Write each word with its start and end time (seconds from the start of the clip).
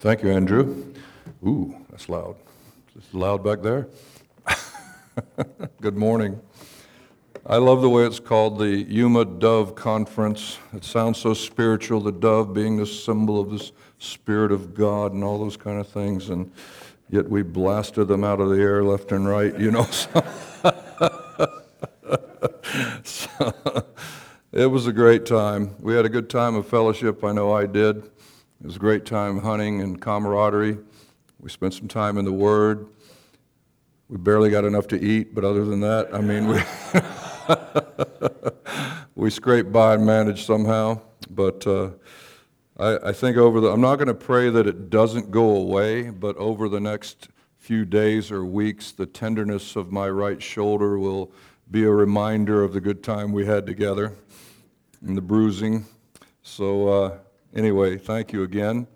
Thank 0.00 0.22
you, 0.22 0.30
Andrew. 0.30 0.94
Ooh, 1.46 1.76
that's 1.90 2.08
loud. 2.08 2.36
Is 2.96 3.12
loud 3.12 3.44
back 3.44 3.60
there? 3.60 3.86
Good 5.82 5.98
morning. 5.98 6.40
I 7.44 7.58
love 7.58 7.82
the 7.82 7.90
way 7.90 8.04
it's 8.04 8.18
called 8.18 8.58
the 8.58 8.68
Yuma 8.68 9.26
Dove 9.26 9.74
Conference. 9.74 10.56
It 10.72 10.84
sounds 10.84 11.18
so 11.18 11.34
spiritual, 11.34 12.00
the 12.00 12.12
dove 12.12 12.54
being 12.54 12.78
the 12.78 12.86
symbol 12.86 13.38
of 13.38 13.50
the 13.50 13.70
Spirit 13.98 14.52
of 14.52 14.74
God 14.74 15.12
and 15.12 15.22
all 15.22 15.38
those 15.38 15.58
kind 15.58 15.78
of 15.78 15.86
things. 15.86 16.30
And 16.30 16.50
yet 17.10 17.28
we 17.28 17.42
blasted 17.42 18.08
them 18.08 18.24
out 18.24 18.40
of 18.40 18.48
the 18.48 18.56
air 18.56 18.82
left 18.82 19.12
and 19.12 19.28
right, 19.28 19.54
you 19.60 19.70
know. 19.70 19.84
so, 23.02 23.84
it 24.50 24.64
was 24.64 24.86
a 24.86 24.94
great 24.94 25.26
time. 25.26 25.76
We 25.78 25.94
had 25.94 26.06
a 26.06 26.10
good 26.10 26.30
time 26.30 26.54
of 26.54 26.66
fellowship. 26.66 27.22
I 27.22 27.32
know 27.32 27.52
I 27.52 27.66
did. 27.66 28.10
It 28.60 28.66
was 28.66 28.76
a 28.76 28.80
great 28.80 29.06
time 29.06 29.38
hunting 29.38 29.80
and 29.80 30.00
camaraderie. 30.00 30.78
We 31.38 31.50
spent 31.50 31.74
some 31.74 31.88
time 31.88 32.18
in 32.18 32.24
the 32.24 32.32
Word. 32.32 32.88
We 34.08 34.18
barely 34.18 34.50
got 34.50 34.64
enough 34.64 34.86
to 34.88 35.00
eat, 35.00 35.34
but 35.34 35.44
other 35.44 35.64
than 35.64 35.80
that, 35.80 36.14
I 36.14 36.20
mean, 36.20 36.48
we. 36.48 36.60
we 39.20 39.28
scraped 39.28 39.70
by 39.70 39.94
and 39.94 40.06
managed 40.06 40.46
somehow. 40.46 40.98
But 41.28 41.66
uh, 41.66 41.90
I, 42.78 43.10
I 43.10 43.12
think 43.12 43.36
over 43.36 43.60
the, 43.60 43.68
I'm 43.68 43.80
not 43.80 43.96
going 43.96 44.08
to 44.08 44.14
pray 44.14 44.48
that 44.50 44.66
it 44.66 44.88
doesn't 44.88 45.30
go 45.30 45.56
away, 45.56 46.10
but 46.10 46.36
over 46.38 46.68
the 46.68 46.80
next 46.80 47.28
few 47.58 47.84
days 47.84 48.30
or 48.30 48.44
weeks, 48.44 48.92
the 48.92 49.06
tenderness 49.06 49.76
of 49.76 49.92
my 49.92 50.08
right 50.08 50.42
shoulder 50.42 50.98
will 50.98 51.30
be 51.70 51.84
a 51.84 51.90
reminder 51.90 52.64
of 52.64 52.72
the 52.72 52.80
good 52.80 53.02
time 53.02 53.30
we 53.30 53.44
had 53.44 53.66
together 53.66 54.14
and 55.06 55.16
the 55.16 55.22
bruising. 55.22 55.84
So, 56.42 56.88
uh, 56.88 57.18
anyway, 57.54 57.98
thank 57.98 58.32
you 58.32 58.42
again. 58.42 58.86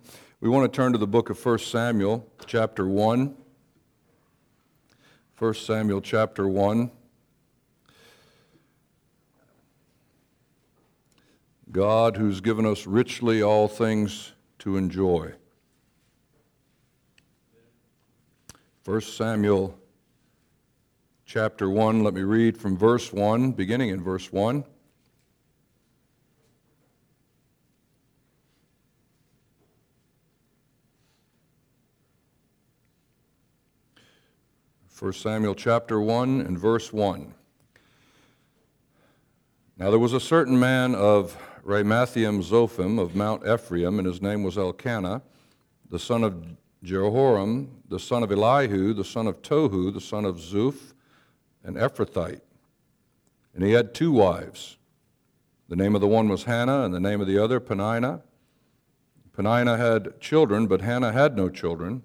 We 0.41 0.49
want 0.49 0.71
to 0.71 0.77
turn 0.77 0.93
to 0.93 0.99
the 0.99 1.07
book 1.07 1.31
of 1.31 1.45
1 1.45 1.59
Samuel, 1.59 2.27
chapter 2.47 2.87
1. 2.87 3.35
1 5.39 5.55
Samuel, 5.55 6.01
chapter 6.01 6.47
1. 6.47 6.91
God 11.71 12.17
who's 12.17 12.41
given 12.41 12.67
us 12.67 12.87
richly 12.87 13.43
all 13.43 13.67
things 13.67 14.33
to 14.61 14.77
enjoy. 14.77 15.33
1 18.85 19.01
Samuel 19.01 19.77
chapter 21.25 21.69
1, 21.69 22.05
let 22.05 22.15
me 22.15 22.23
read 22.23 22.57
from 22.57 22.77
verse 22.77 23.13
1, 23.13 23.53
beginning 23.53 23.89
in 23.89 24.03
verse 24.03 24.31
1. 24.31 24.63
First 34.95 35.23
Samuel 35.23 35.57
chapter 35.57 36.01
1 36.01 36.43
and 36.43 36.57
verse 36.57 36.93
1. 36.93 37.35
Now 39.77 39.91
there 39.91 39.99
was 39.99 40.13
a 40.13 40.21
certain 40.21 40.57
man 40.57 40.95
of 40.95 41.37
Ramathaim 41.67 42.45
Zophim 42.45 43.01
of 43.01 43.17
Mount 43.17 43.45
Ephraim, 43.45 43.99
and 43.99 44.07
his 44.07 44.23
name 44.23 44.45
was 44.45 44.57
Elkanah, 44.57 45.21
the 45.91 45.99
son 45.99 46.23
of 46.23 46.47
Jehoram, 46.85 47.83
the 47.89 47.99
son 47.99 48.23
of 48.23 48.31
Elihu, 48.31 48.95
the 48.95 49.05
son 49.05 49.27
of 49.27 49.43
Tohu, 49.43 49.93
the 49.93 50.01
son 50.01 50.25
of 50.25 50.37
Zuph, 50.37 50.93
an 51.65 51.75
Ephrathite. 51.75 52.43
And 53.53 53.65
he 53.65 53.73
had 53.73 53.95
two 53.95 54.13
wives. 54.13 54.77
The 55.69 55.75
name 55.75 55.97
of 55.97 56.03
the 56.03 56.07
one 56.07 56.29
was 56.29 56.45
Hannah, 56.45 56.83
and 56.83 56.95
the 56.95 57.01
name 57.01 57.21
of 57.21 57.27
the 57.27 57.43
other 57.43 57.59
Peninnah. 57.59 58.23
Peninnah 59.33 59.77
had 59.77 60.21
children, 60.21 60.69
but 60.69 60.83
Hannah 60.83 61.11
had 61.11 61.37
no 61.37 61.49
children. 61.49 62.05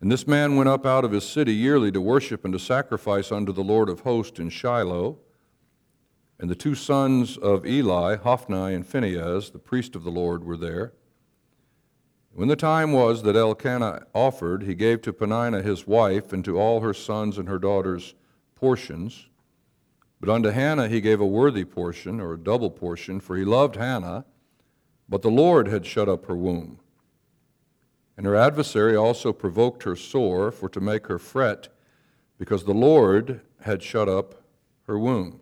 And 0.00 0.12
this 0.12 0.26
man 0.26 0.54
went 0.54 0.68
up 0.68 0.86
out 0.86 1.04
of 1.04 1.10
his 1.10 1.28
city 1.28 1.52
yearly 1.52 1.90
to 1.92 2.00
worship 2.00 2.44
and 2.44 2.52
to 2.52 2.58
sacrifice 2.58 3.32
unto 3.32 3.52
the 3.52 3.64
Lord 3.64 3.88
of 3.88 4.00
hosts 4.00 4.38
in 4.38 4.48
Shiloh. 4.48 5.18
And 6.38 6.48
the 6.48 6.54
two 6.54 6.76
sons 6.76 7.36
of 7.36 7.66
Eli, 7.66 8.16
Hophni 8.16 8.74
and 8.74 8.86
Phinehas, 8.86 9.50
the 9.50 9.58
priest 9.58 9.96
of 9.96 10.04
the 10.04 10.10
Lord, 10.10 10.44
were 10.44 10.56
there. 10.56 10.92
When 12.32 12.46
the 12.46 12.54
time 12.54 12.92
was 12.92 13.24
that 13.24 13.34
Elkanah 13.34 14.06
offered, 14.14 14.62
he 14.62 14.76
gave 14.76 15.02
to 15.02 15.12
Peninnah 15.12 15.62
his 15.62 15.88
wife 15.88 16.32
and 16.32 16.44
to 16.44 16.60
all 16.60 16.80
her 16.80 16.94
sons 16.94 17.36
and 17.36 17.48
her 17.48 17.58
daughters 17.58 18.14
portions. 18.54 19.26
But 20.20 20.28
unto 20.28 20.50
Hannah 20.50 20.86
he 20.86 21.00
gave 21.00 21.20
a 21.20 21.26
worthy 21.26 21.64
portion, 21.64 22.20
or 22.20 22.34
a 22.34 22.38
double 22.38 22.70
portion, 22.70 23.18
for 23.18 23.36
he 23.36 23.44
loved 23.44 23.74
Hannah, 23.74 24.24
but 25.08 25.22
the 25.22 25.30
Lord 25.30 25.66
had 25.66 25.84
shut 25.84 26.08
up 26.08 26.26
her 26.26 26.36
womb. 26.36 26.78
And 28.18 28.26
her 28.26 28.34
adversary 28.34 28.96
also 28.96 29.32
provoked 29.32 29.84
her 29.84 29.94
sore, 29.94 30.50
for 30.50 30.68
to 30.70 30.80
make 30.80 31.06
her 31.06 31.20
fret, 31.20 31.68
because 32.36 32.64
the 32.64 32.74
Lord 32.74 33.42
had 33.60 33.80
shut 33.80 34.08
up 34.08 34.42
her 34.88 34.98
womb. 34.98 35.40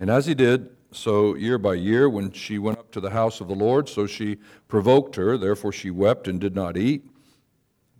And 0.00 0.08
as 0.08 0.24
he 0.24 0.34
did 0.34 0.70
so 0.90 1.34
year 1.34 1.58
by 1.58 1.74
year, 1.74 2.08
when 2.08 2.32
she 2.32 2.58
went 2.58 2.78
up 2.78 2.90
to 2.92 3.00
the 3.00 3.10
house 3.10 3.42
of 3.42 3.48
the 3.48 3.54
Lord, 3.54 3.86
so 3.86 4.06
she 4.06 4.38
provoked 4.66 5.16
her, 5.16 5.36
therefore 5.36 5.72
she 5.72 5.90
wept 5.90 6.26
and 6.26 6.40
did 6.40 6.54
not 6.54 6.78
eat. 6.78 7.04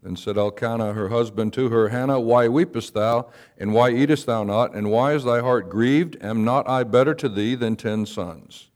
Then 0.03 0.17
said 0.17 0.39
Elkanah 0.39 0.95
her 0.95 1.11
husband 1.11 1.53
to 1.53 1.69
her, 1.69 1.91
Hannah, 1.91 2.19
why 2.19 2.49
weepest 2.49 2.95
thou, 2.95 3.29
and 3.59 3.75
why 3.75 3.91
eatest 3.91 4.25
thou 4.25 4.45
not, 4.45 4.75
and 4.75 4.91
why 4.91 5.13
is 5.13 5.25
thy 5.25 5.41
heart 5.41 5.69
grieved? 5.69 6.17
Am 6.23 6.43
not 6.43 6.67
I 6.67 6.85
better 6.85 7.13
to 7.17 7.29
thee 7.29 7.55
than 7.55 7.77
ten 7.77 8.07
sons? 8.07 8.71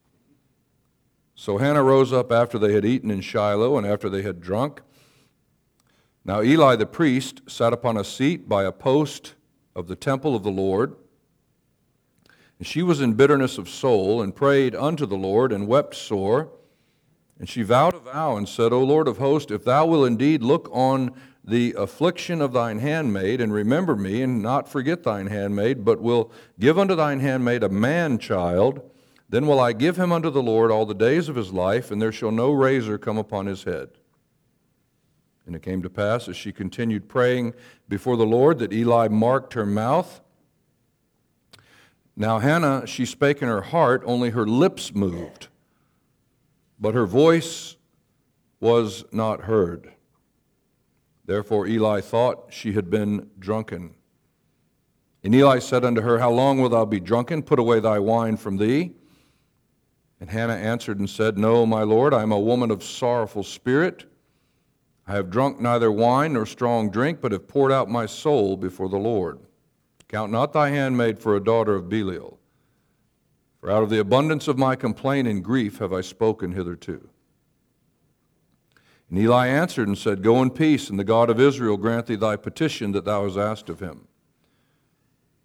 So 1.42 1.58
Hannah 1.58 1.82
rose 1.82 2.12
up 2.12 2.30
after 2.30 2.56
they 2.56 2.72
had 2.72 2.84
eaten 2.84 3.10
in 3.10 3.20
Shiloh, 3.20 3.76
and 3.76 3.84
after 3.84 4.08
they 4.08 4.22
had 4.22 4.40
drunk. 4.40 4.80
Now 6.24 6.40
Eli 6.40 6.76
the 6.76 6.86
priest 6.86 7.42
sat 7.48 7.72
upon 7.72 7.96
a 7.96 8.04
seat 8.04 8.48
by 8.48 8.62
a 8.62 8.70
post 8.70 9.34
of 9.74 9.88
the 9.88 9.96
temple 9.96 10.36
of 10.36 10.44
the 10.44 10.52
Lord. 10.52 10.94
And 12.58 12.66
she 12.68 12.84
was 12.84 13.00
in 13.00 13.14
bitterness 13.14 13.58
of 13.58 13.68
soul, 13.68 14.22
and 14.22 14.36
prayed 14.36 14.76
unto 14.76 15.04
the 15.04 15.16
Lord, 15.16 15.50
and 15.50 15.66
wept 15.66 15.96
sore. 15.96 16.48
And 17.40 17.48
she 17.48 17.62
vowed 17.62 17.94
a 17.94 17.98
vow, 17.98 18.36
and 18.36 18.48
said, 18.48 18.72
O 18.72 18.80
Lord 18.84 19.08
of 19.08 19.18
hosts, 19.18 19.50
if 19.50 19.64
thou 19.64 19.84
wilt 19.86 20.06
indeed 20.06 20.44
look 20.44 20.68
on 20.70 21.12
the 21.42 21.74
affliction 21.76 22.40
of 22.40 22.52
thine 22.52 22.78
handmaid, 22.78 23.40
and 23.40 23.52
remember 23.52 23.96
me, 23.96 24.22
and 24.22 24.42
not 24.42 24.68
forget 24.68 25.02
thine 25.02 25.26
handmaid, 25.26 25.84
but 25.84 26.00
will 26.00 26.30
give 26.60 26.78
unto 26.78 26.94
thine 26.94 27.18
handmaid 27.18 27.64
a 27.64 27.68
man 27.68 28.18
child, 28.18 28.91
then 29.32 29.48
will 29.48 29.58
I 29.58 29.72
give 29.72 29.96
him 29.96 30.12
unto 30.12 30.30
the 30.30 30.42
Lord 30.42 30.70
all 30.70 30.86
the 30.86 30.94
days 30.94 31.28
of 31.28 31.34
his 31.34 31.52
life, 31.52 31.90
and 31.90 32.00
there 32.00 32.12
shall 32.12 32.30
no 32.30 32.52
razor 32.52 32.96
come 32.96 33.18
upon 33.18 33.46
his 33.46 33.64
head. 33.64 33.88
And 35.44 35.56
it 35.56 35.62
came 35.62 35.82
to 35.82 35.90
pass, 35.90 36.28
as 36.28 36.36
she 36.36 36.52
continued 36.52 37.08
praying 37.08 37.54
before 37.88 38.16
the 38.16 38.24
Lord, 38.24 38.60
that 38.60 38.72
Eli 38.72 39.08
marked 39.08 39.54
her 39.54 39.66
mouth 39.66 40.20
now, 42.16 42.38
Hannah, 42.38 42.86
she 42.86 43.06
spake 43.06 43.40
in 43.40 43.48
her 43.48 43.62
heart, 43.62 44.02
only 44.04 44.30
her 44.30 44.46
lips 44.46 44.94
moved, 44.94 45.48
but 46.78 46.94
her 46.94 47.06
voice 47.06 47.76
was 48.60 49.04
not 49.12 49.42
heard. 49.42 49.92
Therefore 51.24 51.66
Eli 51.66 52.00
thought 52.00 52.46
she 52.50 52.72
had 52.72 52.90
been 52.90 53.30
drunken. 53.38 53.94
And 55.24 55.34
Eli 55.34 55.60
said 55.60 55.84
unto 55.84 56.02
her, 56.02 56.18
How 56.18 56.30
long 56.30 56.58
wilt 56.58 56.72
thou 56.72 56.84
be 56.84 57.00
drunken? 57.00 57.42
Put 57.42 57.58
away 57.58 57.80
thy 57.80 57.98
wine 57.98 58.36
from 58.36 58.58
thee. 58.58 58.92
And 60.22 60.30
Hannah 60.30 60.52
answered 60.52 61.00
and 61.00 61.10
said, 61.10 61.36
No, 61.36 61.66
my 61.66 61.82
Lord, 61.82 62.14
I 62.14 62.22
am 62.22 62.30
a 62.30 62.38
woman 62.38 62.70
of 62.70 62.84
sorrowful 62.84 63.42
spirit. 63.42 64.04
I 65.04 65.14
have 65.14 65.30
drunk 65.30 65.60
neither 65.60 65.90
wine 65.90 66.34
nor 66.34 66.46
strong 66.46 66.90
drink, 66.90 67.20
but 67.20 67.32
have 67.32 67.48
poured 67.48 67.72
out 67.72 67.90
my 67.90 68.06
soul 68.06 68.56
before 68.56 68.88
the 68.88 69.00
Lord. 69.00 69.40
Count 70.06 70.30
not 70.30 70.52
thy 70.52 70.68
handmaid 70.68 71.18
for 71.18 71.34
a 71.34 71.42
daughter 71.42 71.74
of 71.74 71.88
Belial. 71.88 72.38
For 73.58 73.68
out 73.68 73.82
of 73.82 73.90
the 73.90 73.98
abundance 73.98 74.46
of 74.46 74.56
my 74.56 74.76
complaint 74.76 75.26
and 75.26 75.42
grief 75.42 75.78
have 75.78 75.92
I 75.92 76.02
spoken 76.02 76.52
hitherto. 76.52 77.08
And 79.10 79.18
Eli 79.18 79.48
answered 79.48 79.88
and 79.88 79.98
said, 79.98 80.22
Go 80.22 80.40
in 80.40 80.50
peace, 80.50 80.88
and 80.88 81.00
the 81.00 81.04
God 81.04 81.30
of 81.30 81.40
Israel 81.40 81.76
grant 81.76 82.06
thee 82.06 82.14
thy 82.14 82.36
petition 82.36 82.92
that 82.92 83.04
thou 83.04 83.24
hast 83.24 83.36
asked 83.36 83.68
of 83.68 83.80
him. 83.80 84.06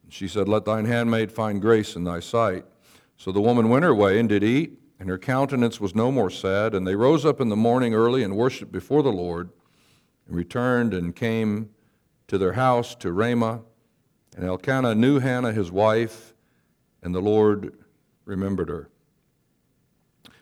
And 0.04 0.14
she 0.14 0.28
said, 0.28 0.48
Let 0.48 0.66
thine 0.66 0.86
handmaid 0.86 1.32
find 1.32 1.60
grace 1.60 1.96
in 1.96 2.04
thy 2.04 2.20
sight. 2.20 2.64
So 3.18 3.32
the 3.32 3.42
woman 3.42 3.70
went 3.70 3.84
her 3.84 3.96
way 3.96 4.20
and 4.20 4.30
did 4.30 4.44
eat, 4.44 4.80
and 5.00 5.10
her 5.10 5.18
countenance 5.18 5.82
was 5.82 5.96
no 5.96 6.12
more 6.12 6.30
sad. 6.30 6.74
And 6.74 6.88
they 6.88 6.96
rose 6.96 7.26
up 7.26 7.42
in 7.42 7.50
the 7.50 7.56
morning 7.56 7.94
early 7.94 8.24
and 8.24 8.38
worshipped 8.38 8.72
before 8.72 9.04
the 9.04 9.12
Lord, 9.12 9.50
and 10.28 10.36
returned 10.36 10.94
and 10.94 11.16
came 11.16 11.72
to 12.28 12.38
their 12.38 12.54
house 12.54 12.94
to 12.96 13.12
Ramah. 13.12 13.62
And 14.36 14.46
Elkanah 14.46 14.96
knew 14.96 15.20
Hannah 15.20 15.52
his 15.52 15.72
wife, 15.72 16.36
and 17.02 17.14
the 17.14 17.22
Lord 17.22 17.74
remembered 18.26 18.70
her. 18.70 18.90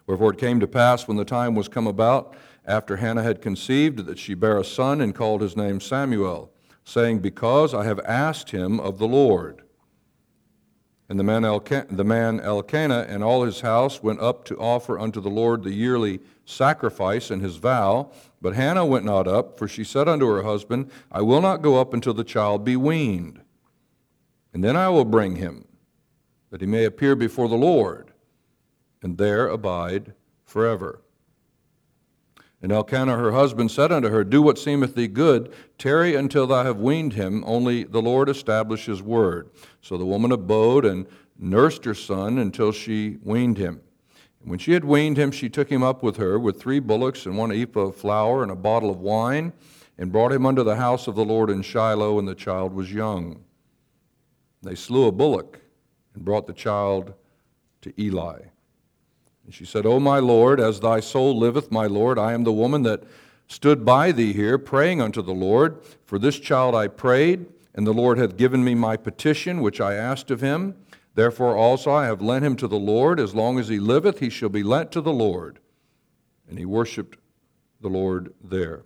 Wherefore 0.05 0.33
it 0.33 0.39
came 0.39 0.59
to 0.59 0.67
pass 0.67 1.07
when 1.07 1.17
the 1.17 1.25
time 1.25 1.55
was 1.55 1.67
come 1.67 1.87
about, 1.87 2.35
after 2.65 2.97
Hannah 2.97 3.23
had 3.23 3.41
conceived, 3.41 4.05
that 4.05 4.19
she 4.19 4.33
bare 4.33 4.57
a 4.57 4.63
son 4.63 4.99
and 4.99 5.15
called 5.15 5.41
his 5.41 5.55
name 5.55 5.79
Samuel, 5.79 6.51
saying, 6.83 7.19
Because 7.19 7.73
I 7.73 7.85
have 7.85 7.99
asked 8.01 8.51
him 8.51 8.79
of 8.79 8.97
the 8.97 9.07
Lord. 9.07 9.61
And 11.07 11.19
the 11.19 11.23
man, 11.23 11.45
Elkanah, 11.45 11.85
the 11.91 12.03
man 12.03 12.39
Elkanah 12.39 13.05
and 13.07 13.23
all 13.23 13.43
his 13.43 13.61
house 13.61 14.01
went 14.01 14.19
up 14.21 14.43
to 14.45 14.57
offer 14.57 14.97
unto 14.99 15.21
the 15.21 15.29
Lord 15.29 15.63
the 15.63 15.73
yearly 15.73 16.19
sacrifice 16.45 17.29
and 17.29 17.41
his 17.41 17.57
vow. 17.57 18.11
But 18.41 18.55
Hannah 18.55 18.85
went 18.85 19.05
not 19.05 19.27
up, 19.27 19.59
for 19.59 19.67
she 19.67 19.83
said 19.83 20.07
unto 20.07 20.27
her 20.27 20.43
husband, 20.43 20.89
I 21.11 21.21
will 21.21 21.41
not 21.41 21.61
go 21.61 21.79
up 21.79 21.93
until 21.93 22.13
the 22.13 22.23
child 22.23 22.63
be 22.63 22.75
weaned. 22.75 23.41
And 24.51 24.63
then 24.63 24.75
I 24.75 24.89
will 24.89 25.05
bring 25.05 25.35
him, 25.35 25.65
that 26.49 26.61
he 26.61 26.67
may 26.67 26.85
appear 26.85 27.15
before 27.15 27.49
the 27.49 27.55
Lord, 27.55 28.11
and 29.03 29.17
there 29.17 29.47
abide 29.47 30.13
forever. 30.43 31.01
And 32.65 32.71
Elkanah 32.71 33.15
her 33.15 33.31
husband 33.31 33.69
said 33.69 33.91
unto 33.91 34.09
her, 34.09 34.23
Do 34.23 34.41
what 34.41 34.57
seemeth 34.57 34.95
thee 34.95 35.07
good, 35.07 35.53
tarry 35.77 36.15
until 36.15 36.47
thou 36.47 36.63
have 36.63 36.79
weaned 36.79 37.13
him, 37.13 37.43
only 37.45 37.83
the 37.83 38.01
Lord 38.01 38.27
establish 38.27 38.87
his 38.87 39.03
word. 39.03 39.51
So 39.81 39.99
the 39.99 40.05
woman 40.07 40.31
abode 40.31 40.83
and 40.83 41.05
nursed 41.37 41.85
her 41.85 41.93
son 41.93 42.39
until 42.39 42.71
she 42.71 43.17
weaned 43.21 43.59
him. 43.59 43.81
And 44.41 44.49
when 44.49 44.57
she 44.57 44.71
had 44.71 44.83
weaned 44.83 45.15
him, 45.15 45.29
she 45.29 45.47
took 45.47 45.71
him 45.71 45.83
up 45.83 46.01
with 46.01 46.17
her 46.17 46.39
with 46.39 46.59
three 46.59 46.79
bullocks 46.79 47.27
and 47.27 47.37
one 47.37 47.51
ephah 47.51 47.81
of 47.81 47.97
flour 47.97 48.41
and 48.41 48.51
a 48.51 48.55
bottle 48.55 48.89
of 48.89 48.99
wine, 48.99 49.53
and 49.99 50.11
brought 50.11 50.31
him 50.31 50.47
unto 50.47 50.63
the 50.63 50.77
house 50.77 51.05
of 51.05 51.13
the 51.13 51.23
Lord 51.23 51.51
in 51.51 51.61
Shiloh, 51.61 52.17
and 52.17 52.27
the 52.27 52.33
child 52.33 52.73
was 52.73 52.91
young. 52.91 53.43
They 54.63 54.73
slew 54.73 55.05
a 55.05 55.11
bullock 55.11 55.59
and 56.15 56.25
brought 56.25 56.47
the 56.47 56.53
child 56.53 57.13
to 57.81 57.93
Eli. 58.01 58.39
And 59.45 59.53
she 59.53 59.65
said, 59.65 59.85
O 59.85 59.99
my 59.99 60.19
Lord, 60.19 60.59
as 60.59 60.79
thy 60.79 60.99
soul 60.99 61.37
liveth, 61.37 61.71
my 61.71 61.85
Lord, 61.85 62.17
I 62.17 62.33
am 62.33 62.43
the 62.43 62.51
woman 62.51 62.81
that 62.83 63.03
stood 63.47 63.85
by 63.85 64.11
thee 64.11 64.33
here, 64.33 64.57
praying 64.57 65.01
unto 65.01 65.21
the 65.21 65.33
Lord. 65.33 65.79
For 66.03 66.17
this 66.17 66.39
child 66.39 66.73
I 66.73 66.87
prayed, 66.87 67.45
and 67.75 67.85
the 67.85 67.93
Lord 67.93 68.17
hath 68.17 68.37
given 68.37 68.63
me 68.63 68.73
my 68.73 68.97
petition, 68.97 69.61
which 69.61 69.79
I 69.79 69.93
asked 69.93 70.31
of 70.31 70.41
him. 70.41 70.75
Therefore 71.13 71.55
also 71.55 71.91
I 71.91 72.05
have 72.05 72.21
lent 72.21 72.43
him 72.43 72.55
to 72.57 72.67
the 72.67 72.79
Lord. 72.79 73.19
As 73.19 73.35
long 73.35 73.59
as 73.59 73.67
he 73.67 73.79
liveth, 73.79 74.19
he 74.19 74.29
shall 74.29 74.49
be 74.49 74.63
lent 74.63 74.91
to 74.93 75.01
the 75.01 75.13
Lord. 75.13 75.59
And 76.49 76.57
he 76.57 76.65
worshipped 76.65 77.17
the 77.81 77.87
Lord 77.87 78.33
there. 78.43 78.83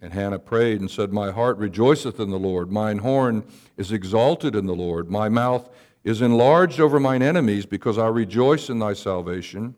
And 0.00 0.12
Hannah 0.12 0.38
prayed 0.38 0.80
and 0.80 0.90
said, 0.90 1.12
My 1.12 1.30
heart 1.30 1.56
rejoiceth 1.58 2.20
in 2.20 2.30
the 2.30 2.38
Lord. 2.38 2.70
Mine 2.70 2.98
horn 2.98 3.44
is 3.76 3.92
exalted 3.92 4.54
in 4.54 4.66
the 4.66 4.74
Lord. 4.74 5.10
My 5.10 5.28
mouth 5.28 5.70
is 6.04 6.20
enlarged 6.20 6.78
over 6.78 7.00
mine 7.00 7.22
enemies, 7.22 7.66
because 7.66 7.98
I 7.98 8.06
rejoice 8.08 8.68
in 8.68 8.78
thy 8.78 8.92
salvation. 8.92 9.74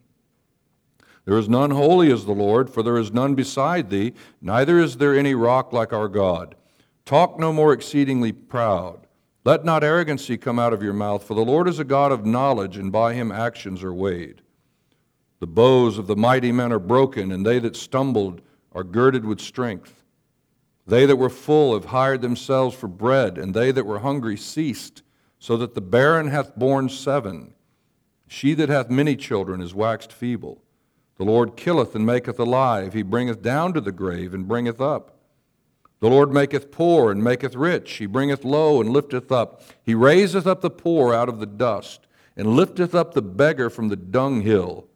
There 1.25 1.39
is 1.39 1.49
none 1.49 1.71
holy 1.71 2.13
as 2.13 2.25
the 2.25 2.33
Lord, 2.33 2.69
for 2.69 2.83
there 2.83 2.99
is 2.99 3.13
none 3.13 3.35
beside 3.35 3.91
thee, 3.91 4.13
neither 4.41 4.79
is 4.79 4.97
there 4.97 5.17
any 5.17 5.35
rock 5.35 5.73
like 5.73 5.93
our 5.93 6.09
God. 6.09 6.55
Talk 7.05 7.39
no 7.39 7.53
more 7.53 7.73
exceedingly 7.73 8.33
proud. 8.33 9.07
Let 9.45 9.65
not 9.65 9.85
arrogancy 9.85 10.37
come 10.37 10.59
out 10.59 10.73
of 10.73 10.83
your 10.83 10.93
mouth, 10.93 11.23
for 11.23 11.35
the 11.35 11.45
Lord 11.45 11.69
is 11.69 11.79
a 11.79 11.85
God 11.85 12.11
of 12.11 12.27
knowledge, 12.27 12.77
and 12.77 12.91
by 12.91 13.15
him 13.15 13.31
actions 13.31 13.85
are 13.85 13.95
weighed. 13.95 14.43
The 15.39 15.47
bows 15.47 15.99
of 15.99 16.09
the 16.09 16.17
mighty 16.17 16.51
men 16.51 16.73
are 16.73 16.81
broken, 16.81 17.31
and 17.31 17.47
they 17.47 17.61
that 17.61 17.77
stumbled 17.77 18.41
are 18.73 18.83
girded 18.83 19.25
with 19.25 19.41
strength. 19.41 20.03
They 20.87 21.07
that 21.07 21.17
were 21.17 21.31
full 21.31 21.75
have 21.75 21.87
hired 21.87 22.23
themselves 22.23 22.75
for 22.75 22.89
bread, 22.89 23.39
and 23.39 23.55
they 23.55 23.71
that 23.71 23.87
were 23.87 24.01
hungry 24.01 24.37
ceased 24.37 25.03
so 25.39 25.57
that 25.57 25.75
the 25.75 25.81
barren 25.81 26.29
hath 26.29 26.57
borne 26.57 26.89
seven. 26.89 27.55
She 28.27 28.55
that 28.55 28.69
hath 28.69 28.91
many 28.91 29.17
children 29.17 29.61
is 29.61 29.75
waxed 29.75 30.13
feeble. 30.13 30.63
The 31.17 31.25
Lord 31.25 31.57
killeth 31.57 31.95
and 31.95 32.05
maketh 32.05 32.39
alive. 32.39 32.93
He 32.93 33.03
bringeth 33.03 33.43
down 33.43 33.73
to 33.75 33.81
the 33.81 33.93
grave 33.93 34.35
and 34.35 34.49
bringeth 34.49 34.81
up. 34.81 35.17
The 36.01 36.09
Lord 36.09 36.33
maketh 36.33 36.71
poor 36.71 37.11
and 37.11 37.25
maketh 37.25 37.55
rich. 37.55 37.93
He 37.95 38.07
bringeth 38.07 38.45
low 38.45 38.81
and 38.81 38.91
lifteth 38.91 39.33
up. 39.33 39.63
He 39.83 39.95
raiseth 39.95 40.47
up 40.47 40.61
the 40.61 40.71
poor 40.71 41.15
out 41.15 41.29
of 41.29 41.41
the 41.41 41.47
dust 41.47 42.07
and 42.37 42.49
lifteth 42.49 42.95
up 42.95 43.15
the 43.15 43.23
beggar 43.23 43.71
from 43.71 43.89
the 43.89 43.97
dunghill 43.97 44.89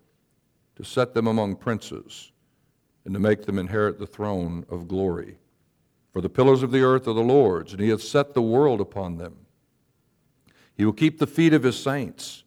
to 0.77 0.85
set 0.85 1.15
them 1.15 1.27
among 1.27 1.57
princes 1.57 2.33
and 3.05 3.15
to 3.15 3.21
make 3.21 3.47
them 3.47 3.59
inherit 3.59 3.99
the 3.99 4.07
throne 4.07 4.67
of 4.69 4.89
glory. 4.89 5.39
For 6.13 6.21
the 6.21 6.29
pillars 6.29 6.63
of 6.63 6.71
the 6.71 6.83
earth 6.83 7.09
are 7.09 7.15
the 7.15 7.21
Lord's, 7.23 7.73
and 7.73 7.81
he 7.81 7.89
hath 7.89 8.03
set 8.03 8.35
the 8.35 8.43
world 8.43 8.81
upon 8.81 9.17
them. 9.17 9.47
He 10.81 10.87
will 10.87 10.95
keep 10.95 11.19
the 11.19 11.27
feet 11.27 11.53
of 11.53 11.63
his 11.63 11.79
saints. 11.79 12.43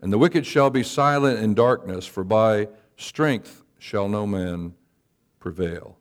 And 0.00 0.10
the 0.10 0.16
wicked 0.16 0.46
shall 0.46 0.70
be 0.70 0.82
silent 0.82 1.40
in 1.40 1.52
darkness, 1.52 2.06
for 2.06 2.24
by 2.24 2.68
strength 2.96 3.64
shall 3.78 4.08
no 4.08 4.26
man 4.26 4.72
prevail. 5.40 5.98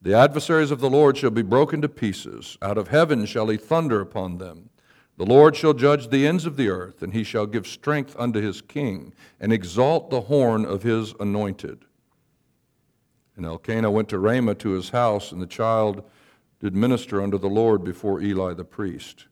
The 0.00 0.14
adversaries 0.14 0.70
of 0.70 0.78
the 0.78 0.88
Lord 0.88 1.16
shall 1.16 1.30
be 1.30 1.42
broken 1.42 1.82
to 1.82 1.88
pieces. 1.88 2.58
Out 2.62 2.78
of 2.78 2.86
heaven 2.86 3.26
shall 3.26 3.48
he 3.48 3.56
thunder 3.56 4.00
upon 4.00 4.38
them. 4.38 4.70
The 5.16 5.26
Lord 5.26 5.56
shall 5.56 5.74
judge 5.74 6.10
the 6.10 6.28
ends 6.28 6.46
of 6.46 6.56
the 6.56 6.68
earth, 6.68 7.02
and 7.02 7.12
he 7.12 7.24
shall 7.24 7.46
give 7.46 7.66
strength 7.66 8.14
unto 8.16 8.40
his 8.40 8.60
king, 8.60 9.14
and 9.40 9.52
exalt 9.52 10.10
the 10.10 10.20
horn 10.20 10.64
of 10.64 10.84
his 10.84 11.12
anointed. 11.18 11.86
And 13.34 13.44
Elkanah 13.44 13.90
went 13.90 14.08
to 14.10 14.20
Ramah 14.20 14.54
to 14.54 14.70
his 14.70 14.90
house, 14.90 15.32
and 15.32 15.42
the 15.42 15.46
child 15.48 16.08
did 16.60 16.76
minister 16.76 17.20
unto 17.20 17.36
the 17.36 17.48
Lord 17.48 17.82
before 17.82 18.20
Eli 18.20 18.54
the 18.54 18.64
priest. 18.64 19.26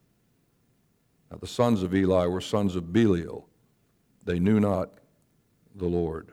Now, 1.35 1.39
the 1.41 1.49
sons 1.49 1.83
of 1.83 1.93
Eli 1.93 2.27
were 2.27 2.41
sons 2.41 2.77
of 2.77 2.93
Belial. 2.93 3.49
They 4.25 4.39
knew 4.39 4.61
not 4.61 4.91
the 5.75 5.87
Lord. 5.87 6.31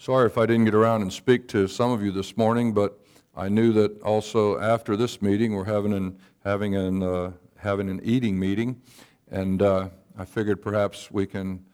Sorry 0.00 0.26
if 0.26 0.36
I 0.36 0.44
didn't 0.44 0.64
get 0.64 0.74
around 0.74 1.02
and 1.02 1.12
speak 1.12 1.46
to 1.48 1.68
some 1.68 1.92
of 1.92 2.02
you 2.02 2.10
this 2.10 2.36
morning, 2.36 2.74
but 2.74 2.98
I 3.36 3.48
knew 3.48 3.72
that 3.74 4.02
also 4.02 4.58
after 4.58 4.96
this 4.96 5.22
meeting 5.22 5.54
we're 5.54 5.66
having 5.66 5.92
an, 5.92 6.18
having 6.42 6.74
an, 6.74 7.04
uh, 7.04 7.30
having 7.58 7.88
an 7.88 8.00
eating 8.02 8.36
meeting, 8.36 8.82
and 9.30 9.62
uh, 9.62 9.90
I 10.18 10.24
figured 10.24 10.60
perhaps 10.60 11.12
we 11.12 11.26
can 11.26 11.64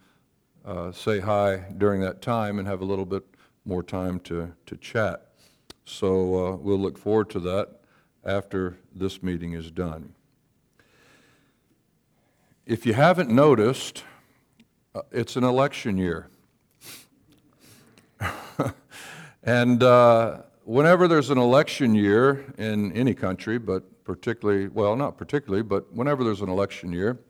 uh, 0.67 0.93
say 0.93 1.21
hi 1.21 1.65
during 1.79 2.03
that 2.03 2.21
time 2.21 2.59
and 2.59 2.69
have 2.69 2.83
a 2.83 2.85
little 2.85 3.07
bit 3.07 3.25
more 3.65 3.83
time 3.83 4.21
to, 4.21 4.53
to 4.67 4.77
chat. 4.77 5.29
So 5.87 6.09
uh, 6.49 6.57
we'll 6.57 6.79
look 6.79 6.99
forward 6.99 7.31
to 7.31 7.41
that 7.41 7.81
after 8.23 8.77
this 8.95 9.23
meeting 9.23 9.55
is 9.55 9.71
done. 9.71 10.13
If 12.67 12.85
you 12.85 12.95
haven't 12.95 13.31
noticed, 13.31 14.03
uh, 14.93 15.03
it's 15.13 15.37
an 15.37 15.45
election 15.45 15.97
year. 15.97 16.27
and 19.45 19.81
uh, 19.85 20.39
whenever 20.65 21.07
there's 21.07 21.31
an 21.31 21.39
election 21.39 21.95
year 21.95 22.45
in 22.59 22.91
any 22.91 23.15
country, 23.15 23.59
but 23.59 24.03
particularly, 24.03 24.67
well, 24.67 24.97
not 24.97 25.17
particularly, 25.17 25.63
but 25.63 25.93
whenever 25.93 26.25
there's 26.25 26.41
an 26.41 26.49
election 26.49 26.93
year, 26.93 27.21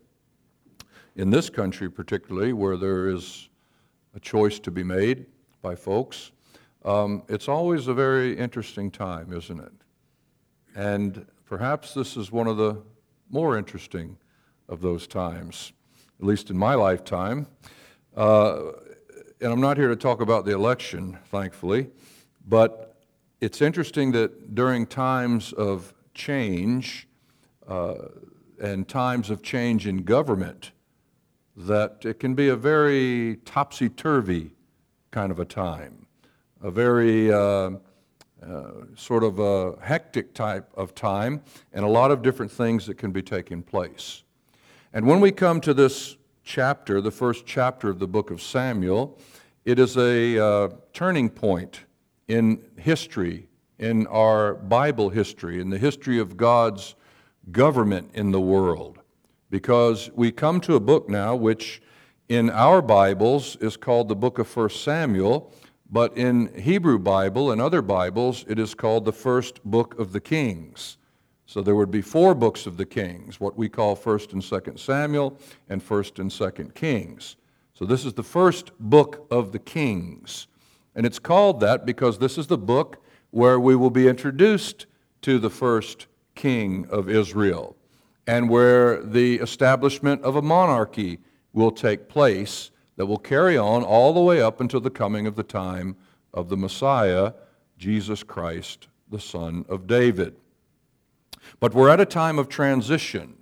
in 1.17 1.29
this 1.29 1.51
country 1.51 1.91
particularly, 1.91 2.55
where 2.55 2.79
there 2.79 3.11
is 3.11 3.51
a 4.15 4.21
choice 4.21 4.59
to 4.61 4.71
be 4.71 4.83
made 4.83 5.27
by 5.61 5.75
folks, 5.75 6.33
um, 6.87 7.23
it's 7.29 7.47
always 7.47 7.89
a 7.89 7.95
very 7.95 8.35
interesting 8.39 8.91
time, 8.91 9.35
isn't 9.35 9.61
it? 9.61 9.73
And 10.75 11.27
perhaps 11.45 11.93
this 11.93 12.17
is 12.17 12.33
one 12.33 12.47
of 12.47 12.57
the 12.57 12.83
more 13.29 13.59
interesting 13.59 14.17
of 14.69 14.81
those 14.81 15.07
times, 15.07 15.73
at 16.21 16.27
least 16.27 16.51
in 16.51 16.57
my 16.59 16.75
lifetime. 16.75 17.47
Uh, 18.17 18.73
and 19.41 19.53
I'm 19.53 19.61
not 19.61 19.77
here 19.77 19.89
to 19.89 19.97
talk 19.97 20.21
about 20.21 20.45
the 20.45 20.53
election, 20.53 21.19
thankfully, 21.31 21.91
but 22.49 22.97
it's 23.41 23.61
interesting 23.61 24.13
that 24.13 24.55
during 24.55 24.87
times 24.87 25.53
of 25.53 25.93
change 26.15 27.07
uh, 27.69 27.95
and 28.61 28.89
times 28.89 29.29
of 29.29 29.43
change 29.43 29.87
in 29.87 30.05
government, 30.05 30.71
that 31.57 31.99
it 32.05 32.19
can 32.19 32.35
be 32.35 32.49
a 32.49 32.57
very 32.57 33.37
topsy-turvy 33.45 34.51
kind 35.11 35.31
of 35.31 35.39
a 35.39 35.45
time, 35.45 36.07
a 36.63 36.71
very 36.71 37.33
uh, 37.33 37.71
uh, 38.47 38.71
sort 38.95 39.25
of 39.25 39.39
a 39.39 39.77
hectic 39.83 40.35
type 40.35 40.71
of 40.75 40.95
time, 40.95 41.43
and 41.73 41.85
a 41.85 41.89
lot 41.89 42.11
of 42.11 42.23
different 42.23 42.53
things 42.53 42.87
that 42.87 42.97
can 42.97 43.11
be 43.11 43.23
taking 43.23 43.63
place. 43.63 44.23
And 44.97 45.07
when 45.07 45.21
we 45.21 45.31
come 45.31 45.61
to 45.61 45.75
this 45.75 46.17
chapter, 46.43 47.03
the 47.03 47.11
first 47.11 47.45
chapter 47.45 47.91
of 47.91 47.99
the 47.99 48.09
book 48.09 48.31
of 48.31 48.41
Samuel, 48.41 49.19
it 49.67 49.79
is 49.79 49.99
a 49.99 50.43
uh, 50.43 50.69
turning 50.95 51.29
point 51.29 51.81
in 52.29 52.63
history, 52.79 53.47
in 53.79 54.07
our 54.07 54.55
Bible 54.55 55.11
history, 55.11 55.61
in 55.61 55.69
the 55.69 55.77
history 55.77 56.19
of 56.19 56.39
God's 56.39 56.95
government 57.53 58.13
in 58.15 58.31
the 58.31 58.41
world. 58.41 58.99
Because 59.51 60.11
we 60.15 60.33
come 60.33 60.63
to 60.63 60.77
a 60.77 60.81
book 60.81 61.11
now 61.11 61.37
which 61.37 61.83
in 62.31 62.49
our 62.49 62.81
Bibles 62.81 63.57
is 63.57 63.77
called 63.77 64.09
the 64.09 64.17
book 64.17 64.39
of 64.39 64.57
1 64.57 64.71
Samuel, 64.71 65.53
but 65.91 66.17
in 66.17 66.59
Hebrew 66.59 66.99
Bible 66.99 67.53
and 67.53 67.61
other 67.61 67.83
Bibles 67.83 68.47
it 68.49 68.59
is 68.59 68.75
called 68.75 69.05
the 69.05 69.13
first 69.13 69.63
book 69.63 69.99
of 69.99 70.13
the 70.13 70.23
Kings. 70.23 70.97
So 71.47 71.63
there 71.63 71.75
would 71.75 71.91
be 71.91 72.03
four 72.03 72.35
books 72.35 72.67
of 72.67 72.77
the 72.77 72.85
Kings, 72.85 73.41
what 73.41 73.57
we 73.57 73.69
call 73.69 73.97
1st 73.97 74.33
and 74.35 74.43
2nd 74.43 74.79
Samuel 74.79 75.39
and 75.69 75.81
1st 75.81 76.19
and 76.19 76.31
2nd 76.31 76.75
Kings. 76.75 77.37
So 77.73 77.85
this 77.85 78.05
is 78.05 78.15
the 78.15 78.23
first 78.23 78.73
book 78.79 79.27
of 79.31 79.53
the 79.53 79.59
Kings. 79.59 80.49
And 80.95 81.07
it's 81.07 81.19
called 81.19 81.61
that 81.61 81.87
because 81.87 82.19
this 82.19 82.37
is 82.37 82.47
the 82.47 82.59
book 82.59 83.03
where 83.31 83.61
we 83.61 83.77
will 83.77 83.91
be 83.91 84.09
introduced 84.09 84.87
to 85.23 85.39
the 85.39 85.51
first 85.51 86.07
king 86.35 86.87
of 86.91 87.09
Israel. 87.09 87.77
and 88.27 88.51
where 88.51 89.03
the 89.03 89.37
establishment 89.37 90.23
of 90.23 90.37
a 90.37 90.43
monarchy 90.43 91.19
will 91.53 91.71
take 91.71 92.09
place 92.09 92.71
that 92.97 93.07
will 93.07 93.19
carry 93.19 93.57
on 93.57 93.85
all 93.85 94.13
the 94.13 94.21
way 94.21 94.41
up 94.41 94.61
until 94.61 94.81
the 94.81 94.91
coming 94.91 95.27
of 95.27 95.37
the 95.37 95.43
time 95.43 95.97
of 96.35 96.49
the 96.49 96.57
Messiah, 96.57 97.33
Jesus 97.79 98.23
Christ, 98.23 98.89
the 99.11 99.21
Son 99.21 99.65
of 99.69 99.87
David. 99.87 100.37
But 101.61 101.75
we're 101.75 101.89
at 101.89 102.01
a 102.01 102.07
time 102.07 102.39
of 102.39 102.49
transition. 102.49 103.35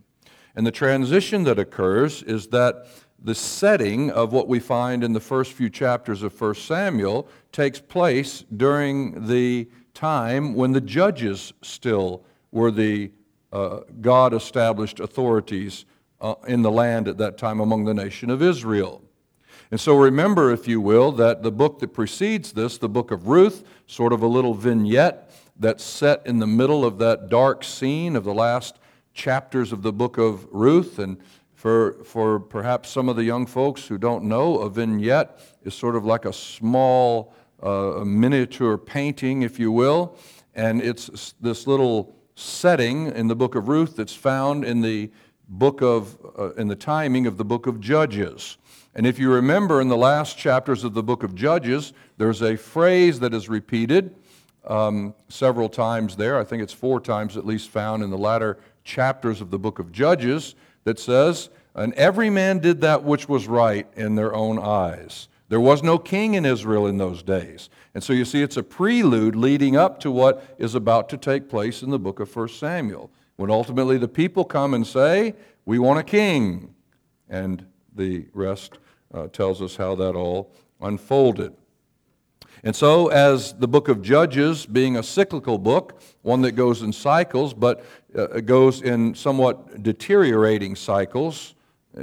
And 0.57 0.67
the 0.67 0.71
transition 0.71 1.45
that 1.45 1.59
occurs 1.59 2.23
is 2.23 2.49
that 2.49 2.87
the 3.23 3.35
setting 3.35 4.11
of 4.11 4.33
what 4.33 4.49
we 4.49 4.61
find 4.61 5.03
in 5.03 5.15
the 5.15 5.21
first 5.21 5.53
few 5.53 5.71
chapters 5.71 6.23
of 6.23 6.39
1 6.39 6.55
Samuel 6.57 7.27
takes 7.53 7.81
place 7.81 8.45
during 8.55 9.27
the 9.27 9.69
time 9.95 10.55
when 10.55 10.73
the 10.73 10.81
judges 10.81 11.53
still 11.63 12.23
were 12.53 12.71
the 12.71 13.11
uh, 13.53 13.81
God 14.01 14.35
established 14.35 15.01
authorities 15.01 15.87
uh, 16.21 16.35
in 16.47 16.63
the 16.63 16.71
land 16.71 17.09
at 17.09 17.19
that 17.19 17.39
time 17.39 17.61
among 17.61 17.85
the 17.85 17.95
nation 17.95 18.31
of 18.31 18.43
Israel. 18.43 19.01
And 19.71 19.81
so 19.81 19.97
remember, 19.97 20.53
if 20.53 20.69
you 20.69 20.81
will, 20.81 21.11
that 21.13 21.43
the 21.43 21.51
book 21.51 21.79
that 21.79 21.95
precedes 21.95 22.53
this, 22.53 22.79
the 22.79 22.89
book 22.89 23.11
of 23.11 23.29
Ruth, 23.29 23.65
sort 23.87 24.13
of 24.13 24.23
a 24.23 24.27
little 24.27 24.55
vignette 24.55 25.31
that's 25.59 25.85
set 25.85 26.27
in 26.27 26.39
the 26.39 26.47
middle 26.47 26.85
of 26.85 26.99
that 26.99 27.29
dark 27.29 27.65
scene 27.65 28.17
of 28.17 28.25
the 28.25 28.35
last 28.35 28.79
chapters 29.13 29.73
of 29.73 29.83
the 29.83 29.93
book 29.93 30.19
of 30.19 30.47
Ruth. 30.51 30.99
And 30.99 31.19
for, 31.55 32.05
for 32.05 32.41
perhaps 32.41 32.91
some 32.91 33.09
of 33.09 33.17
the 33.17 33.25
young 33.25 33.47
folks 33.47 33.87
who 33.87 33.97
don't 33.97 34.25
know, 34.25 34.59
a 34.59 34.69
vignette 34.69 35.41
is 35.63 35.75
sort 35.75 35.97
of 35.97 36.05
like 36.05 36.25
a 36.25 36.33
small 36.33 37.33
uh, 37.63 38.03
miniature 38.05 38.77
painting, 38.77 39.43
if 39.43 39.59
you 39.59 39.71
will. 39.71 40.17
And 40.55 40.83
it's 40.83 41.35
this 41.41 41.67
little 41.67 42.15
setting 42.37 43.07
in 43.07 43.29
the 43.29 43.37
book 43.37 43.55
of 43.55 43.69
Ruth 43.69 43.97
that's 43.97 44.15
found 44.15 44.65
in 44.65 44.81
the 44.81 45.11
book 45.49 45.83
of, 45.83 46.19
uh, 46.39 46.53
in 46.55 46.69
the 46.69 46.77
timing 46.77 47.27
of 47.27 47.37
the 47.37 47.45
book 47.45 47.67
of 47.67 47.81
Judges. 47.81 48.59
And 48.95 49.07
if 49.07 49.19
you 49.19 49.31
remember 49.31 49.81
in 49.81 49.89
the 49.89 49.97
last 49.97 50.37
chapters 50.39 50.85
of 50.85 50.95
the 50.95 51.03
book 51.03 51.23
of 51.23 51.35
Judges, 51.35 51.93
there's 52.17 52.43
a 52.43 52.57
phrase 52.57 53.21
that 53.21 53.35
is 53.35 53.49
repeated 53.49 54.15
um, 54.67 55.15
several 55.29 55.69
times 55.69 56.17
there. 56.17 56.39
I 56.39 56.45
think 56.45 56.63
it's 56.63 56.73
four 56.73 57.01
times 57.01 57.37
at 57.37 57.47
least 57.47 57.69
found 57.69 58.03
in 58.03 58.11
the 58.11 58.19
latter 58.19 58.59
chapters 58.83 59.41
of 59.41 59.51
the 59.51 59.59
book 59.59 59.79
of 59.79 59.93
Judges 59.93 60.55
that 60.85 60.99
says, 60.99 61.51
And 61.75 61.93
every 61.95 62.31
man 62.31 62.59
did 62.59 62.81
that 62.83 63.05
which 63.05 63.29
was 63.29 63.47
right 63.47 63.87
in 63.97 64.15
their 64.15 64.35
own 64.35 64.59
eyes. 64.59 65.29
There 65.49 65.61
was 65.61 65.83
no 65.83 65.99
king 65.99 66.35
in 66.35 66.45
Israel 66.45 66.87
in 66.87 66.99
those 66.99 67.23
days. 67.23 67.69
And 67.95 68.03
so 68.03 68.13
you 68.13 68.25
see, 68.25 68.43
it's 68.43 68.57
a 68.57 68.63
prelude 68.63 69.37
leading 69.37 69.77
up 69.77 70.01
to 70.01 70.11
what 70.11 70.57
is 70.59 70.75
about 70.75 71.09
to 71.11 71.17
take 71.17 71.49
place 71.49 71.83
in 71.83 71.91
the 71.91 71.99
book 71.99 72.19
of 72.19 72.35
1 72.35 72.49
Samuel, 72.49 73.11
when 73.37 73.51
ultimately 73.51 73.99
the 73.99 74.09
people 74.09 74.45
come 74.45 74.75
and 74.75 74.87
say, 74.87 75.35
We 75.65 75.79
want 75.79 76.01
a 76.01 76.03
king. 76.03 76.75
And 77.29 77.67
the 77.95 78.27
rest 78.33 78.79
uh, 79.13 79.29
tells 79.29 79.63
us 79.63 79.77
how 79.77 79.95
that 79.97 80.15
all 80.15 80.53
unfolded. 80.81 81.55
And 82.65 82.75
so, 82.75 83.09
as 83.09 83.53
the 83.53 83.69
book 83.69 83.91
of 83.91 84.01
Judges, 84.01 84.65
being 84.65 84.97
a 84.97 85.03
cyclical 85.03 85.59
book, 85.59 86.01
one 86.23 86.41
that 86.43 86.53
goes 86.53 86.81
in 86.81 86.95
cycles, 86.95 87.53
but 87.53 87.85
uh, 88.17 88.41
goes 88.41 88.81
in 88.81 89.15
somewhat 89.15 89.83
deteriorating 89.83 90.75
cycles, 90.75 91.55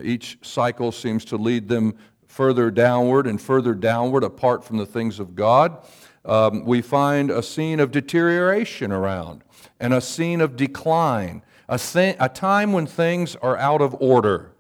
each 0.04 0.38
cycle 0.44 0.92
seems 0.92 1.26
to 1.26 1.36
lead 1.36 1.68
them 1.68 1.96
further 2.28 2.70
downward 2.70 3.26
and 3.26 3.42
further 3.42 3.74
downward 3.74 4.24
apart 4.24 4.64
from 4.64 4.78
the 4.78 4.86
things 4.86 5.20
of 5.20 5.36
God. 5.36 5.84
Um, 6.26 6.64
we 6.64 6.84
find 6.84 7.32
a 7.32 7.42
scene 7.42 7.80
of 7.80 7.90
deterioration 7.90 8.92
around 8.92 9.44
and 9.80 9.96
a 9.96 10.00
scene 10.00 10.42
of 10.42 10.56
decline, 10.56 11.42
a, 11.68 11.80
th- 11.80 12.16
a 12.20 12.30
time 12.30 12.72
when 12.72 12.86
things 12.86 13.36
are 13.38 13.58
out 13.58 13.82
of 13.82 14.00
order 14.00 14.52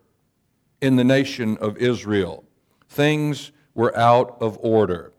in 0.82 0.96
the 0.96 1.04
nation 1.04 1.58
of 1.58 1.78
Israel. 1.78 2.44
Things 2.90 3.52
were 3.76 3.96
out 3.96 4.38
of 4.42 4.58
order. 4.62 5.14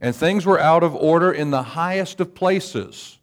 And 0.00 0.14
things 0.14 0.44
were 0.44 0.60
out 0.60 0.82
of 0.82 0.94
order 0.94 1.32
in 1.32 1.50
the 1.50 1.62
highest 1.62 2.20
of 2.20 2.34
places. 2.34 3.18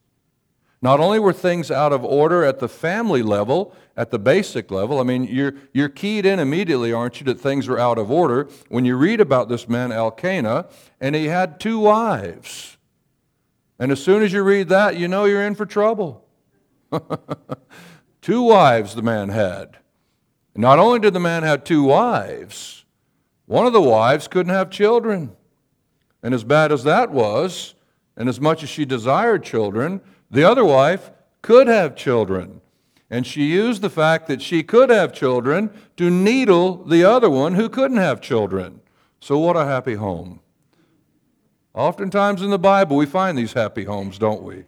Not 0.81 0.99
only 0.99 1.17
were 1.17 1.31
things 1.31 1.71
out 1.71 1.93
of 1.93 2.03
order 2.03 2.43
at 2.43 2.59
the 2.59 2.67
family 2.67 3.23
level, 3.23 3.73
at 3.95 4.11
the 4.11 4.19
basic 4.19 4.69
level, 4.69 4.99
I 4.99 5.03
mean, 5.03 5.23
you're, 5.23 5.53
you're 5.71 5.87
keyed 5.87 6.25
in 6.25 6.39
immediately, 6.39 6.91
aren't 6.91 7.21
you, 7.21 7.25
that 7.27 7.39
things 7.39 7.69
are 7.69 7.79
out 7.79 7.97
of 7.97 8.11
order 8.11 8.49
when 8.67 8.83
you 8.83 8.97
read 8.97 9.21
about 9.21 9.47
this 9.47 9.69
man, 9.69 9.93
Elkanah, 9.93 10.67
and 10.99 11.15
he 11.15 11.27
had 11.27 11.57
two 11.57 11.79
wives. 11.79 12.77
And 13.79 13.93
as 13.93 14.03
soon 14.03 14.23
as 14.23 14.33
you 14.33 14.43
read 14.43 14.67
that, 14.69 14.97
you 14.97 15.07
know 15.07 15.23
you're 15.23 15.45
in 15.45 15.55
for 15.55 15.65
trouble. 15.65 16.25
two 18.21 18.41
wives 18.41 18.93
the 18.93 19.01
man 19.01 19.29
had. 19.29 19.77
Not 20.55 20.79
only 20.79 20.99
did 20.99 21.13
the 21.13 21.19
man 21.19 21.43
have 21.43 21.63
two 21.63 21.83
wives, 21.83 22.83
one 23.45 23.65
of 23.65 23.73
the 23.73 23.81
wives 23.81 24.27
couldn't 24.27 24.53
have 24.53 24.69
children. 24.69 25.35
And 26.23 26.33
as 26.33 26.45
bad 26.45 26.71
as 26.71 26.83
that 26.85 27.11
was, 27.11 27.75
and 28.15 28.29
as 28.29 28.39
much 28.39 28.63
as 28.63 28.69
she 28.69 28.85
desired 28.85 29.43
children, 29.43 30.01
the 30.31 30.43
other 30.43 30.63
wife 30.63 31.11
could 31.41 31.67
have 31.67 31.95
children. 31.95 32.61
And 33.09 33.27
she 33.27 33.43
used 33.43 33.81
the 33.81 33.89
fact 33.89 34.27
that 34.27 34.41
she 34.41 34.63
could 34.63 34.89
have 34.89 35.13
children 35.13 35.69
to 35.97 36.09
needle 36.09 36.83
the 36.85 37.03
other 37.03 37.29
one 37.29 37.53
who 37.53 37.69
couldn't 37.69 37.97
have 37.97 38.21
children. 38.21 38.79
So, 39.19 39.37
what 39.37 39.55
a 39.55 39.65
happy 39.65 39.95
home. 39.95 40.39
Oftentimes 41.75 42.41
in 42.41 42.49
the 42.49 42.59
Bible, 42.59 42.97
we 42.97 43.05
find 43.05 43.37
these 43.37 43.53
happy 43.53 43.83
homes, 43.83 44.17
don't 44.17 44.43
we? 44.43 44.63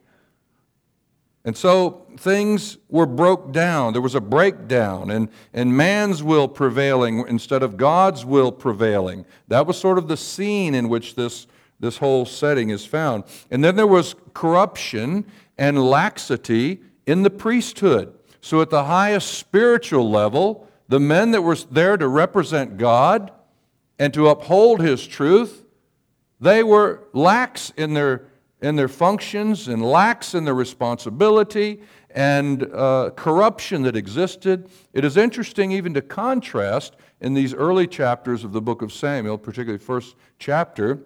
And 1.45 1.55
so 1.55 2.07
things 2.17 2.79
were 2.89 3.05
broke 3.05 3.51
down. 3.51 3.93
There 3.93 4.01
was 4.01 4.15
a 4.15 4.21
breakdown, 4.21 5.11
and, 5.11 5.29
and 5.53 5.77
man's 5.77 6.23
will 6.23 6.47
prevailing 6.47 7.23
instead 7.27 7.61
of 7.61 7.77
God's 7.77 8.25
will 8.25 8.51
prevailing. 8.51 9.25
That 9.47 9.67
was 9.67 9.77
sort 9.77 9.99
of 9.99 10.07
the 10.07 10.17
scene 10.17 10.73
in 10.73 10.89
which 10.89 11.13
this, 11.13 11.45
this 11.79 11.97
whole 11.97 12.25
setting 12.25 12.71
is 12.71 12.83
found. 12.83 13.25
And 13.51 13.63
then 13.63 13.75
there 13.75 13.85
was 13.85 14.15
corruption 14.33 15.25
and 15.55 15.87
laxity 15.87 16.81
in 17.05 17.21
the 17.21 17.29
priesthood. 17.29 18.13
So, 18.41 18.61
at 18.61 18.71
the 18.71 18.85
highest 18.85 19.35
spiritual 19.35 20.09
level, 20.09 20.67
the 20.87 20.99
men 20.99 21.31
that 21.31 21.41
were 21.41 21.55
there 21.71 21.97
to 21.97 22.07
represent 22.07 22.77
God 22.77 23.31
and 23.97 24.13
to 24.13 24.27
uphold 24.29 24.81
His 24.81 25.05
truth, 25.05 25.63
they 26.39 26.63
were 26.63 27.03
lax 27.13 27.71
in 27.77 27.93
their 27.93 28.27
in 28.65 28.75
their 28.75 28.87
functions 28.87 29.67
and 29.67 29.85
lax 29.85 30.33
in 30.33 30.43
their 30.43 30.55
responsibility 30.55 31.81
and 32.09 32.63
uh, 32.73 33.11
corruption 33.15 33.83
that 33.83 33.95
existed. 33.95 34.67
It 34.91 35.05
is 35.05 35.17
interesting 35.17 35.71
even 35.71 35.93
to 35.93 36.01
contrast 36.01 36.95
in 37.21 37.35
these 37.35 37.53
early 37.53 37.85
chapters 37.85 38.43
of 38.43 38.53
the 38.53 38.61
book 38.61 38.81
of 38.81 38.91
Samuel, 38.91 39.37
particularly 39.37 39.77
first 39.77 40.15
chapter. 40.39 40.99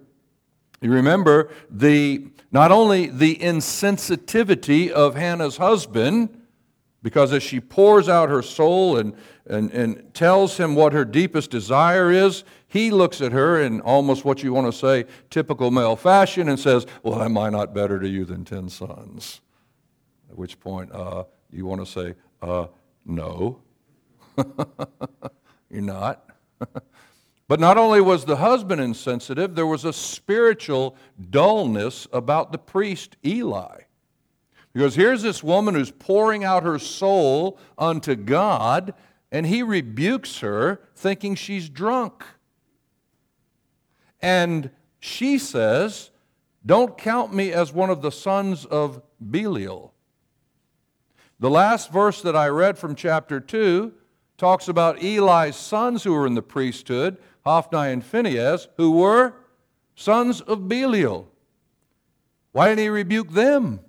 You 0.80 0.90
remember 0.90 1.50
the 1.68 2.28
not 2.50 2.72
only 2.72 3.06
the 3.06 3.36
insensitivity 3.36 4.90
of 4.90 5.14
Hannah's 5.14 5.58
husband, 5.58 6.39
because 7.02 7.32
as 7.32 7.42
she 7.42 7.60
pours 7.60 8.08
out 8.08 8.28
her 8.28 8.42
soul 8.42 8.98
and, 8.98 9.14
and, 9.46 9.70
and 9.72 10.12
tells 10.14 10.56
him 10.58 10.74
what 10.74 10.92
her 10.92 11.04
deepest 11.04 11.50
desire 11.50 12.10
is, 12.10 12.44
he 12.68 12.90
looks 12.90 13.20
at 13.20 13.32
her 13.32 13.60
in 13.60 13.80
almost 13.80 14.24
what 14.24 14.42
you 14.42 14.52
want 14.52 14.66
to 14.66 14.78
say 14.78 15.06
typical 15.30 15.70
male 15.70 15.96
fashion 15.96 16.48
and 16.48 16.58
says, 16.58 16.86
Well, 17.02 17.22
am 17.22 17.38
I 17.38 17.48
not 17.50 17.74
better 17.74 17.98
to 17.98 18.08
you 18.08 18.24
than 18.24 18.44
ten 18.44 18.68
sons? 18.68 19.40
At 20.30 20.36
which 20.36 20.60
point 20.60 20.92
uh, 20.92 21.24
you 21.50 21.66
want 21.66 21.80
to 21.80 21.86
say, 21.86 22.14
uh, 22.42 22.66
No, 23.04 23.60
you're 25.70 25.82
not. 25.82 26.26
but 27.48 27.58
not 27.58 27.78
only 27.78 28.02
was 28.02 28.26
the 28.26 28.36
husband 28.36 28.80
insensitive, 28.80 29.54
there 29.54 29.66
was 29.66 29.86
a 29.86 29.92
spiritual 29.92 30.96
dullness 31.30 32.06
about 32.12 32.52
the 32.52 32.58
priest 32.58 33.16
Eli. 33.24 33.80
Because 34.72 34.94
here's 34.94 35.22
this 35.22 35.42
woman 35.42 35.74
who's 35.74 35.90
pouring 35.90 36.44
out 36.44 36.62
her 36.62 36.78
soul 36.78 37.58
unto 37.76 38.14
God, 38.14 38.94
and 39.32 39.46
he 39.46 39.62
rebukes 39.62 40.40
her 40.40 40.80
thinking 40.94 41.34
she's 41.34 41.68
drunk. 41.68 42.24
And 44.20 44.70
she 45.00 45.38
says, 45.38 46.10
Don't 46.64 46.96
count 46.96 47.34
me 47.34 47.52
as 47.52 47.72
one 47.72 47.90
of 47.90 48.02
the 48.02 48.12
sons 48.12 48.64
of 48.64 49.02
Belial. 49.20 49.92
The 51.40 51.50
last 51.50 51.90
verse 51.90 52.20
that 52.22 52.36
I 52.36 52.48
read 52.48 52.78
from 52.78 52.94
chapter 52.94 53.40
2 53.40 53.92
talks 54.36 54.68
about 54.68 55.02
Eli's 55.02 55.56
sons 55.56 56.04
who 56.04 56.12
were 56.12 56.26
in 56.26 56.34
the 56.34 56.42
priesthood, 56.42 57.16
Hophni 57.44 57.92
and 57.92 58.04
Phinehas, 58.04 58.68
who 58.76 58.92
were 58.92 59.34
sons 59.94 60.40
of 60.42 60.68
Belial. 60.68 61.28
Why 62.52 62.68
didn't 62.68 62.80
he 62.80 62.88
rebuke 62.88 63.30
them? 63.30 63.80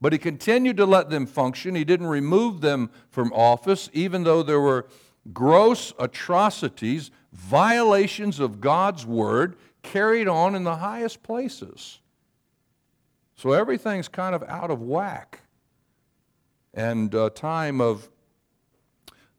But 0.00 0.12
he 0.12 0.18
continued 0.18 0.76
to 0.76 0.86
let 0.86 1.10
them 1.10 1.26
function. 1.26 1.74
He 1.74 1.84
didn't 1.84 2.06
remove 2.06 2.60
them 2.60 2.90
from 3.10 3.32
office, 3.32 3.88
even 3.92 4.24
though 4.24 4.42
there 4.42 4.60
were 4.60 4.86
gross 5.32 5.92
atrocities 5.98 7.10
violations 7.32 8.40
of 8.40 8.60
God's 8.60 9.04
word 9.04 9.56
carried 9.82 10.28
on 10.28 10.54
in 10.54 10.64
the 10.64 10.76
highest 10.76 11.22
places. 11.22 12.00
So 13.36 13.52
everything's 13.52 14.08
kind 14.08 14.34
of 14.34 14.42
out 14.44 14.70
of 14.70 14.80
whack. 14.80 15.42
And 16.74 17.14
a 17.14 17.30
time 17.30 17.80
of 17.80 18.08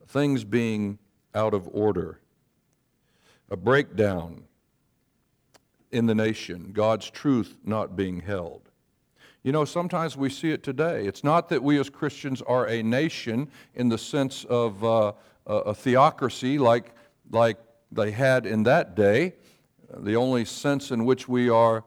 things 0.08 0.44
being 0.44 0.98
out 1.36 1.54
of 1.54 1.68
order, 1.72 2.20
a 3.50 3.58
breakdown 3.58 4.44
in 5.92 6.06
the 6.06 6.16
nation, 6.16 6.72
God's 6.74 7.10
truth 7.10 7.58
not 7.64 7.96
being 7.96 8.22
held. 8.22 8.67
You 9.48 9.54
know, 9.54 9.64
sometimes 9.64 10.18
we 10.18 10.30
see 10.30 10.52
it 10.52 10.62
today. 10.62 11.06
It's 11.08 11.24
not 11.24 11.48
that 11.48 11.64
we 11.64 11.80
as 11.80 11.90
Christians 11.90 12.42
are 12.42 12.68
a 12.68 12.84
nation 12.84 13.48
in 13.76 13.88
the 13.88 13.98
sense 13.98 14.44
of 14.44 14.84
uh, 14.84 15.14
a 15.46 15.74
theocracy 15.74 16.58
like, 16.58 16.94
like 17.32 17.56
they 17.90 18.12
had 18.12 18.46
in 18.46 18.64
that 18.64 18.94
day. 18.94 19.36
The 20.00 20.18
only 20.18 20.44
sense 20.44 20.92
in 20.92 21.06
which 21.06 21.30
we 21.30 21.48
are 21.48 21.86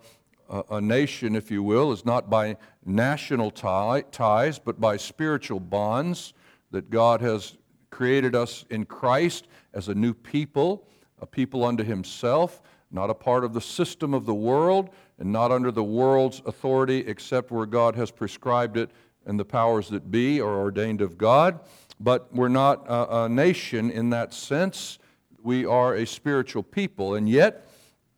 a, 0.71 0.81
nation, 0.81 1.37
if 1.37 1.51
you 1.51 1.63
will, 1.63 1.93
is 1.93 2.07
not 2.07 2.31
by 2.31 2.57
national 2.87 3.51
tie, 3.51 4.05
ties, 4.11 4.59
but 4.59 4.81
by 4.81 4.97
spiritual 4.97 5.61
bonds 5.61 6.33
that 6.71 6.89
God 6.89 7.21
has 7.21 7.59
created 7.91 8.35
us 8.35 8.65
in 8.71 8.87
Christ 8.87 9.49
as 9.75 9.89
a 9.91 9.95
new 9.95 10.15
people, 10.15 10.89
a 11.21 11.27
people 11.27 11.67
unto 11.67 11.85
Himself, 11.85 12.63
not 12.91 13.11
a 13.11 13.15
part 13.15 13.45
of 13.45 13.53
the 13.53 13.61
system 13.61 14.15
of 14.15 14.25
the 14.25 14.35
world, 14.35 14.89
and 15.21 15.31
not 15.31 15.53
under 15.53 15.71
the 15.71 15.85
world's 15.85 16.43
authority 16.47 17.05
except 17.07 17.51
where 17.51 17.67
God 17.67 17.95
has 17.95 18.11
prescribed 18.11 18.77
it 18.77 18.91
and 19.27 19.39
the 19.39 19.45
powers 19.45 19.89
that 19.91 20.11
be 20.11 20.41
are 20.41 20.59
ordained 20.59 21.03
of 21.03 21.19
God. 21.19 21.61
But 22.01 22.35
we're 22.35 22.49
not 22.49 22.87
a, 22.89 23.25
a 23.25 23.29
nation 23.29 23.91
in 23.91 24.11
that 24.11 24.33
sense. 24.33 24.99
We 25.43 25.67
are 25.67 25.95
a 25.95 26.07
spiritual 26.07 26.63
people. 26.63 27.15
And 27.15 27.29
yet, 27.29 27.69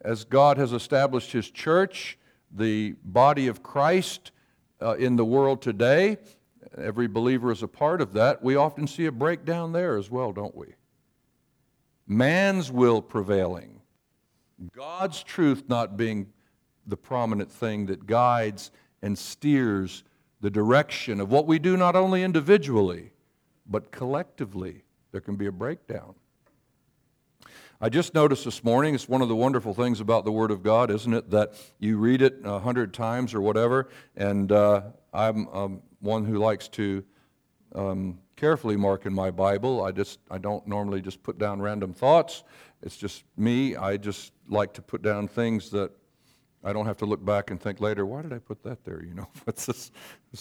as 0.00 0.24
God 0.24 0.56
has 0.58 0.72
established 0.72 1.32
His 1.32 1.50
church, 1.50 2.18
the 2.52 2.94
body 3.04 3.48
of 3.48 3.62
Christ 3.62 4.30
uh, 4.80 4.94
in 4.94 5.16
the 5.16 5.24
world 5.24 5.60
today, 5.60 6.18
every 6.78 7.08
believer 7.08 7.50
is 7.50 7.62
a 7.62 7.68
part 7.68 8.00
of 8.00 8.12
that, 8.12 8.42
we 8.42 8.54
often 8.54 8.86
see 8.86 9.06
a 9.06 9.12
breakdown 9.12 9.72
there 9.72 9.96
as 9.96 10.10
well, 10.10 10.32
don't 10.32 10.54
we? 10.56 10.74
Man's 12.06 12.70
will 12.70 13.02
prevailing, 13.02 13.80
God's 14.76 15.22
truth 15.22 15.64
not 15.68 15.96
being 15.96 16.31
the 16.86 16.96
prominent 16.96 17.50
thing 17.50 17.86
that 17.86 18.06
guides 18.06 18.70
and 19.02 19.18
steers 19.18 20.04
the 20.40 20.50
direction 20.50 21.20
of 21.20 21.30
what 21.30 21.46
we 21.46 21.58
do 21.58 21.76
not 21.76 21.94
only 21.94 22.22
individually, 22.22 23.12
but 23.66 23.92
collectively. 23.92 24.82
There 25.12 25.20
can 25.20 25.36
be 25.36 25.46
a 25.46 25.52
breakdown. 25.52 26.14
I 27.80 27.88
just 27.88 28.14
noticed 28.14 28.44
this 28.44 28.62
morning, 28.62 28.94
it's 28.94 29.08
one 29.08 29.22
of 29.22 29.28
the 29.28 29.36
wonderful 29.36 29.74
things 29.74 30.00
about 30.00 30.24
the 30.24 30.32
Word 30.32 30.50
of 30.50 30.62
God, 30.62 30.90
isn't 30.90 31.12
it, 31.12 31.30
that 31.30 31.54
you 31.78 31.98
read 31.98 32.22
it 32.22 32.40
a 32.44 32.60
hundred 32.60 32.94
times 32.94 33.34
or 33.34 33.40
whatever, 33.40 33.88
and 34.16 34.52
uh, 34.52 34.82
I'm 35.12 35.48
um, 35.48 35.82
one 36.00 36.24
who 36.24 36.38
likes 36.38 36.68
to 36.68 37.04
um, 37.74 38.18
carefully 38.36 38.76
mark 38.76 39.04
in 39.06 39.12
my 39.12 39.30
Bible. 39.30 39.84
I 39.84 39.92
just 39.92 40.20
I 40.30 40.38
don't 40.38 40.66
normally 40.66 41.00
just 41.00 41.22
put 41.22 41.38
down 41.38 41.60
random 41.60 41.92
thoughts. 41.92 42.44
It's 42.82 42.96
just 42.96 43.24
me. 43.36 43.76
I 43.76 43.96
just 43.96 44.32
like 44.48 44.72
to 44.74 44.82
put 44.82 45.02
down 45.02 45.28
things 45.28 45.70
that 45.70 45.90
I 46.64 46.72
don't 46.72 46.86
have 46.86 46.96
to 46.98 47.06
look 47.06 47.24
back 47.24 47.50
and 47.50 47.60
think 47.60 47.80
later, 47.80 48.06
why 48.06 48.22
did 48.22 48.32
I 48.32 48.38
put 48.38 48.62
that 48.62 48.84
there? 48.84 49.02
You 49.12 49.14
know, 49.14 49.28
what's 49.44 49.66
this, 49.66 49.90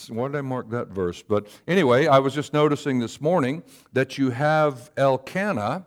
why 0.10 0.28
did 0.28 0.38
I 0.38 0.42
mark 0.42 0.70
that 0.70 0.90
verse? 0.90 1.22
But 1.22 1.48
anyway, 1.68 2.08
I 2.08 2.20
was 2.20 2.34
just 2.34 2.54
noticing 2.54 3.00
this 3.00 3.20
morning 3.20 3.64
that 3.94 4.18
you 4.18 4.30
have 4.30 4.92
Elkanah, 4.98 5.86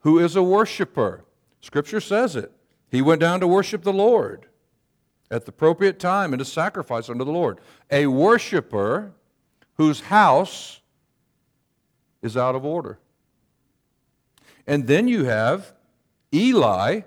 who 0.00 0.18
is 0.18 0.36
a 0.36 0.42
worshiper. 0.42 1.24
Scripture 1.60 2.00
says 2.00 2.36
it. 2.36 2.52
He 2.90 3.00
went 3.02 3.20
down 3.20 3.40
to 3.40 3.48
worship 3.48 3.82
the 3.82 3.92
Lord 3.92 4.46
at 5.30 5.46
the 5.46 5.50
appropriate 5.50 5.98
time 5.98 6.32
and 6.32 6.38
to 6.38 6.44
sacrifice 6.44 7.08
unto 7.08 7.24
the 7.24 7.32
Lord. 7.32 7.58
A 7.90 8.06
worshiper 8.06 9.12
whose 9.76 10.00
house 10.00 10.80
is 12.22 12.36
out 12.36 12.54
of 12.54 12.64
order. 12.64 12.98
And 14.66 14.86
then 14.86 15.08
you 15.08 15.24
have 15.24 15.72
Eli, 16.32 17.00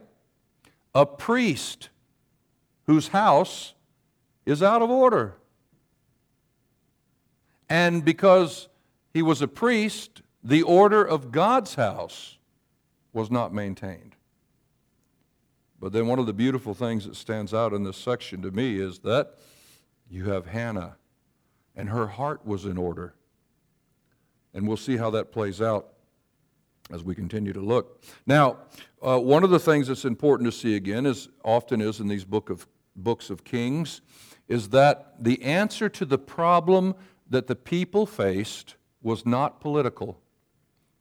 a 0.93 1.05
priest 1.05 1.89
whose 2.87 3.09
house 3.09 3.73
is 4.45 4.63
out 4.63 4.81
of 4.81 4.89
order. 4.89 5.35
And 7.69 8.03
because 8.03 8.69
he 9.13 9.21
was 9.21 9.41
a 9.41 9.47
priest, 9.47 10.21
the 10.43 10.63
order 10.63 11.03
of 11.03 11.31
God's 11.31 11.75
house 11.75 12.37
was 13.11 13.29
not 13.29 13.53
maintained. 13.53 14.15
But 15.79 15.91
then 15.91 16.07
one 16.07 16.17
of 16.17 16.25
the 16.25 16.33
beautiful 16.33 16.73
things 16.73 17.05
that 17.05 17.15
stands 17.15 17.53
out 17.53 17.73
in 17.73 17.83
this 17.83 17.97
section 17.97 18.41
to 18.41 18.51
me 18.51 18.79
is 18.79 18.99
that 18.99 19.37
you 20.09 20.29
have 20.29 20.47
Hannah, 20.47 20.95
and 21.75 21.89
her 21.89 22.07
heart 22.07 22.45
was 22.45 22.65
in 22.65 22.77
order. 22.77 23.13
And 24.53 24.67
we'll 24.67 24.77
see 24.77 24.97
how 24.97 25.11
that 25.11 25.31
plays 25.31 25.61
out 25.61 25.89
as 26.89 27.03
we 27.03 27.13
continue 27.13 27.53
to 27.53 27.59
look. 27.59 28.01
Now, 28.25 28.57
uh, 29.01 29.19
one 29.19 29.43
of 29.43 29.49
the 29.49 29.59
things 29.59 29.87
that's 29.87 30.05
important 30.05 30.49
to 30.49 30.57
see 30.57 30.75
again, 30.75 31.05
as 31.05 31.27
often 31.43 31.81
is 31.81 31.99
in 31.99 32.07
these 32.07 32.23
book 32.23 32.49
of 32.49 32.65
books 32.97 33.29
of 33.29 33.43
Kings 33.43 34.01
is 34.47 34.69
that 34.69 35.15
the 35.19 35.41
answer 35.43 35.89
to 35.89 36.05
the 36.05 36.17
problem 36.17 36.95
that 37.29 37.47
the 37.47 37.55
people 37.55 38.05
faced 38.05 38.75
was 39.01 39.25
not 39.25 39.61
political. 39.61 40.19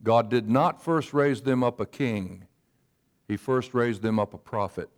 God 0.02 0.28
did 0.28 0.48
not 0.48 0.82
first 0.82 1.12
raise 1.12 1.42
them 1.42 1.64
up 1.64 1.80
a 1.80 1.86
king, 1.86 2.46
He 3.26 3.36
first 3.36 3.74
raised 3.74 4.02
them 4.02 4.18
up 4.18 4.34
a 4.34 4.38
prophet 4.38 4.88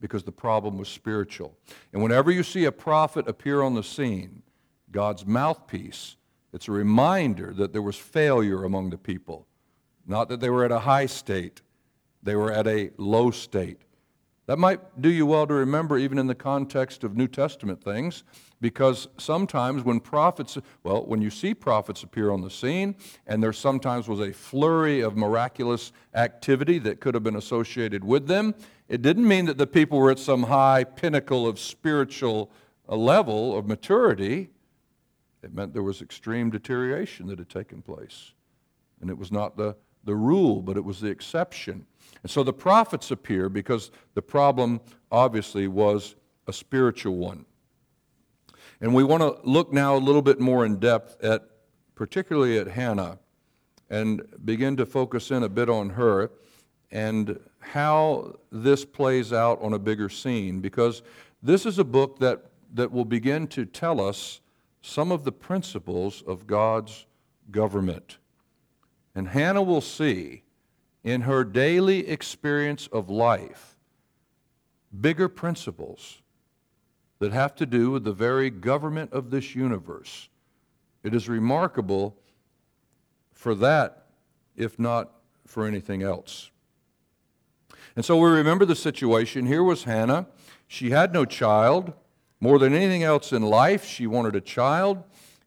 because 0.00 0.22
the 0.22 0.32
problem 0.32 0.78
was 0.78 0.88
spiritual. 0.88 1.56
And 1.92 2.02
whenever 2.02 2.30
you 2.30 2.42
see 2.42 2.64
a 2.64 2.72
prophet 2.72 3.28
appear 3.28 3.62
on 3.62 3.74
the 3.74 3.82
scene, 3.82 4.42
God's 4.90 5.26
mouthpiece, 5.26 6.16
it's 6.52 6.68
a 6.68 6.72
reminder 6.72 7.52
that 7.54 7.72
there 7.72 7.82
was 7.82 7.96
failure 7.96 8.64
among 8.64 8.90
the 8.90 8.98
people. 8.98 9.46
Not 10.06 10.28
that 10.28 10.40
they 10.40 10.50
were 10.50 10.64
at 10.64 10.72
a 10.72 10.80
high 10.80 11.06
state, 11.06 11.62
they 12.22 12.34
were 12.34 12.52
at 12.52 12.66
a 12.66 12.90
low 12.96 13.30
state. 13.30 13.82
That 14.48 14.58
might 14.58 15.02
do 15.02 15.10
you 15.10 15.26
well 15.26 15.46
to 15.46 15.52
remember, 15.52 15.98
even 15.98 16.16
in 16.18 16.26
the 16.26 16.34
context 16.34 17.04
of 17.04 17.14
New 17.14 17.28
Testament 17.28 17.84
things, 17.84 18.24
because 18.62 19.06
sometimes 19.18 19.84
when 19.84 20.00
prophets, 20.00 20.56
well, 20.82 21.04
when 21.04 21.20
you 21.20 21.28
see 21.28 21.52
prophets 21.52 22.02
appear 22.02 22.30
on 22.30 22.40
the 22.40 22.48
scene, 22.48 22.96
and 23.26 23.42
there 23.42 23.52
sometimes 23.52 24.08
was 24.08 24.20
a 24.20 24.32
flurry 24.32 25.02
of 25.02 25.18
miraculous 25.18 25.92
activity 26.14 26.78
that 26.78 26.98
could 26.98 27.12
have 27.12 27.22
been 27.22 27.36
associated 27.36 28.02
with 28.02 28.26
them, 28.26 28.54
it 28.88 29.02
didn't 29.02 29.28
mean 29.28 29.44
that 29.44 29.58
the 29.58 29.66
people 29.66 29.98
were 29.98 30.10
at 30.10 30.18
some 30.18 30.44
high 30.44 30.82
pinnacle 30.82 31.46
of 31.46 31.58
spiritual 31.58 32.50
uh, 32.88 32.96
level 32.96 33.54
of 33.54 33.66
maturity. 33.66 34.48
It 35.42 35.52
meant 35.52 35.74
there 35.74 35.82
was 35.82 36.00
extreme 36.00 36.48
deterioration 36.48 37.26
that 37.26 37.38
had 37.38 37.50
taken 37.50 37.82
place. 37.82 38.32
And 39.02 39.10
it 39.10 39.18
was 39.18 39.30
not 39.30 39.58
the, 39.58 39.76
the 40.04 40.14
rule, 40.14 40.62
but 40.62 40.78
it 40.78 40.84
was 40.84 41.02
the 41.02 41.08
exception. 41.08 41.84
And 42.22 42.30
so 42.30 42.42
the 42.42 42.52
prophets 42.52 43.10
appear 43.10 43.48
because 43.48 43.90
the 44.14 44.22
problem 44.22 44.80
obviously 45.10 45.68
was 45.68 46.16
a 46.46 46.52
spiritual 46.52 47.16
one. 47.16 47.44
And 48.80 48.94
we 48.94 49.04
want 49.04 49.22
to 49.22 49.38
look 49.48 49.72
now 49.72 49.96
a 49.96 49.98
little 49.98 50.22
bit 50.22 50.40
more 50.40 50.64
in 50.64 50.78
depth 50.78 51.22
at, 51.22 51.42
particularly 51.94 52.58
at 52.58 52.68
Hannah, 52.68 53.18
and 53.90 54.22
begin 54.44 54.76
to 54.76 54.86
focus 54.86 55.30
in 55.30 55.42
a 55.42 55.48
bit 55.48 55.68
on 55.68 55.90
her 55.90 56.30
and 56.90 57.38
how 57.60 58.36
this 58.50 58.84
plays 58.84 59.32
out 59.32 59.60
on 59.60 59.72
a 59.72 59.78
bigger 59.78 60.08
scene, 60.08 60.60
because 60.60 61.02
this 61.42 61.66
is 61.66 61.78
a 61.78 61.84
book 61.84 62.18
that, 62.18 62.46
that 62.74 62.92
will 62.92 63.04
begin 63.04 63.46
to 63.48 63.64
tell 63.64 64.00
us 64.00 64.40
some 64.80 65.12
of 65.12 65.24
the 65.24 65.32
principles 65.32 66.22
of 66.26 66.46
God's 66.46 67.06
government. 67.50 68.18
And 69.14 69.28
Hannah 69.28 69.62
will 69.62 69.80
see 69.80 70.44
in 71.04 71.22
her 71.22 71.44
daily 71.44 72.08
experience 72.08 72.88
of 72.88 73.08
life 73.08 73.76
bigger 75.00 75.28
principles 75.28 76.22
that 77.18 77.32
have 77.32 77.54
to 77.56 77.66
do 77.66 77.90
with 77.90 78.04
the 78.04 78.12
very 78.12 78.50
government 78.50 79.12
of 79.12 79.30
this 79.30 79.54
universe. 79.54 80.28
It 81.02 81.14
is 81.14 81.28
remarkable 81.28 82.16
for 83.32 83.54
that, 83.56 84.06
if 84.56 84.78
not 84.78 85.12
for 85.46 85.66
anything 85.66 86.02
else. 86.02 86.50
And 87.96 88.04
so 88.04 88.16
we 88.16 88.30
remember 88.30 88.64
the 88.64 88.76
situation. 88.76 89.46
Here 89.46 89.62
was 89.62 89.84
Hannah. 89.84 90.26
She 90.66 90.90
had 90.90 91.12
no 91.12 91.24
child. 91.24 91.92
More 92.40 92.58
than 92.58 92.72
anything 92.72 93.02
else 93.02 93.32
in 93.32 93.42
life, 93.42 93.84
she 93.84 94.06
wanted 94.06 94.36
a 94.36 94.40
child. 94.40 95.02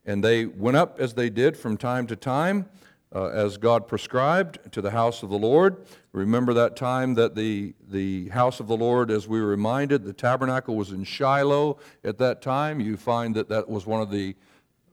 And 0.06 0.24
they 0.24 0.46
went 0.46 0.78
up 0.78 1.00
as 1.00 1.14
they 1.14 1.30
did 1.30 1.56
from 1.56 1.78
time 1.78 2.08
to 2.08 2.16
time 2.16 2.68
uh, 3.14 3.28
as 3.28 3.58
God 3.58 3.88
prescribed 3.88 4.72
to 4.72 4.82
the 4.82 4.92
house 4.92 5.24
of 5.24 5.30
the 5.30 5.38
Lord. 5.38 5.86
Remember 6.14 6.54
that 6.54 6.76
time 6.76 7.14
that 7.16 7.36
the, 7.36 7.74
the 7.90 8.30
house 8.30 8.60
of 8.60 8.68
the 8.68 8.78
Lord, 8.78 9.12
as 9.12 9.28
we 9.28 9.42
were 9.42 9.48
reminded, 9.48 10.04
the 10.04 10.14
tabernacle 10.14 10.76
was 10.76 10.92
in 10.92 11.04
Shiloh 11.04 11.78
at 12.04 12.18
that 12.20 12.42
time. 12.42 12.80
You 12.80 12.98
find 12.98 13.36
that 13.36 13.50
that 13.50 13.70
was 13.70 13.86
one 13.86 14.02
of 14.02 14.12
the 14.12 14.36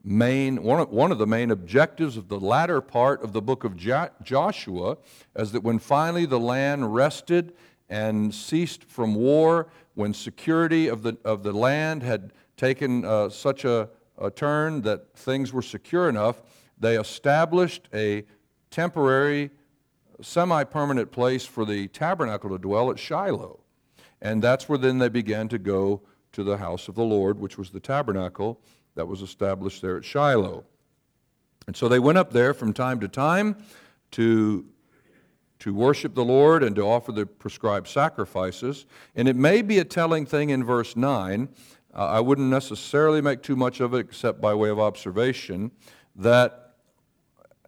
main 0.04 0.62
one 0.62 0.80
of, 0.80 0.90
one 0.90 1.12
of 1.12 1.18
the 1.18 1.26
main 1.26 1.50
objectives 1.50 2.16
of 2.16 2.28
the 2.28 2.40
latter 2.40 2.80
part 2.80 3.22
of 3.22 3.32
the 3.32 3.42
book 3.42 3.64
of 3.64 3.76
jo- 3.76 4.08
Joshua, 4.22 4.96
as 5.34 5.52
that 5.52 5.62
when 5.62 5.78
finally 5.78 6.24
the 6.24 6.40
land 6.40 6.94
rested 6.94 7.52
and 7.90 8.34
ceased 8.34 8.84
from 8.84 9.14
war, 9.14 9.68
when 9.94 10.14
security 10.14 10.88
of 10.88 11.02
the 11.02 11.18
of 11.24 11.42
the 11.42 11.52
land 11.52 12.02
had 12.02 12.32
taken 12.56 13.04
uh, 13.04 13.28
such 13.28 13.64
a, 13.64 13.88
a 14.18 14.30
turn 14.30 14.82
that 14.82 15.14
things 15.16 15.52
were 15.52 15.62
secure 15.62 16.08
enough, 16.08 16.42
they 16.80 16.98
established 16.98 17.88
a 17.92 18.24
temporary, 18.70 19.50
semi 20.20 20.64
permanent 20.64 21.10
place 21.10 21.44
for 21.44 21.64
the 21.64 21.88
tabernacle 21.88 22.50
to 22.50 22.58
dwell 22.58 22.90
at 22.90 22.98
Shiloh. 22.98 23.60
And 24.20 24.42
that's 24.42 24.68
where 24.68 24.78
then 24.78 24.98
they 24.98 25.08
began 25.08 25.48
to 25.48 25.58
go 25.58 26.02
to 26.32 26.42
the 26.42 26.56
house 26.56 26.88
of 26.88 26.94
the 26.94 27.04
Lord, 27.04 27.38
which 27.38 27.56
was 27.56 27.70
the 27.70 27.80
tabernacle 27.80 28.60
that 28.94 29.06
was 29.06 29.22
established 29.22 29.80
there 29.80 29.96
at 29.96 30.04
Shiloh. 30.04 30.64
And 31.66 31.76
so 31.76 31.88
they 31.88 31.98
went 31.98 32.18
up 32.18 32.32
there 32.32 32.54
from 32.54 32.72
time 32.72 32.98
to 33.00 33.08
time 33.08 33.56
to, 34.12 34.64
to 35.60 35.74
worship 35.74 36.14
the 36.14 36.24
Lord 36.24 36.62
and 36.62 36.74
to 36.76 36.82
offer 36.82 37.12
the 37.12 37.26
prescribed 37.26 37.88
sacrifices. 37.88 38.86
And 39.14 39.28
it 39.28 39.36
may 39.36 39.62
be 39.62 39.78
a 39.78 39.84
telling 39.84 40.26
thing 40.26 40.50
in 40.50 40.64
verse 40.64 40.96
9. 40.96 41.48
Uh, 41.94 42.06
I 42.06 42.20
wouldn't 42.20 42.48
necessarily 42.48 43.20
make 43.20 43.42
too 43.42 43.56
much 43.56 43.80
of 43.80 43.94
it 43.94 43.98
except 43.98 44.40
by 44.40 44.54
way 44.54 44.70
of 44.70 44.78
observation 44.78 45.70
that 46.16 46.67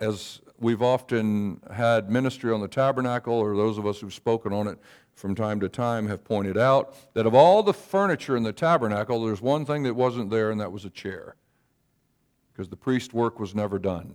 as 0.00 0.40
we've 0.58 0.82
often 0.82 1.60
had 1.72 2.10
ministry 2.10 2.52
on 2.52 2.60
the 2.60 2.68
tabernacle, 2.68 3.34
or 3.34 3.54
those 3.54 3.78
of 3.78 3.86
us 3.86 4.00
who've 4.00 4.12
spoken 4.12 4.52
on 4.52 4.66
it 4.66 4.78
from 5.14 5.34
time 5.34 5.60
to 5.60 5.68
time 5.68 6.08
have 6.08 6.24
pointed 6.24 6.56
out, 6.56 6.94
that 7.14 7.26
of 7.26 7.34
all 7.34 7.62
the 7.62 7.74
furniture 7.74 8.36
in 8.36 8.42
the 8.42 8.52
tabernacle, 8.52 9.24
there's 9.24 9.42
one 9.42 9.66
thing 9.66 9.82
that 9.82 9.94
wasn't 9.94 10.30
there, 10.30 10.50
and 10.50 10.60
that 10.60 10.72
was 10.72 10.84
a 10.84 10.90
chair. 10.90 11.36
Because 12.52 12.68
the 12.68 12.76
priest 12.76 13.12
work 13.12 13.38
was 13.38 13.54
never 13.54 13.78
done. 13.78 14.14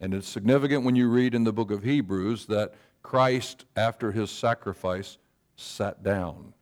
And 0.00 0.14
it's 0.14 0.28
significant 0.28 0.84
when 0.84 0.96
you 0.96 1.10
read 1.10 1.34
in 1.34 1.44
the 1.44 1.52
book 1.52 1.70
of 1.70 1.82
Hebrews 1.82 2.46
that 2.46 2.74
Christ, 3.02 3.64
after 3.76 4.12
his 4.12 4.30
sacrifice, 4.30 5.18
sat 5.56 6.02
down. 6.02 6.54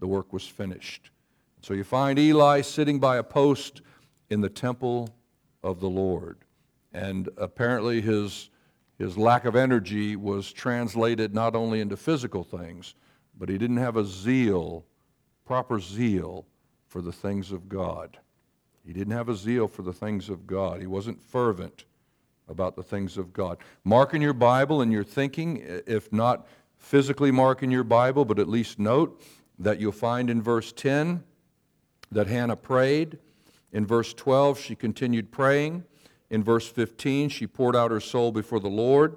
The 0.00 0.06
work 0.06 0.32
was 0.32 0.46
finished. 0.46 1.10
So 1.62 1.72
you 1.72 1.84
find 1.84 2.18
Eli 2.18 2.60
sitting 2.60 2.98
by 2.98 3.16
a 3.16 3.22
post 3.22 3.80
in 4.28 4.40
the 4.40 4.50
temple 4.50 5.08
of 5.62 5.80
the 5.80 5.88
Lord. 5.88 6.43
And 6.94 7.28
apparently 7.36 8.00
his, 8.00 8.50
his 8.98 9.18
lack 9.18 9.44
of 9.44 9.56
energy 9.56 10.14
was 10.14 10.52
translated 10.52 11.34
not 11.34 11.56
only 11.56 11.80
into 11.80 11.96
physical 11.96 12.44
things, 12.44 12.94
but 13.36 13.48
he 13.48 13.58
didn't 13.58 13.78
have 13.78 13.96
a 13.96 14.04
zeal, 14.04 14.86
proper 15.44 15.80
zeal 15.80 16.46
for 16.86 17.02
the 17.02 17.12
things 17.12 17.50
of 17.50 17.68
God. 17.68 18.18
He 18.86 18.92
didn't 18.92 19.12
have 19.12 19.28
a 19.28 19.34
zeal 19.34 19.66
for 19.66 19.82
the 19.82 19.92
things 19.92 20.28
of 20.28 20.46
God. 20.46 20.80
He 20.80 20.86
wasn't 20.86 21.20
fervent 21.20 21.84
about 22.48 22.76
the 22.76 22.82
things 22.82 23.16
of 23.16 23.32
God. 23.32 23.58
Mark 23.82 24.14
in 24.14 24.22
your 24.22 24.34
Bible 24.34 24.80
and 24.80 24.92
your 24.92 25.02
thinking, 25.02 25.62
if 25.86 26.12
not 26.12 26.46
physically 26.76 27.30
mark 27.30 27.62
in 27.62 27.70
your 27.70 27.84
Bible, 27.84 28.24
but 28.24 28.38
at 28.38 28.48
least 28.48 28.78
note 28.78 29.22
that 29.58 29.80
you'll 29.80 29.92
find 29.92 30.30
in 30.30 30.42
verse 30.42 30.72
10 30.72 31.24
that 32.12 32.26
Hannah 32.26 32.56
prayed. 32.56 33.18
In 33.72 33.86
verse 33.86 34.14
12, 34.14 34.60
she 34.60 34.76
continued 34.76 35.32
praying. 35.32 35.84
In 36.34 36.42
verse 36.42 36.68
15, 36.68 37.28
she 37.28 37.46
poured 37.46 37.76
out 37.76 37.92
her 37.92 38.00
soul 38.00 38.32
before 38.32 38.58
the 38.58 38.66
Lord. 38.66 39.14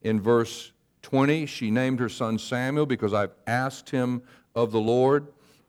In 0.00 0.20
verse 0.20 0.70
20, 1.02 1.44
she 1.46 1.72
named 1.72 1.98
her 1.98 2.08
son 2.08 2.38
Samuel 2.38 2.86
because 2.86 3.12
I've 3.12 3.34
asked 3.48 3.90
him 3.90 4.22
of 4.54 4.70
the 4.70 4.78
Lord. 4.78 5.26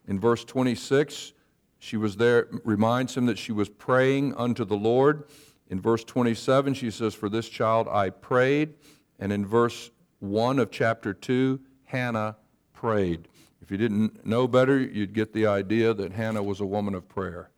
In 0.07 0.19
verse 0.19 0.45
26, 0.45 1.33
she 1.79 1.97
was 1.97 2.17
there, 2.17 2.47
reminds 2.63 3.17
him 3.17 3.25
that 3.25 3.39
she 3.39 3.51
was 3.51 3.69
praying 3.69 4.35
unto 4.35 4.63
the 4.63 4.77
Lord. 4.77 5.23
In 5.67 5.81
verse 5.81 6.03
27, 6.03 6.75
she 6.75 6.91
says, 6.91 7.15
For 7.15 7.27
this 7.27 7.49
child 7.49 7.87
I 7.87 8.11
prayed. 8.11 8.75
And 9.17 9.33
in 9.33 9.47
verse 9.47 9.89
1 10.19 10.59
of 10.59 10.69
chapter 10.69 11.11
2, 11.11 11.59
Hannah 11.85 12.35
prayed. 12.71 13.29
If 13.63 13.71
you 13.71 13.77
didn't 13.77 14.27
know 14.27 14.47
better, 14.47 14.79
you'd 14.79 15.13
get 15.13 15.33
the 15.33 15.47
idea 15.47 15.95
that 15.95 16.11
Hannah 16.11 16.43
was 16.43 16.59
a 16.59 16.67
woman 16.67 16.93
of 16.93 17.09
prayer. 17.09 17.49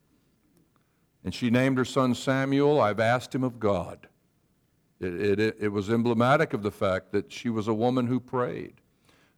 And 1.25 1.33
she 1.33 1.49
named 1.49 1.79
her 1.79 1.85
son 1.85 2.13
Samuel, 2.13 2.79
I've 2.79 2.99
asked 2.99 3.33
him 3.33 3.43
of 3.43 3.59
God. 3.59 4.07
It, 4.99 5.39
it, 5.39 5.57
it, 5.59 5.67
was 5.69 5.89
emblematic 5.89 6.53
of 6.53 6.61
the 6.61 6.71
fact 6.71 7.11
that 7.13 7.33
she 7.33 7.49
was 7.49 7.67
a 7.67 7.73
woman 7.73 8.05
who 8.05 8.19
prayed. 8.19 8.75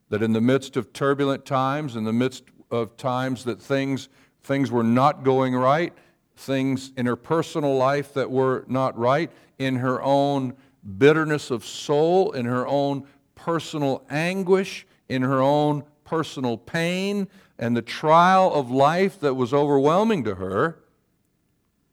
That 0.10 0.21
in 0.21 0.34
the 0.34 0.41
midst 0.41 0.76
of 0.76 0.91
turbulent 0.91 1.45
times, 1.45 1.95
in 1.95 2.04
the 2.04 2.13
midst 2.13 2.43
of 2.69 2.97
times 2.97 3.45
that 3.45 3.62
things, 3.62 4.10
things 4.43 4.69
were 4.69 4.84
not 4.84 5.23
going 5.23 5.56
right, 5.56 5.93
things 6.36 6.91
in 6.97 7.06
her 7.06 7.15
personal 7.15 7.78
life 7.78 8.13
that 8.13 8.30
were 8.30 8.65
not 8.67 8.97
right, 8.97 9.32
in 9.58 9.78
her 9.78 10.02
own 10.04 10.56
bitterness 10.97 11.52
of 11.52 11.65
soul, 11.65 12.34
in 12.34 12.45
her 12.45 12.67
own 12.67 13.08
personal 13.34 14.04
anguish, 14.10 14.86
in 15.08 15.21
her 15.21 15.41
own 15.41 15.84
personal 16.04 16.58
pain, 16.58 17.30
and 17.58 17.78
the 17.78 17.82
trial 17.82 18.54
of 18.54 18.69
life 18.69 19.21
that 19.21 19.36
was 19.36 19.54
overwhelming 19.54 20.26
to 20.26 20.36
her, 20.36 20.80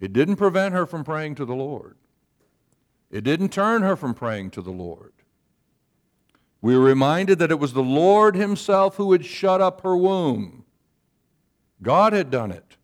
it 0.00 0.12
didn't 0.12 0.36
prevent 0.36 0.74
her 0.74 0.86
from 0.86 1.04
praying 1.04 1.36
to 1.36 1.44
the 1.44 1.54
Lord. 1.54 1.96
It 3.10 3.22
didn't 3.22 3.50
turn 3.50 3.82
her 3.82 3.96
from 3.96 4.14
praying 4.14 4.50
to 4.52 4.62
the 4.62 4.70
Lord. 4.70 5.12
We 6.60 6.76
were 6.76 6.84
reminded 6.84 7.38
that 7.38 7.50
it 7.50 7.58
was 7.58 7.74
the 7.74 7.82
Lord 7.82 8.34
Himself 8.34 8.96
who 8.96 9.12
had 9.12 9.24
shut 9.24 9.60
up 9.60 9.82
her 9.82 9.96
womb. 9.96 10.64
God 11.82 12.12
had 12.12 12.30
done 12.30 12.50
it. 12.50 12.76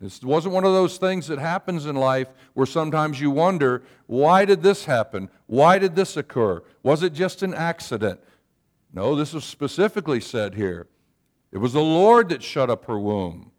This 0.00 0.22
wasn't 0.22 0.54
one 0.54 0.64
of 0.64 0.72
those 0.72 0.96
things 0.96 1.26
that 1.26 1.38
happens 1.38 1.84
in 1.84 1.96
life 1.96 2.28
where 2.54 2.66
sometimes 2.66 3.20
you 3.20 3.30
wonder, 3.30 3.82
why 4.06 4.44
did 4.44 4.62
this 4.62 4.84
happen? 4.84 5.28
Why 5.46 5.78
did 5.78 5.96
this 5.96 6.16
occur? 6.16 6.62
Was 6.82 7.02
it 7.02 7.12
just 7.12 7.42
an 7.42 7.52
accident? 7.52 8.20
No, 8.92 9.14
this 9.14 9.34
is 9.34 9.44
specifically 9.44 10.20
said 10.20 10.54
here. 10.54 10.86
It 11.52 11.58
was 11.58 11.72
the 11.72 11.80
Lord 11.80 12.28
that 12.28 12.42
shut 12.42 12.70
up 12.70 12.84
her 12.86 12.98
womb. 12.98 13.50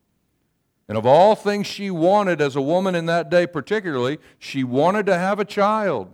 And 0.90 0.98
of 0.98 1.06
all 1.06 1.36
things 1.36 1.68
she 1.68 1.92
wanted 1.92 2.42
as 2.42 2.56
a 2.56 2.62
woman 2.62 2.96
in 2.96 3.06
that 3.06 3.30
day, 3.30 3.46
particularly, 3.46 4.18
she 4.40 4.64
wanted 4.64 5.06
to 5.06 5.18
have 5.18 5.40
a 5.40 5.46
child. 5.46 6.12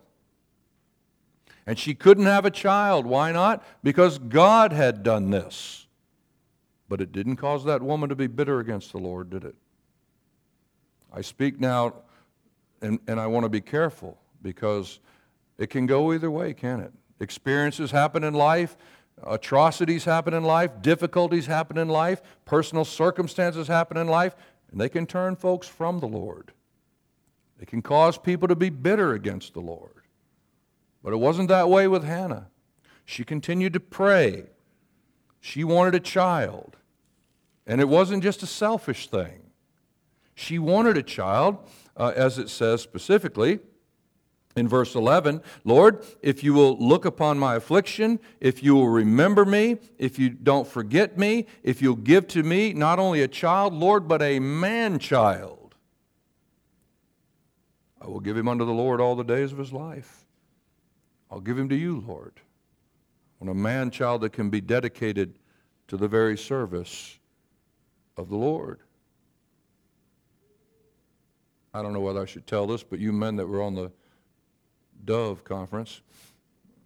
And 1.65 1.79
she 1.79 1.95
couldn't 1.95 2.25
have 2.25 2.45
a 2.45 2.51
child. 2.51 3.05
Why 3.05 3.31
not? 3.31 3.63
Because 3.83 4.19
God 4.19 4.73
had 4.73 5.01
done 5.01 5.31
this. 5.31 5.87
But 6.89 6.99
it 6.99 7.13
didn't 7.13 7.37
cause 7.37 7.63
that 7.63 7.81
woman 7.81 8.09
to 8.09 8.15
be 8.15 8.27
bitter 8.27 8.59
against 8.59 8.91
the 8.91 8.97
Lord, 8.97 9.29
did 9.29 9.45
it? 9.45 9.55
I 11.11 11.21
speak 11.21 11.59
now, 11.59 11.93
and, 12.81 12.99
and 13.07 13.17
I 13.17 13.27
want 13.27 13.45
to 13.45 13.49
be 13.49 13.61
careful 13.61 14.17
because 14.41 14.99
it 15.57 15.69
can 15.69 15.85
go 15.85 16.11
either 16.11 16.29
way, 16.29 16.53
can 16.53 16.81
it? 16.81 16.91
Experiences 17.21 17.91
happen 17.91 18.25
in 18.25 18.33
life, 18.33 18.75
atrocities 19.23 20.03
happen 20.03 20.33
in 20.33 20.43
life, 20.43 20.81
difficulties 20.81 21.45
happen 21.45 21.77
in 21.77 21.87
life, 21.87 22.21
personal 22.43 22.83
circumstances 22.83 23.69
happen 23.69 23.95
in 23.95 24.07
life. 24.07 24.35
And 24.75 24.81
they 24.81 24.89
can 24.89 25.05
turn 25.05 25.37
folks 25.37 25.69
from 25.69 26.01
the 26.01 26.05
Lord. 26.05 26.51
They 27.57 27.65
can 27.65 27.81
cause 27.81 28.17
people 28.17 28.49
to 28.49 28.57
be 28.57 28.69
bitter 28.69 29.13
against 29.13 29.53
the 29.53 29.61
Lord. 29.61 30.03
But 31.01 31.13
it 31.13 31.15
wasn't 31.15 31.47
that 31.47 31.69
way 31.69 31.87
with 31.87 32.03
Hannah. 32.03 32.47
She 33.05 33.23
continued 33.23 33.71
to 33.71 33.79
pray. 33.79 34.47
She 35.39 35.63
wanted 35.63 35.95
a 35.95 36.01
child. 36.01 36.75
And 37.65 37.79
it 37.79 37.87
wasn't 37.87 38.21
just 38.21 38.43
a 38.43 38.45
selfish 38.45 39.07
thing. 39.07 39.43
She 40.33 40.59
wanted 40.59 40.97
a 40.97 41.03
child, 41.03 41.57
uh, 41.95 42.11
as 42.13 42.37
it 42.37 42.49
says 42.49 42.81
specifically 42.81 43.61
in 44.55 44.67
verse 44.67 44.95
11 44.95 45.41
Lord, 45.63 46.05
if 46.21 46.43
you 46.43 46.53
will 46.53 46.77
look 46.77 47.05
upon 47.05 47.37
my 47.37 47.55
affliction, 47.55 48.19
if 48.39 48.63
you 48.63 48.75
will 48.75 48.89
remember 48.89 49.45
me, 49.45 49.77
if 49.97 50.17
you 50.17 50.29
don't 50.29 50.67
forget 50.67 51.17
me, 51.17 51.45
if 51.63 51.81
you'll 51.81 51.95
give 51.95 52.27
to 52.29 52.43
me 52.43 52.73
not 52.73 52.99
only 52.99 53.21
a 53.21 53.27
child, 53.27 53.73
Lord, 53.73 54.07
but 54.07 54.21
a 54.21 54.39
man 54.39 54.99
child, 54.99 55.75
I 58.01 58.07
will 58.07 58.19
give 58.19 58.37
him 58.37 58.47
unto 58.47 58.65
the 58.65 58.71
Lord 58.71 59.01
all 59.01 59.15
the 59.15 59.23
days 59.23 59.51
of 59.51 59.57
his 59.57 59.73
life. 59.73 60.25
I'll 61.29 61.41
give 61.41 61.57
him 61.57 61.69
to 61.69 61.75
you, 61.75 62.03
Lord. 62.07 62.39
When 63.39 63.49
a 63.49 63.53
man 63.53 63.91
child 63.91 64.21
that 64.21 64.31
can 64.31 64.49
be 64.49 64.61
dedicated 64.61 65.37
to 65.87 65.97
the 65.97 66.07
very 66.07 66.37
service 66.37 67.19
of 68.15 68.29
the 68.29 68.37
Lord. 68.37 68.79
I 71.73 71.81
don't 71.81 71.91
know 71.91 71.99
whether 71.99 72.21
I 72.21 72.25
should 72.25 72.47
tell 72.47 72.65
this, 72.65 72.83
but 72.83 72.99
you 72.99 73.11
men 73.11 73.35
that 73.35 73.47
were 73.47 73.61
on 73.61 73.75
the 73.75 73.91
Dove 75.05 75.43
Conference 75.43 76.01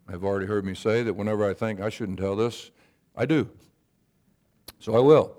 have 0.09 0.23
already 0.23 0.45
heard 0.45 0.65
me 0.65 0.73
say 0.73 1.03
that 1.03 1.13
whenever 1.13 1.49
I 1.49 1.53
think 1.53 1.79
I 1.79 1.89
shouldn't 1.89 2.19
tell 2.19 2.35
this, 2.35 2.71
I 3.15 3.25
do. 3.25 3.49
So 4.79 4.95
I 4.95 4.99
will. 4.99 5.35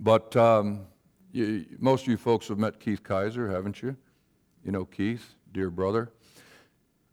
But 0.00 0.36
um, 0.36 0.86
you, 1.32 1.64
most 1.78 2.02
of 2.02 2.08
you 2.08 2.16
folks 2.16 2.48
have 2.48 2.58
met 2.58 2.80
Keith 2.80 3.02
Kaiser, 3.02 3.50
haven't 3.50 3.82
you? 3.82 3.96
You 4.64 4.72
know 4.72 4.84
Keith, 4.84 5.34
dear 5.52 5.70
brother. 5.70 6.10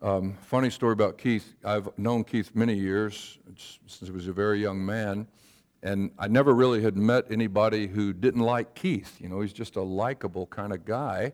Um, 0.01 0.33
funny 0.41 0.69
story 0.69 0.93
about 0.93 1.17
Keith. 1.17 1.55
I've 1.63 1.89
known 1.97 2.23
Keith 2.23 2.51
many 2.53 2.75
years, 2.75 3.39
since 3.87 4.01
he 4.01 4.11
was 4.11 4.27
a 4.27 4.33
very 4.33 4.61
young 4.61 4.85
man, 4.85 5.27
and 5.81 6.11
I 6.19 6.27
never 6.27 6.53
really 6.53 6.81
had 6.81 6.97
met 6.97 7.25
anybody 7.31 7.87
who 7.87 8.13
didn't 8.13 8.41
like 8.41 8.75
Keith. 8.75 9.19
You 9.21 9.29
know, 9.29 9.41
he's 9.41 9.53
just 9.53 9.75
a 9.77 9.81
likable 9.81 10.47
kind 10.47 10.73
of 10.73 10.85
guy. 10.85 11.33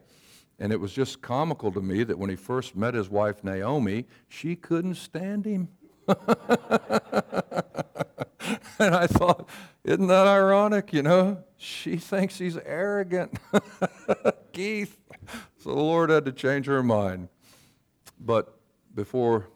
And 0.62 0.72
it 0.72 0.80
was 0.80 0.94
just 0.94 1.24
comical 1.24 1.72
to 1.72 1.82
me 1.82 2.04
that 2.04 2.20
when 2.20 2.30
he 2.30 2.36
first 2.36 2.76
met 2.76 2.94
his 2.94 3.10
wife 3.10 3.44
Naomi, 3.44 4.06
she 4.30 4.56
couldn't 4.56 4.94
stand 4.94 5.44
him. 5.44 5.70
and 6.08 6.16
I 8.80 9.08
thought, 9.08 9.50
isn't 9.84 10.06
that 10.06 10.28
ironic? 10.28 10.94
You 10.94 11.02
know, 11.02 11.44
she 11.58 11.98
thinks 11.98 12.38
he's 12.38 12.58
arrogant. 12.58 13.40
Keith. 14.54 15.00
So 15.58 15.72
the 15.72 15.82
Lord 15.82 16.12
had 16.12 16.26
to 16.26 16.32
change 16.32 16.68
her 16.68 16.84
mind. 16.84 17.30
But 18.20 18.56
before 18.94 19.48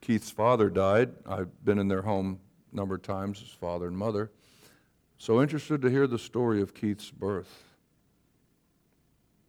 Keith's 0.00 0.32
father 0.32 0.70
died, 0.70 1.12
I've 1.24 1.64
been 1.64 1.78
in 1.78 1.86
their 1.86 2.02
home 2.02 2.40
a 2.72 2.76
number 2.76 2.96
of 2.96 3.02
times, 3.02 3.38
his 3.38 3.50
father 3.50 3.86
and 3.86 3.96
mother. 3.96 4.32
So 5.18 5.40
interested 5.40 5.82
to 5.82 5.88
hear 5.88 6.08
the 6.08 6.18
story 6.18 6.60
of 6.60 6.74
Keith's 6.74 7.12
birth. 7.12 7.67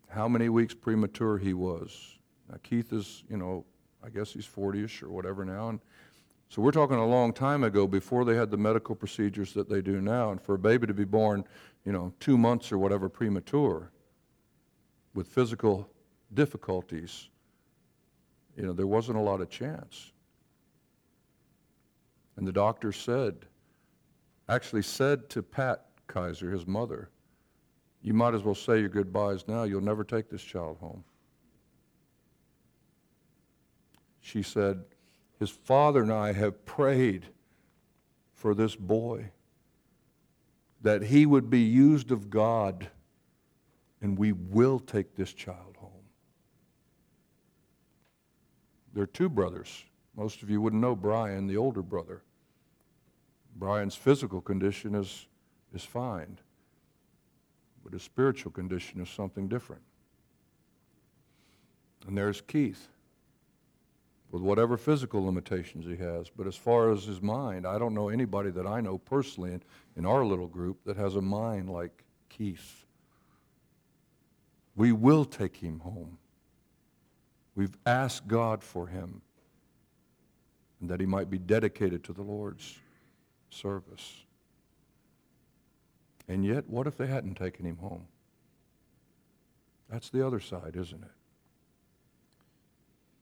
How 0.10 0.28
many 0.28 0.50
weeks 0.50 0.74
premature 0.74 1.38
he 1.38 1.54
was. 1.54 2.18
Now, 2.50 2.58
Keith 2.64 2.92
is, 2.94 3.24
you 3.30 3.38
know, 3.38 3.66
I 4.04 4.10
guess 4.10 4.34
he's 4.34 4.46
40 4.46 4.84
ish 4.84 5.04
or 5.04 5.10
whatever 5.10 5.46
now. 5.46 5.70
And 5.70 5.80
so 6.50 6.64
we're 6.64 6.72
talking 6.72 6.98
a 6.98 7.06
long 7.06 7.32
time 7.32 7.64
ago 7.64 7.86
before 7.86 8.26
they 8.26 8.36
had 8.36 8.50
the 8.50 8.58
medical 8.58 8.96
procedures 8.96 9.54
that 9.54 9.70
they 9.70 9.82
do 9.82 10.02
now. 10.02 10.32
And 10.32 10.42
for 10.42 10.56
a 10.56 10.60
baby 10.60 10.88
to 10.88 10.94
be 10.96 11.06
born, 11.06 11.46
you 11.86 11.92
know, 11.92 12.12
two 12.20 12.38
months 12.38 12.72
or 12.72 12.80
whatever 12.80 13.08
premature 13.08 13.92
with 15.14 15.28
physical 15.28 15.88
difficulties, 16.34 17.30
you 18.58 18.66
know, 18.66 18.74
there 18.74 18.88
wasn't 18.88 19.18
a 19.18 19.22
lot 19.22 19.42
of 19.42 19.50
chance. 19.50 20.12
And 22.36 22.48
the 22.48 22.52
doctor 22.52 22.92
said, 22.92 23.46
actually 24.48 24.82
said 24.82 25.30
to 25.30 25.44
Pat 25.44 25.86
Kaiser, 26.08 26.50
his 26.50 26.66
mother, 26.66 27.10
you 28.02 28.14
might 28.14 28.34
as 28.34 28.44
well 28.44 28.56
say 28.56 28.80
your 28.80 28.90
goodbyes 28.90 29.48
now. 29.48 29.64
You'll 29.64 29.82
never 29.82 30.04
take 30.04 30.30
this 30.30 30.42
child 30.42 30.78
home. 30.80 31.04
She 34.22 34.42
said, 34.42 34.84
His 35.40 35.50
father 35.50 36.02
and 36.04 36.14
I 36.14 36.34
have 36.34 36.66
prayed 36.66 37.26
for 38.34 38.54
this 38.54 38.76
boy 38.76 39.32
that 40.82 41.04
he 41.04 41.26
would 41.26 41.50
be 41.50 41.62
used 41.62 42.12
of 42.12 42.30
God, 42.30 42.88
and 44.02 44.18
we 44.18 44.32
will 44.32 44.80
take 44.80 45.16
this 45.16 45.34
child 45.34 45.76
home. 45.78 45.92
There 48.94 49.04
are 49.04 49.08
two 49.08 49.30
brothers. 49.30 49.84
Most 50.16 50.42
of 50.42 50.50
you 50.50 50.62
wouldn't 50.62 50.82
know 50.82 50.96
Brian, 50.96 51.48
the 51.48 51.58
older 51.58 51.82
brother. 51.82 52.24
Brian's 53.56 53.96
physical 53.96 54.40
condition 54.40 54.96
is, 54.96 55.28
is 55.74 55.84
fine, 55.84 56.40
but 57.84 57.94
his 57.94 58.04
spiritual 58.04 58.52
condition 58.52 59.02
is 59.02 59.10
something 59.10 59.48
different. 59.48 59.82
And 62.08 62.18
there's 62.18 62.42
Keith 62.42 62.88
with 64.32 64.42
whatever 64.42 64.78
physical 64.78 65.26
limitations 65.26 65.86
he 65.86 65.96
has. 65.98 66.30
But 66.30 66.48
as 66.48 66.56
far 66.56 66.92
as 66.92 67.04
his 67.04 67.22
mind, 67.22 67.66
I 67.66 67.78
don't 67.78 67.94
know 67.94 68.10
anybody 68.10 68.52
that 68.52 68.68
I 68.68 68.82
know 68.82 68.98
personally 68.98 69.54
in, 69.54 69.64
in 69.96 70.06
our 70.06 70.24
little 70.24 70.48
group 70.48 70.84
that 70.86 70.98
has 70.98 71.16
a 71.16 71.22
mind 71.22 71.70
like 71.70 72.04
Keith. 72.30 72.86
We 74.76 74.92
will 74.92 75.26
take 75.26 75.58
him 75.58 75.80
home. 75.80 76.18
We've 77.56 77.78
asked 77.86 78.28
God 78.28 78.64
for 78.64 78.88
him 78.88 79.22
and 80.80 80.90
that 80.90 81.00
he 81.00 81.06
might 81.06 81.30
be 81.30 81.38
dedicated 81.38 82.04
to 82.06 82.14
the 82.14 82.22
Lord's 82.22 82.80
service. 83.50 84.24
And 86.30 86.46
yet, 86.46 86.70
what 86.70 86.88
if 86.88 86.96
they 86.96 87.08
hadn't 87.08 87.36
taken 87.36 87.66
him 87.66 87.78
home? 87.78 88.08
That's 89.90 90.10
the 90.10 90.26
other 90.26 90.40
side, 90.40 90.78
isn't 90.78 91.04
it? 91.04 91.12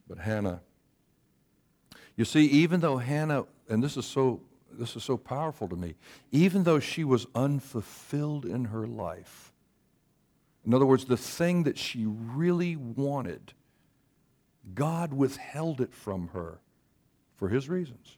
But 0.07 0.19
Hannah 0.19 0.61
you 2.17 2.25
see, 2.25 2.45
even 2.47 2.79
though 2.81 2.97
Hannah, 2.97 3.45
and 3.69 3.81
this 3.81 3.95
is 3.95 4.05
so 4.05 4.41
this 4.73 4.95
is 4.95 5.03
so 5.03 5.17
powerful 5.17 5.69
to 5.69 5.75
me, 5.75 5.95
even 6.31 6.63
though 6.63 6.79
she 6.79 7.03
was 7.03 7.25
unfulfilled 7.33 8.45
in 8.45 8.65
her 8.65 8.85
life, 8.85 9.53
in 10.65 10.73
other 10.73 10.85
words, 10.85 11.05
the 11.05 11.15
thing 11.15 11.63
that 11.63 11.77
she 11.77 12.05
really 12.05 12.75
wanted, 12.75 13.53
God 14.75 15.13
withheld 15.13 15.79
it 15.79 15.93
from 15.93 16.29
her 16.33 16.59
for 17.35 17.47
his 17.47 17.69
reasons. 17.69 18.17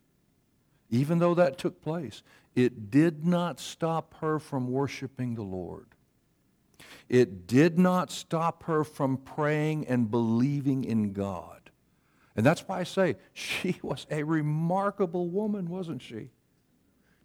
Even 0.90 1.20
though 1.20 1.36
that 1.36 1.58
took 1.58 1.82
place, 1.82 2.24
it 2.56 2.92
did 2.92 3.26
not 3.26 3.60
stop 3.60 4.16
her 4.22 4.40
from 4.40 4.70
worshiping 4.70 5.36
the 5.36 5.44
Lord. 5.44 5.88
It 7.08 7.48
did 7.48 7.80
not 7.80 8.12
stop 8.12 8.64
her 8.64 8.84
from 8.84 9.18
praying 9.18 9.88
and 9.88 10.12
believing 10.12 10.84
in 10.84 11.14
God. 11.14 11.72
And 12.36 12.46
that's 12.46 12.62
why 12.68 12.80
I 12.80 12.84
say 12.84 13.18
she 13.34 13.80
was 13.82 14.06
a 14.10 14.24
remarkable 14.24 15.28
woman, 15.28 15.70
wasn't 15.70 16.02
she? 16.02 16.30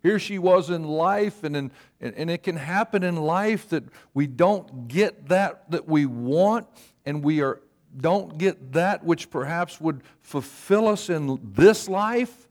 Here 0.03 0.19
she 0.19 0.39
was 0.39 0.69
in 0.69 0.85
life, 0.85 1.45
and, 1.45 1.57
in, 1.57 1.71
and 1.99 2.31
it 2.31 2.43
can 2.43 2.57
happen 2.57 3.03
in 3.03 3.17
life 3.17 3.71
that 3.71 3.85
we 4.13 4.27
don't 4.27 4.87
get 4.87 5.29
that 5.29 5.71
that 5.71 5.89
we 5.89 6.05
want, 6.05 6.67
and 7.07 7.25
we 7.25 7.41
are, 7.41 7.63
don't 7.97 8.37
get 8.37 8.73
that 8.73 9.03
which 9.03 9.31
perhaps 9.31 9.81
would 9.81 10.03
fulfill 10.21 10.89
us 10.89 11.09
in 11.09 11.41
this 11.43 11.89
life. 11.89 12.49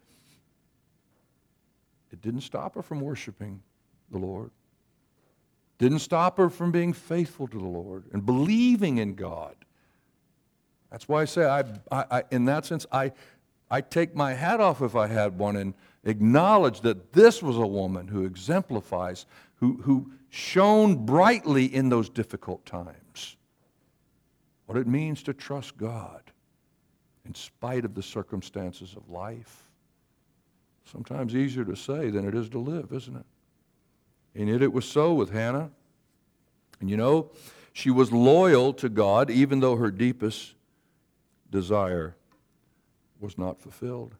Didn't 2.24 2.42
stop 2.42 2.74
her 2.74 2.82
from 2.82 3.02
worshiping 3.02 3.62
the 4.10 4.18
Lord. 4.18 4.50
Didn't 5.78 6.00
stop 6.00 6.38
her 6.38 6.50
from 6.50 6.72
being 6.72 6.94
faithful 6.94 7.48
to 7.48 7.58
the 7.58 7.64
Lord 7.64 8.06
and 8.14 8.26
believing 8.26 8.98
in 8.98 9.14
God. 9.14 9.56
That's 10.90 11.08
why 11.08 11.22
I 11.22 11.26
say, 11.26 11.46
I, 11.46 11.60
I, 11.92 12.06
I, 12.10 12.24
in 12.32 12.46
that 12.46 12.66
sense, 12.66 12.86
I, 12.92 13.12
I 13.70 13.82
take 13.82 14.16
my 14.16 14.34
hat 14.34 14.62
off 14.62 14.82
if 14.82 14.96
I 14.96 15.08
had 15.08 15.38
one 15.38 15.58
and 15.58 15.74
acknowledge 16.06 16.82
that 16.82 17.12
this 17.12 17.44
was 17.44 17.58
a 17.58 17.68
woman 17.68 18.08
who 18.08 18.24
exemplifies, 18.26 19.26
who, 19.56 19.82
who 19.82 20.12
shone 20.30 21.06
brightly 21.06 21.66
in 21.66 21.90
those 21.90 22.10
difficult 22.10 22.66
times. 22.66 23.36
What 24.68 24.78
it 24.78 24.88
means 24.88 25.24
to 25.24 25.34
trust 25.34 25.76
God 25.76 26.22
in 27.26 27.36
spite 27.36 27.84
of 27.84 27.96
the 27.96 28.04
circumstances 28.04 28.96
of 28.96 29.10
life. 29.10 29.63
Sometimes 30.92 31.36
easier 31.36 31.66
to 31.66 31.76
say 31.76 32.10
than 32.10 32.28
it 32.28 32.36
is 32.36 32.50
to 32.50 32.60
live, 32.60 32.92
isn't 32.92 33.16
it? 33.16 33.26
And 34.36 34.50
yet 34.50 34.62
it 34.62 34.74
was 34.74 34.86
so 34.86 35.14
with 35.14 35.32
Hannah. 35.32 35.72
And 36.80 36.90
you 36.90 36.98
know, 36.98 37.32
she 37.72 37.90
was 37.90 38.12
loyal 38.12 38.74
to 38.74 38.90
God 38.90 39.30
even 39.30 39.60
though 39.60 39.76
her 39.76 39.92
deepest 39.92 40.56
desire 41.50 42.16
was 43.20 43.38
not 43.38 43.60
fulfilled. 43.60 44.16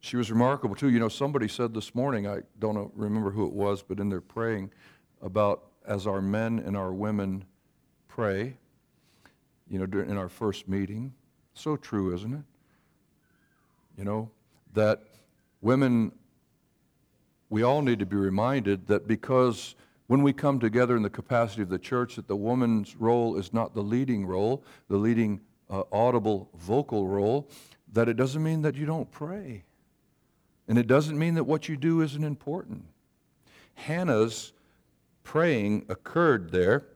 She 0.00 0.16
was 0.16 0.30
remarkable 0.30 0.74
too. 0.74 0.90
You 0.90 0.98
know, 0.98 1.08
somebody 1.08 1.48
said 1.48 1.74
this 1.74 1.94
morning, 1.94 2.26
I 2.26 2.40
don't 2.58 2.90
remember 2.94 3.30
who 3.30 3.46
it 3.46 3.52
was, 3.52 3.82
but 3.82 4.00
in 4.00 4.08
their 4.08 4.20
praying 4.20 4.70
about 5.22 5.64
as 5.86 6.06
our 6.06 6.22
men 6.22 6.58
and 6.58 6.76
our 6.76 6.92
women 6.92 7.44
pray, 8.08 8.56
you 9.68 9.78
know, 9.78 10.00
in 10.00 10.16
our 10.16 10.28
first 10.28 10.68
meeting. 10.68 11.12
So 11.54 11.76
true, 11.76 12.14
isn't 12.14 12.32
it? 12.32 12.44
You 13.98 14.04
know, 14.04 14.30
that 14.74 15.02
women, 15.60 16.12
we 17.48 17.62
all 17.62 17.82
need 17.82 17.98
to 17.98 18.06
be 18.06 18.16
reminded 18.16 18.86
that 18.86 19.06
because 19.06 19.74
when 20.06 20.22
we 20.22 20.32
come 20.32 20.58
together 20.58 20.96
in 20.96 21.02
the 21.02 21.10
capacity 21.10 21.62
of 21.62 21.68
the 21.68 21.78
church, 21.78 22.16
that 22.16 22.26
the 22.26 22.36
woman's 22.36 22.96
role 22.96 23.36
is 23.36 23.52
not 23.52 23.74
the 23.74 23.82
leading 23.82 24.26
role, 24.26 24.64
the 24.88 24.96
leading 24.96 25.40
uh, 25.70 25.84
audible 25.92 26.48
vocal 26.56 27.06
role, 27.06 27.48
that 27.92 28.08
it 28.08 28.16
doesn't 28.16 28.42
mean 28.42 28.62
that 28.62 28.74
you 28.74 28.86
don't 28.86 29.10
pray. 29.10 29.64
And 30.68 30.78
it 30.78 30.86
doesn't 30.86 31.18
mean 31.18 31.34
that 31.34 31.44
what 31.44 31.68
you 31.68 31.76
do 31.76 32.00
isn't 32.00 32.24
important. 32.24 32.84
Hannah's 33.74 34.52
praying 35.22 35.86
occurred 35.88 36.50
there. 36.50 36.86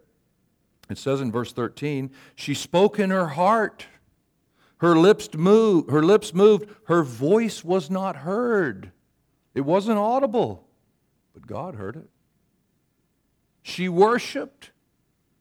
It 0.90 0.98
says 0.98 1.20
in 1.20 1.32
verse 1.32 1.52
13, 1.52 2.10
she 2.34 2.54
spoke 2.54 2.98
in 2.98 3.10
her 3.10 3.28
heart. 3.28 3.86
Her 4.84 4.96
lips 4.96 5.30
moved, 5.32 5.90
her 5.90 6.02
lips 6.02 6.34
moved, 6.34 6.68
her 6.88 7.02
voice 7.02 7.64
was 7.64 7.88
not 7.88 8.16
heard. 8.16 8.92
It 9.54 9.62
wasn't 9.62 9.96
audible, 9.96 10.68
but 11.32 11.46
God 11.46 11.76
heard 11.76 11.96
it. 11.96 12.10
She 13.62 13.88
worshiped, 13.88 14.72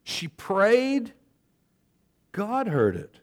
she 0.02 0.30
prayed, 0.30 1.12
God 2.32 2.70
heard 2.70 2.96
it. 2.96 3.20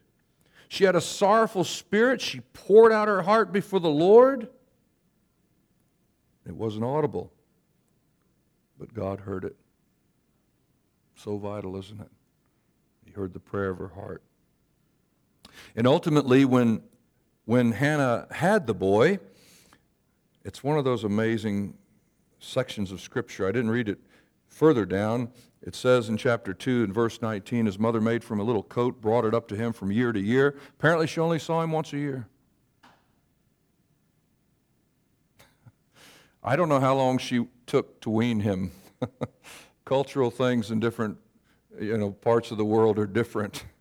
She 0.67 0.83
had 0.83 0.95
a 0.95 1.01
sorrowful 1.01 1.63
spirit. 1.63 2.21
She 2.21 2.41
poured 2.53 2.91
out 2.91 3.07
her 3.07 3.23
heart 3.23 3.51
before 3.51 3.79
the 3.79 3.89
Lord. 3.89 4.47
It 6.45 6.55
wasn't 6.55 6.83
audible, 6.83 7.33
but 8.77 8.93
God 8.93 9.21
heard 9.21 9.43
it. 9.43 9.55
So 11.15 11.37
vital, 11.37 11.77
isn't 11.77 11.99
it? 11.99 12.11
He 13.05 13.11
heard 13.11 13.33
the 13.33 13.39
prayer 13.39 13.71
of 13.71 13.79
her 13.79 13.87
heart. 13.95 14.21
And 15.75 15.87
ultimately, 15.87 16.45
when, 16.45 16.81
when 17.45 17.71
Hannah 17.71 18.27
had 18.31 18.67
the 18.67 18.73
boy, 18.73 19.19
it's 20.43 20.63
one 20.63 20.77
of 20.77 20.85
those 20.85 21.03
amazing 21.03 21.75
sections 22.39 22.91
of 22.91 23.01
Scripture. 23.01 23.47
I 23.47 23.51
didn't 23.51 23.71
read 23.71 23.87
it 23.87 23.99
further 24.47 24.85
down. 24.85 25.31
It 25.61 25.75
says 25.75 26.09
in 26.09 26.17
chapter 26.17 26.53
2 26.53 26.83
and 26.83 26.93
verse 26.93 27.21
19, 27.21 27.67
his 27.67 27.77
mother 27.77 28.01
made 28.01 28.23
from 28.23 28.39
a 28.39 28.43
little 28.43 28.63
coat, 28.63 28.99
brought 28.99 29.25
it 29.25 29.33
up 29.33 29.47
to 29.49 29.55
him 29.55 29.73
from 29.73 29.91
year 29.91 30.11
to 30.11 30.19
year. 30.19 30.57
Apparently, 30.79 31.05
she 31.07 31.19
only 31.19 31.39
saw 31.39 31.61
him 31.61 31.71
once 31.71 31.93
a 31.93 31.97
year. 31.97 32.27
I 36.43 36.55
don't 36.55 36.69
know 36.69 36.79
how 36.79 36.95
long 36.95 37.19
she 37.19 37.47
took 37.67 38.01
to 38.01 38.09
wean 38.09 38.39
him. 38.39 38.71
Cultural 39.85 40.31
things 40.31 40.71
in 40.71 40.79
different 40.79 41.17
you 41.79 41.97
know, 41.97 42.11
parts 42.11 42.51
of 42.51 42.57
the 42.57 42.65
world 42.65 42.99
are 42.99 43.07
different. 43.07 43.63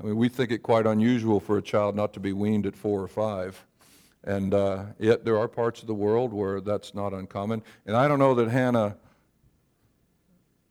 I 0.00 0.06
mean, 0.06 0.16
we 0.16 0.30
think 0.30 0.50
it 0.50 0.62
quite 0.62 0.86
unusual 0.86 1.40
for 1.40 1.58
a 1.58 1.62
child 1.62 1.94
not 1.94 2.14
to 2.14 2.20
be 2.20 2.32
weaned 2.32 2.64
at 2.64 2.74
four 2.74 3.02
or 3.02 3.08
five. 3.08 3.66
And 4.24 4.54
uh, 4.54 4.84
yet 4.98 5.24
there 5.24 5.38
are 5.38 5.46
parts 5.46 5.82
of 5.82 5.88
the 5.88 5.94
world 5.94 6.32
where 6.32 6.60
that's 6.60 6.94
not 6.94 7.12
uncommon. 7.12 7.62
And 7.86 7.96
I 7.96 8.08
don't 8.08 8.18
know 8.18 8.34
that 8.36 8.48
Hannah 8.48 8.96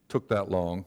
took 0.08 0.30
that 0.30 0.50
long. 0.50 0.86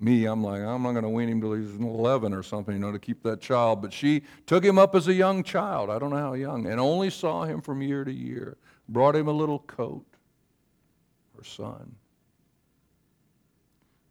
Me, 0.00 0.24
I'm 0.24 0.42
like, 0.42 0.60
I'm 0.60 0.82
not 0.82 0.92
going 0.92 1.04
to 1.04 1.08
wean 1.08 1.28
him 1.28 1.40
till 1.40 1.52
he's 1.52 1.76
11 1.76 2.34
or 2.34 2.42
something, 2.42 2.74
you 2.74 2.80
know, 2.80 2.90
to 2.90 2.98
keep 2.98 3.22
that 3.22 3.40
child. 3.40 3.80
But 3.80 3.92
she 3.92 4.22
took 4.46 4.64
him 4.64 4.76
up 4.76 4.96
as 4.96 5.06
a 5.06 5.14
young 5.14 5.44
child, 5.44 5.90
I 5.90 6.00
don't 6.00 6.10
know 6.10 6.16
how 6.16 6.34
young, 6.34 6.66
and 6.66 6.80
only 6.80 7.10
saw 7.10 7.44
him 7.44 7.60
from 7.60 7.80
year 7.80 8.04
to 8.04 8.12
year. 8.12 8.56
Brought 8.88 9.14
him 9.14 9.28
a 9.28 9.32
little 9.32 9.60
coat, 9.60 10.04
her 11.36 11.44
son. 11.44 11.94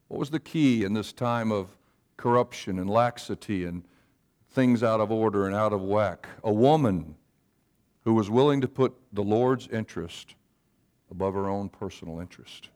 What 0.08 0.20
was 0.20 0.30
the 0.30 0.40
key 0.40 0.86
in 0.86 0.94
this 0.94 1.12
time 1.12 1.52
of 1.52 1.68
corruption 2.18 2.80
and 2.80 2.90
laxity 2.90 3.66
and 3.66 3.84
things 4.50 4.84
out 4.84 5.00
of 5.00 5.12
order 5.12 5.46
and 5.46 5.56
out 5.56 5.74
of 5.74 5.82
whack? 5.82 6.28
A 6.44 6.52
woman 6.54 7.16
who 8.04 8.14
was 8.14 8.30
willing 8.30 8.62
to 8.62 8.68
put 8.68 8.94
the 9.12 9.24
Lord's 9.24 9.68
interest 9.68 10.36
above 11.10 11.34
her 11.34 11.48
own 11.48 11.70
personal 11.70 12.20
interest. 12.20 12.70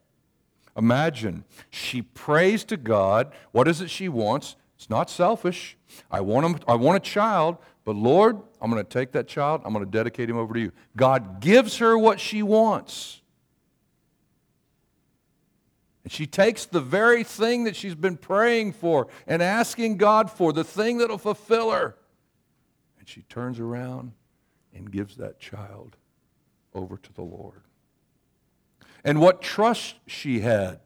Imagine 0.77 1.43
she 1.69 2.03
prays 2.03 2.63
to 2.65 2.77
God. 2.77 3.33
What 3.51 3.67
is 3.67 3.81
it 3.81 3.89
she 3.89 4.09
wants? 4.09 4.55
It's 4.75 4.89
not 4.89 5.09
selfish. 5.09 5.75
I 6.11 6.21
want, 6.21 6.45
him, 6.45 6.59
I 6.67 6.75
want 6.75 6.97
a 6.97 6.99
child, 6.99 7.57
but 7.83 7.95
Lord, 7.95 8.37
I'm 8.61 8.69
going 8.69 8.83
to 8.83 8.89
take 8.89 9.11
that 9.13 9.27
child, 9.27 9.61
I'm 9.65 9.73
going 9.73 9.83
to 9.83 9.89
dedicate 9.91 10.29
him 10.29 10.37
over 10.37 10.53
to 10.53 10.59
you. 10.59 10.71
God 10.95 11.39
gives 11.39 11.77
her 11.77 11.97
what 11.97 12.19
she 12.19 12.43
wants. 12.43 13.21
And 16.07 16.11
she 16.13 16.25
takes 16.25 16.65
the 16.65 16.79
very 16.79 17.25
thing 17.25 17.65
that 17.65 17.75
she's 17.75 17.93
been 17.93 18.15
praying 18.15 18.71
for 18.71 19.09
and 19.27 19.43
asking 19.43 19.97
God 19.97 20.31
for, 20.31 20.53
the 20.53 20.63
thing 20.63 20.99
that'll 20.99 21.17
fulfill 21.17 21.69
her. 21.71 21.97
And 22.97 23.09
she 23.09 23.23
turns 23.23 23.59
around 23.59 24.13
and 24.73 24.89
gives 24.89 25.17
that 25.17 25.37
child 25.37 25.97
over 26.73 26.95
to 26.95 27.13
the 27.13 27.23
Lord. 27.23 27.59
And 29.03 29.19
what 29.19 29.41
trust 29.41 29.95
she 30.07 30.39
had 30.39 30.79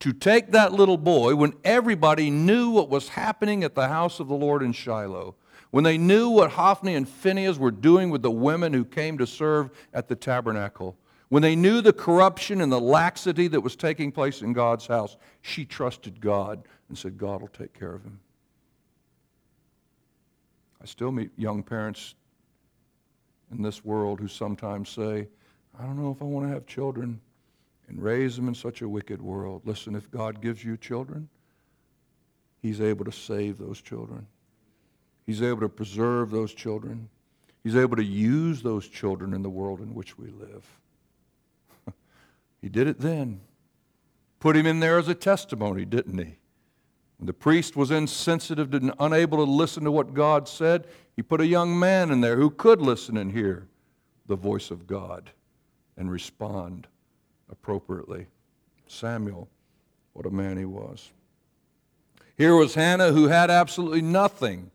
to 0.00 0.14
take 0.14 0.52
that 0.52 0.72
little 0.72 0.96
boy 0.96 1.34
when 1.34 1.52
everybody 1.64 2.30
knew 2.30 2.70
what 2.70 2.88
was 2.88 3.10
happening 3.10 3.62
at 3.64 3.74
the 3.74 3.88
house 3.88 4.20
of 4.20 4.28
the 4.28 4.34
Lord 4.34 4.62
in 4.62 4.72
Shiloh, 4.72 5.34
when 5.70 5.84
they 5.84 5.98
knew 5.98 6.30
what 6.30 6.52
Hophni 6.52 6.94
and 6.94 7.06
Phinehas 7.06 7.58
were 7.58 7.70
doing 7.70 8.08
with 8.08 8.22
the 8.22 8.30
women 8.30 8.72
who 8.72 8.86
came 8.86 9.18
to 9.18 9.26
serve 9.26 9.68
at 9.92 10.08
the 10.08 10.16
tabernacle, 10.16 10.96
when 11.32 11.40
they 11.40 11.56
knew 11.56 11.80
the 11.80 11.94
corruption 11.94 12.60
and 12.60 12.70
the 12.70 12.78
laxity 12.78 13.48
that 13.48 13.62
was 13.62 13.74
taking 13.74 14.12
place 14.12 14.42
in 14.42 14.52
God's 14.52 14.86
house, 14.86 15.16
she 15.40 15.64
trusted 15.64 16.20
God 16.20 16.62
and 16.90 16.98
said, 16.98 17.16
God 17.16 17.40
will 17.40 17.48
take 17.48 17.72
care 17.72 17.94
of 17.94 18.04
him. 18.04 18.20
I 20.82 20.84
still 20.84 21.10
meet 21.10 21.30
young 21.38 21.62
parents 21.62 22.16
in 23.50 23.62
this 23.62 23.82
world 23.82 24.20
who 24.20 24.28
sometimes 24.28 24.90
say, 24.90 25.26
I 25.80 25.84
don't 25.84 25.96
know 25.96 26.10
if 26.10 26.20
I 26.20 26.26
want 26.26 26.48
to 26.48 26.52
have 26.52 26.66
children 26.66 27.18
and 27.88 28.02
raise 28.02 28.36
them 28.36 28.46
in 28.46 28.54
such 28.54 28.82
a 28.82 28.88
wicked 28.88 29.22
world. 29.22 29.62
Listen, 29.64 29.94
if 29.94 30.10
God 30.10 30.42
gives 30.42 30.62
you 30.62 30.76
children, 30.76 31.30
He's 32.60 32.82
able 32.82 33.06
to 33.06 33.12
save 33.12 33.56
those 33.56 33.80
children. 33.80 34.26
He's 35.24 35.40
able 35.40 35.60
to 35.60 35.70
preserve 35.70 36.30
those 36.30 36.52
children. 36.52 37.08
He's 37.64 37.74
able 37.74 37.96
to 37.96 38.04
use 38.04 38.60
those 38.60 38.86
children 38.86 39.32
in 39.32 39.42
the 39.42 39.48
world 39.48 39.80
in 39.80 39.94
which 39.94 40.18
we 40.18 40.28
live. 40.28 40.66
He 42.62 42.68
did 42.68 42.86
it 42.86 43.00
then. 43.00 43.40
Put 44.40 44.56
him 44.56 44.66
in 44.66 44.80
there 44.80 44.98
as 44.98 45.08
a 45.08 45.14
testimony, 45.14 45.84
didn't 45.84 46.18
he? 46.18 46.36
When 47.18 47.26
the 47.26 47.32
priest 47.32 47.76
was 47.76 47.90
insensitive 47.90 48.72
and 48.72 48.92
unable 48.98 49.38
to 49.44 49.50
listen 49.50 49.84
to 49.84 49.92
what 49.92 50.14
God 50.14 50.48
said, 50.48 50.86
he 51.14 51.22
put 51.22 51.40
a 51.40 51.46
young 51.46 51.78
man 51.78 52.10
in 52.10 52.20
there 52.20 52.36
who 52.36 52.50
could 52.50 52.80
listen 52.80 53.16
and 53.16 53.30
hear 53.30 53.68
the 54.26 54.36
voice 54.36 54.70
of 54.70 54.86
God 54.86 55.30
and 55.96 56.10
respond 56.10 56.86
appropriately. 57.50 58.26
Samuel, 58.86 59.48
what 60.12 60.26
a 60.26 60.30
man 60.30 60.56
he 60.56 60.64
was. 60.64 61.10
Here 62.36 62.56
was 62.56 62.74
Hannah 62.74 63.12
who 63.12 63.28
had 63.28 63.50
absolutely 63.50 64.02
nothing 64.02 64.70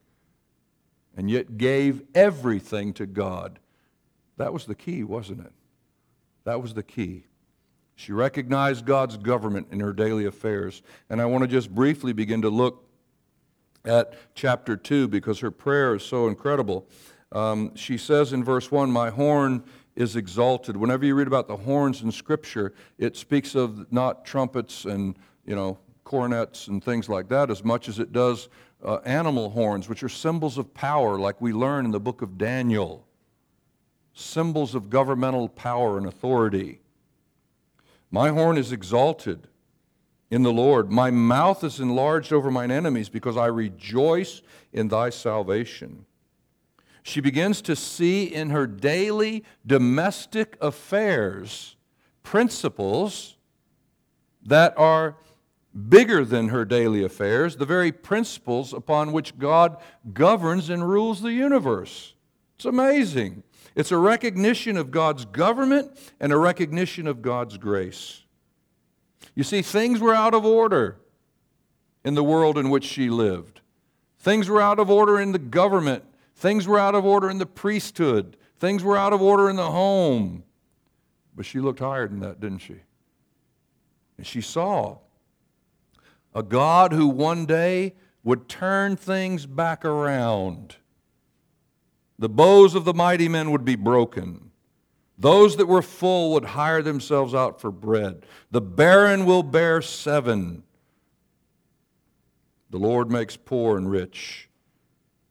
and 1.18 1.30
yet 1.30 1.58
gave 1.58 2.04
everything 2.14 2.94
to 2.94 3.06
God. 3.06 3.60
That 4.38 4.54
was 4.54 4.66
the 4.66 4.76
key, 4.76 5.04
wasn't 5.04 5.42
it? 5.42 5.52
That 6.44 6.62
was 6.62 6.76
the 6.76 6.84
key. 6.84 7.26
She 7.98 8.12
recognized 8.12 8.86
God's 8.86 9.18
government 9.18 9.70
in 9.72 9.80
her 9.80 9.92
daily 9.92 10.28
affairs. 10.28 10.84
And 11.10 11.20
I 11.20 11.26
want 11.26 11.42
to 11.42 11.48
just 11.48 11.74
briefly 11.74 12.14
begin 12.14 12.44
to 12.44 12.50
look 12.50 12.86
at 13.86 14.14
chapter 14.36 14.78
2 14.78 15.08
because 15.08 15.40
her 15.40 15.50
prayer 15.50 15.96
is 15.96 16.04
so 16.04 16.28
incredible. 16.28 16.88
Um, 17.32 17.76
she 17.76 17.98
says 17.98 18.34
in 18.34 18.44
verse 18.44 18.72
1, 18.72 18.92
My 18.92 19.10
horn 19.10 19.64
is 19.96 20.16
exalted. 20.16 20.78
Whenever 20.78 21.08
you 21.08 21.16
read 21.16 21.26
about 21.26 21.48
the 21.48 21.58
horns 21.58 22.04
in 22.04 22.12
Scripture, 22.12 22.76
it 23.00 23.18
speaks 23.18 23.56
of 23.56 23.92
not 23.92 24.26
trumpets 24.26 24.86
and, 24.86 25.18
you 25.44 25.56
know, 25.56 25.80
cornets 26.04 26.68
and 26.68 26.84
things 26.84 27.10
like 27.10 27.28
that 27.30 27.50
as 27.50 27.64
much 27.64 27.90
as 27.90 27.98
it 27.98 28.14
does 28.14 28.48
uh, 28.86 28.98
animal 29.06 29.50
horns, 29.50 29.90
which 29.90 30.04
are 30.04 30.10
symbols 30.10 30.60
of 30.60 30.72
power, 30.76 31.18
like 31.18 31.42
we 31.42 31.52
learn 31.52 31.84
in 31.84 31.90
the 31.90 32.00
book 32.00 32.22
of 32.22 32.38
Daniel. 32.38 33.08
Symbols 34.14 34.76
of 34.76 34.92
governmental 34.92 35.50
power 35.50 35.98
and 35.98 36.06
authority. 36.06 36.80
My 38.12 38.30
horn 38.30 38.58
is 38.58 38.72
exalted 38.72 39.48
in 40.30 40.44
the 40.44 40.52
Lord. 40.52 40.92
My 40.92 41.12
mouth 41.12 41.64
is 41.64 41.80
enlarged 41.80 42.34
over 42.34 42.52
mine 42.52 42.72
enemies 42.72 43.10
because 43.10 43.38
I 43.38 43.48
rejoice 43.48 44.42
in 44.74 44.88
thy 44.88 45.10
salvation. 45.10 46.06
She 47.04 47.22
begins 47.22 47.62
to 47.64 47.76
see 47.76 48.26
in 48.26 48.50
her 48.50 48.68
daily 48.68 49.46
domestic 49.66 50.58
affairs 50.60 51.78
principles 52.24 53.38
that 54.46 54.78
are 54.78 55.16
bigger 55.90 56.26
than 56.26 56.50
her 56.50 56.66
daily 56.66 57.04
affairs, 57.04 57.56
the 57.56 57.66
very 57.66 57.92
principles 57.92 58.74
upon 58.74 59.12
which 59.12 59.38
God 59.38 59.78
governs 60.14 60.70
and 60.70 60.88
rules 60.88 61.22
the 61.22 61.32
universe. 61.32 62.14
It's 62.56 62.66
amazing. 62.66 63.44
It's 63.78 63.92
a 63.92 63.98
recognition 63.98 64.76
of 64.76 64.90
God's 64.90 65.24
government 65.26 65.96
and 66.20 66.34
a 66.34 66.38
recognition 66.38 67.06
of 67.06 67.22
God's 67.22 67.60
grace. 67.60 68.24
You 69.36 69.44
see, 69.44 69.62
things 69.62 70.00
were 70.00 70.16
out 70.16 70.34
of 70.34 70.44
order 70.44 70.98
in 72.04 72.16
the 72.16 72.24
world 72.24 72.58
in 72.58 72.72
which 72.72 72.86
she 72.86 73.12
lived. 73.12 73.62
Things 74.18 74.50
were 74.50 74.60
out 74.60 74.80
of 74.80 74.90
order 74.90 75.20
in 75.20 75.32
the 75.32 75.38
government. 75.38 76.04
Things 76.36 76.68
were 76.68 76.80
out 76.80 76.96
of 76.96 77.06
order 77.06 77.30
in 77.30 77.38
the 77.38 77.46
priesthood. 77.46 78.36
Things 78.58 78.84
were 78.84 78.98
out 78.98 79.14
of 79.14 79.22
order 79.22 79.48
in 79.48 79.58
the 79.58 79.70
home. 79.70 80.44
But 81.36 81.46
she 81.46 81.60
looked 81.60 81.80
higher 81.80 82.08
than 82.08 82.22
that, 82.22 82.40
didn't 82.40 82.60
she? 82.60 82.78
And 84.18 84.26
she 84.26 84.42
saw 84.42 84.98
a 86.34 86.42
God 86.42 86.94
who 86.94 87.08
one 87.08 87.46
day 87.46 87.94
would 88.24 88.50
turn 88.50 88.96
things 88.96 89.46
back 89.46 89.86
around 89.86 90.78
the 92.20 92.30
bows 92.30 92.76
of 92.76 92.86
the 92.86 92.94
mighty 92.94 93.30
men 93.30 93.52
would 93.52 93.66
be 93.66 93.76
broken. 93.76 94.52
Those 95.18 95.58
that 95.58 95.66
were 95.66 95.82
full 95.82 96.34
would 96.34 96.46
hire 96.46 96.82
themselves 96.82 97.34
out 97.34 97.60
for 97.60 97.72
bread. 97.72 98.26
The 98.52 98.62
barren 98.62 99.26
will 99.26 99.44
bear 99.44 99.82
seven. 99.82 100.64
The 102.70 102.78
Lord 102.78 103.10
makes 103.10 103.36
poor 103.36 103.78
and 103.78 103.90
rich. 103.90 104.50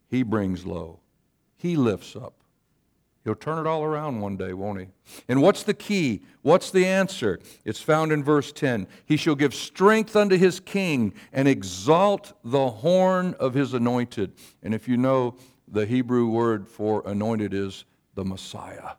He 0.08 0.22
brings 0.22 0.66
low. 0.66 1.00
He 1.56 1.76
lifts 1.76 2.16
up. 2.16 2.34
He'll 3.24 3.34
turn 3.34 3.58
it 3.58 3.68
all 3.68 3.82
around 3.82 4.20
one 4.20 4.36
day, 4.36 4.52
won't 4.52 4.78
he? 4.78 4.86
And 5.28 5.42
what's 5.42 5.64
the 5.64 5.74
key? 5.74 6.22
What's 6.42 6.70
the 6.70 6.86
answer? 6.86 7.40
It's 7.64 7.80
found 7.80 8.12
in 8.12 8.22
verse 8.22 8.52
10. 8.52 8.86
He 9.04 9.16
shall 9.16 9.34
give 9.34 9.52
strength 9.52 10.14
unto 10.14 10.36
his 10.36 10.60
king 10.60 11.12
and 11.32 11.48
exalt 11.48 12.34
the 12.44 12.70
horn 12.70 13.34
of 13.40 13.54
his 13.54 13.74
anointed. 13.74 14.32
And 14.62 14.72
if 14.72 14.86
you 14.86 14.96
know 14.96 15.36
the 15.68 15.86
Hebrew 15.86 16.26
word 16.28 16.68
for 16.68 17.02
anointed 17.06 17.52
is 17.52 17.84
the 18.14 18.24
Messiah. 18.24 18.92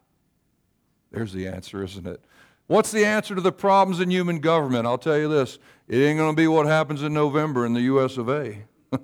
There's 1.12 1.34
the 1.34 1.48
answer, 1.48 1.84
isn't 1.84 2.06
it? 2.06 2.24
What's 2.68 2.92
the 2.92 3.06
answer 3.06 3.34
to 3.34 3.42
the 3.42 3.52
problems 3.52 4.02
in 4.02 4.12
human 4.12 4.40
government? 4.40 4.86
I'll 4.86 4.98
tell 4.98 5.18
you 5.18 5.30
this 5.30 5.58
it 5.88 5.98
ain't 5.98 6.18
going 6.18 6.36
to 6.36 6.36
be 6.36 6.48
what 6.48 6.66
happens 6.66 7.02
in 7.02 7.14
November 7.14 7.66
in 7.66 7.74
the 7.74 7.82
US 7.82 8.18
of 8.18 8.30
A. 8.30 8.66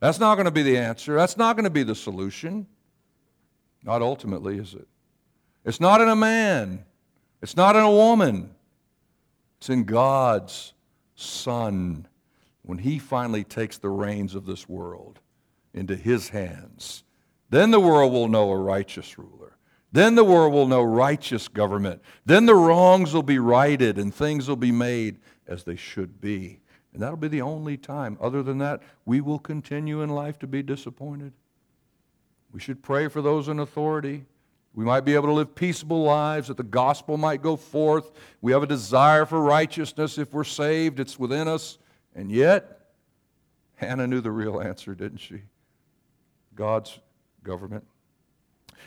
That's 0.00 0.18
not 0.18 0.36
going 0.36 0.46
to 0.46 0.52
be 0.52 0.62
the 0.62 0.78
answer. 0.78 1.16
That's 1.16 1.36
not 1.36 1.56
going 1.56 1.64
to 1.64 1.70
be 1.70 1.82
the 1.82 1.94
solution. 1.94 2.66
Not 3.82 4.02
ultimately, 4.02 4.58
is 4.58 4.74
it? 4.74 4.86
It's 5.64 5.80
not 5.80 6.00
in 6.00 6.08
a 6.08 6.16
man, 6.16 6.84
it's 7.42 7.56
not 7.56 7.76
in 7.76 7.82
a 7.82 7.90
woman, 7.90 8.54
it's 9.58 9.68
in 9.68 9.84
God's 9.84 10.72
Son 11.16 12.06
when 12.62 12.78
He 12.78 12.98
finally 12.98 13.44
takes 13.44 13.78
the 13.78 13.90
reins 13.90 14.34
of 14.34 14.46
this 14.46 14.68
world 14.68 15.18
into 15.74 15.96
his 15.96 16.30
hands. 16.30 17.04
Then 17.50 17.70
the 17.70 17.80
world 17.80 18.12
will 18.12 18.28
know 18.28 18.50
a 18.50 18.56
righteous 18.56 19.18
ruler. 19.18 19.56
Then 19.92 20.14
the 20.14 20.24
world 20.24 20.52
will 20.52 20.68
know 20.68 20.82
righteous 20.82 21.48
government. 21.48 22.00
Then 22.24 22.46
the 22.46 22.54
wrongs 22.54 23.12
will 23.12 23.24
be 23.24 23.38
righted 23.38 23.98
and 23.98 24.14
things 24.14 24.48
will 24.48 24.56
be 24.56 24.72
made 24.72 25.18
as 25.48 25.64
they 25.64 25.76
should 25.76 26.20
be. 26.20 26.60
And 26.92 27.02
that'll 27.02 27.16
be 27.16 27.28
the 27.28 27.42
only 27.42 27.76
time. 27.76 28.16
Other 28.20 28.42
than 28.42 28.58
that, 28.58 28.82
we 29.04 29.20
will 29.20 29.38
continue 29.38 30.02
in 30.02 30.10
life 30.10 30.38
to 30.40 30.46
be 30.46 30.62
disappointed. 30.62 31.32
We 32.52 32.60
should 32.60 32.82
pray 32.82 33.08
for 33.08 33.22
those 33.22 33.48
in 33.48 33.58
authority. 33.58 34.26
We 34.74 34.84
might 34.84 35.00
be 35.00 35.14
able 35.14 35.26
to 35.26 35.32
live 35.32 35.54
peaceable 35.54 36.02
lives, 36.02 36.48
that 36.48 36.56
the 36.56 36.62
gospel 36.62 37.16
might 37.16 37.42
go 37.42 37.56
forth. 37.56 38.12
We 38.40 38.52
have 38.52 38.62
a 38.62 38.68
desire 38.68 39.26
for 39.26 39.40
righteousness. 39.40 40.18
If 40.18 40.32
we're 40.32 40.44
saved, 40.44 41.00
it's 41.00 41.18
within 41.18 41.48
us. 41.48 41.78
And 42.14 42.30
yet, 42.30 42.80
Hannah 43.76 44.06
knew 44.06 44.20
the 44.20 44.30
real 44.30 44.60
answer, 44.60 44.94
didn't 44.94 45.18
she? 45.18 45.42
God's 46.60 47.00
government. 47.42 47.84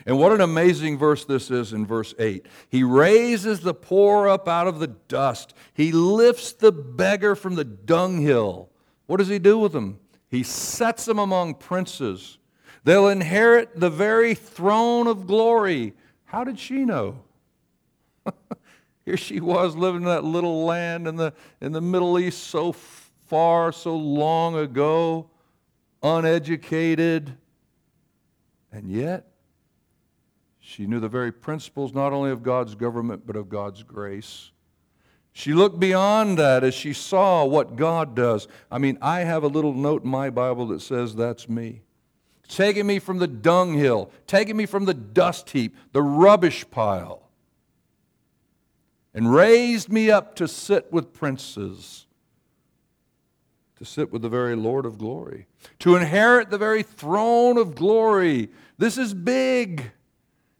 And 0.06 0.16
what 0.16 0.30
an 0.30 0.40
amazing 0.40 0.96
verse 0.96 1.24
this 1.24 1.50
is 1.50 1.72
in 1.72 1.84
verse 1.84 2.14
8. 2.20 2.46
He 2.68 2.84
raises 2.84 3.62
the 3.62 3.74
poor 3.74 4.28
up 4.28 4.46
out 4.46 4.68
of 4.68 4.78
the 4.78 4.86
dust, 4.86 5.54
he 5.74 5.90
lifts 5.90 6.52
the 6.52 6.70
beggar 6.70 7.34
from 7.34 7.56
the 7.56 7.64
dunghill. 7.64 8.70
What 9.06 9.16
does 9.16 9.26
he 9.26 9.40
do 9.40 9.58
with 9.58 9.72
them? 9.72 9.98
He 10.30 10.44
sets 10.44 11.04
them 11.04 11.18
among 11.18 11.56
princes. 11.56 12.38
They'll 12.84 13.08
inherit 13.08 13.80
the 13.80 13.90
very 13.90 14.36
throne 14.36 15.08
of 15.08 15.26
glory. 15.26 15.94
How 16.26 16.44
did 16.44 16.60
she 16.60 16.84
know? 16.84 17.24
Here 19.04 19.16
she 19.16 19.40
was 19.40 19.74
living 19.74 20.02
in 20.02 20.08
that 20.08 20.22
little 20.22 20.64
land 20.64 21.08
in 21.08 21.16
the, 21.16 21.34
in 21.60 21.72
the 21.72 21.80
Middle 21.80 22.20
East 22.20 22.44
so 22.44 22.70
far, 22.70 23.72
so 23.72 23.96
long 23.96 24.56
ago, 24.56 25.28
uneducated. 26.04 27.36
And 28.74 28.90
yet, 28.90 29.28
she 30.58 30.88
knew 30.88 30.98
the 30.98 31.08
very 31.08 31.30
principles 31.30 31.94
not 31.94 32.12
only 32.12 32.32
of 32.32 32.42
God's 32.42 32.74
government, 32.74 33.22
but 33.24 33.36
of 33.36 33.48
God's 33.48 33.84
grace. 33.84 34.50
She 35.32 35.54
looked 35.54 35.78
beyond 35.78 36.38
that 36.38 36.64
as 36.64 36.74
she 36.74 36.92
saw 36.92 37.44
what 37.44 37.76
God 37.76 38.16
does. 38.16 38.48
I 38.72 38.78
mean, 38.78 38.98
I 39.00 39.20
have 39.20 39.44
a 39.44 39.48
little 39.48 39.72
note 39.72 40.02
in 40.02 40.10
my 40.10 40.28
Bible 40.28 40.66
that 40.68 40.82
says 40.82 41.14
that's 41.14 41.48
me. 41.48 41.82
Taking 42.48 42.86
me 42.86 42.98
from 42.98 43.18
the 43.18 43.28
dunghill, 43.28 44.10
taking 44.26 44.56
me 44.56 44.66
from 44.66 44.86
the 44.86 44.94
dust 44.94 45.50
heap, 45.50 45.76
the 45.92 46.02
rubbish 46.02 46.68
pile, 46.68 47.30
and 49.14 49.32
raised 49.32 49.88
me 49.88 50.10
up 50.10 50.34
to 50.36 50.48
sit 50.48 50.92
with 50.92 51.12
princes, 51.12 52.06
to 53.84 53.90
sit 53.90 54.12
with 54.12 54.22
the 54.22 54.28
very 54.28 54.56
Lord 54.56 54.86
of 54.86 54.98
glory, 54.98 55.46
to 55.80 55.96
inherit 55.96 56.50
the 56.50 56.58
very 56.58 56.82
throne 56.82 57.58
of 57.58 57.74
glory. 57.74 58.48
This 58.78 58.98
is 58.98 59.12
big. 59.14 59.92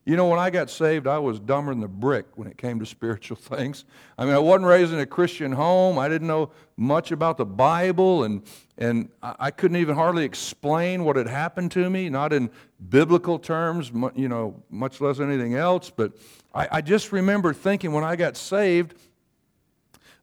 You 0.07 0.17
know, 0.17 0.29
when 0.29 0.39
I 0.39 0.51
got 0.51 0.69
saved, 0.69 1.07
I 1.07 1.19
was 1.19 1.41
dumber 1.41 1.73
than 1.73 1.83
a 1.83 1.89
brick 1.89 2.27
when 2.35 2.47
it 2.47 2.59
came 2.59 2.79
to 2.81 2.87
spiritual 2.97 3.39
things. 3.39 3.85
I 4.19 4.27
mean, 4.27 4.35
I 4.35 4.39
wasn't 4.39 4.67
raised 4.67 4.93
in 4.93 4.99
a 4.99 5.07
Christian 5.07 5.53
home. 5.53 5.99
I 5.99 6.09
didn't 6.09 6.29
know 6.29 6.51
much 6.77 7.11
about 7.11 7.39
the 7.39 7.47
Bible, 7.47 8.25
and, 8.25 8.43
and 8.77 9.09
I 9.23 9.51
couldn't 9.51 9.79
even 9.79 9.95
hardly 9.95 10.25
explain 10.25 11.05
what 11.05 11.17
had 11.17 11.29
happened 11.29 11.71
to 11.73 11.89
me, 11.89 12.11
not 12.11 12.33
in 12.33 12.51
biblical 12.91 13.39
terms, 13.39 13.91
you 14.15 14.29
know, 14.29 14.63
much 14.69 15.01
less 15.01 15.21
anything 15.21 15.55
else. 15.55 15.89
But 15.89 16.13
I, 16.55 16.69
I 16.73 16.81
just 16.83 17.13
remember 17.13 17.55
thinking 17.55 17.93
when 17.93 18.05
I 18.05 18.17
got 18.17 18.37
saved, 18.37 18.95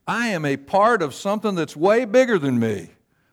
I 0.08 0.28
am 0.30 0.46
a 0.46 0.58
part 0.58 1.02
of 1.02 1.14
something 1.14 1.56
that's 1.56 1.76
way 1.76 2.06
bigger 2.06 2.40
than 2.40 2.60
me. 2.60 2.90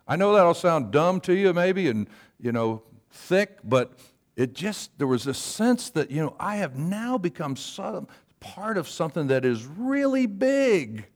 I 0.07 0.16
know 0.16 0.35
that'll 0.35 0.55
sound 0.55 0.91
dumb 0.91 1.21
to 1.23 1.35
you, 1.35 1.53
maybe, 1.53 1.89
and, 1.89 2.09
you 2.41 2.53
know, 2.53 2.83
thick, 3.11 3.59
but 3.64 3.99
it 4.37 4.55
just, 4.55 4.97
there 4.99 5.07
was 5.07 5.27
a 5.27 5.35
sense 5.35 5.91
that, 5.91 6.11
you 6.11 6.21
know, 6.23 6.37
I 6.39 6.57
have 6.57 6.79
now 6.79 7.19
become 7.19 7.57
some, 7.57 8.07
part 8.41 8.79
of 8.79 8.89
something 8.89 9.27
that 9.27 9.45
is 9.45 9.66
really 9.66 10.27
big. 10.27 11.07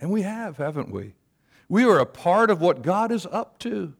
And 0.00 0.10
we 0.10 0.22
have, 0.22 0.56
haven't 0.56 0.90
we? 0.90 1.14
We 1.68 1.84
are 1.84 1.98
a 1.98 2.06
part 2.06 2.50
of 2.50 2.60
what 2.60 2.82
God 2.82 3.12
is 3.12 3.26
up 3.26 3.58
to. 3.60 3.94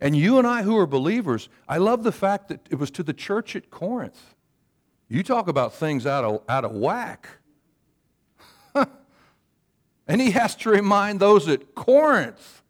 And 0.00 0.16
you 0.16 0.38
and 0.38 0.46
I, 0.46 0.62
who 0.62 0.76
are 0.78 0.86
believers, 0.86 1.48
I 1.68 1.78
love 1.78 2.02
the 2.02 2.12
fact 2.12 2.48
that 2.48 2.66
it 2.70 2.76
was 2.76 2.90
to 2.92 3.02
the 3.02 3.12
church 3.12 3.54
at 3.54 3.70
Corinth. 3.70 4.34
You 5.08 5.22
talk 5.22 5.48
about 5.48 5.74
things 5.74 6.06
out 6.06 6.24
of, 6.24 6.42
out 6.48 6.64
of 6.64 6.72
whack. 6.72 7.28
And 10.10 10.20
he 10.20 10.32
has 10.32 10.56
to 10.56 10.70
remind 10.70 11.20
those 11.20 11.46
at 11.46 11.74
Corinth 11.76 12.62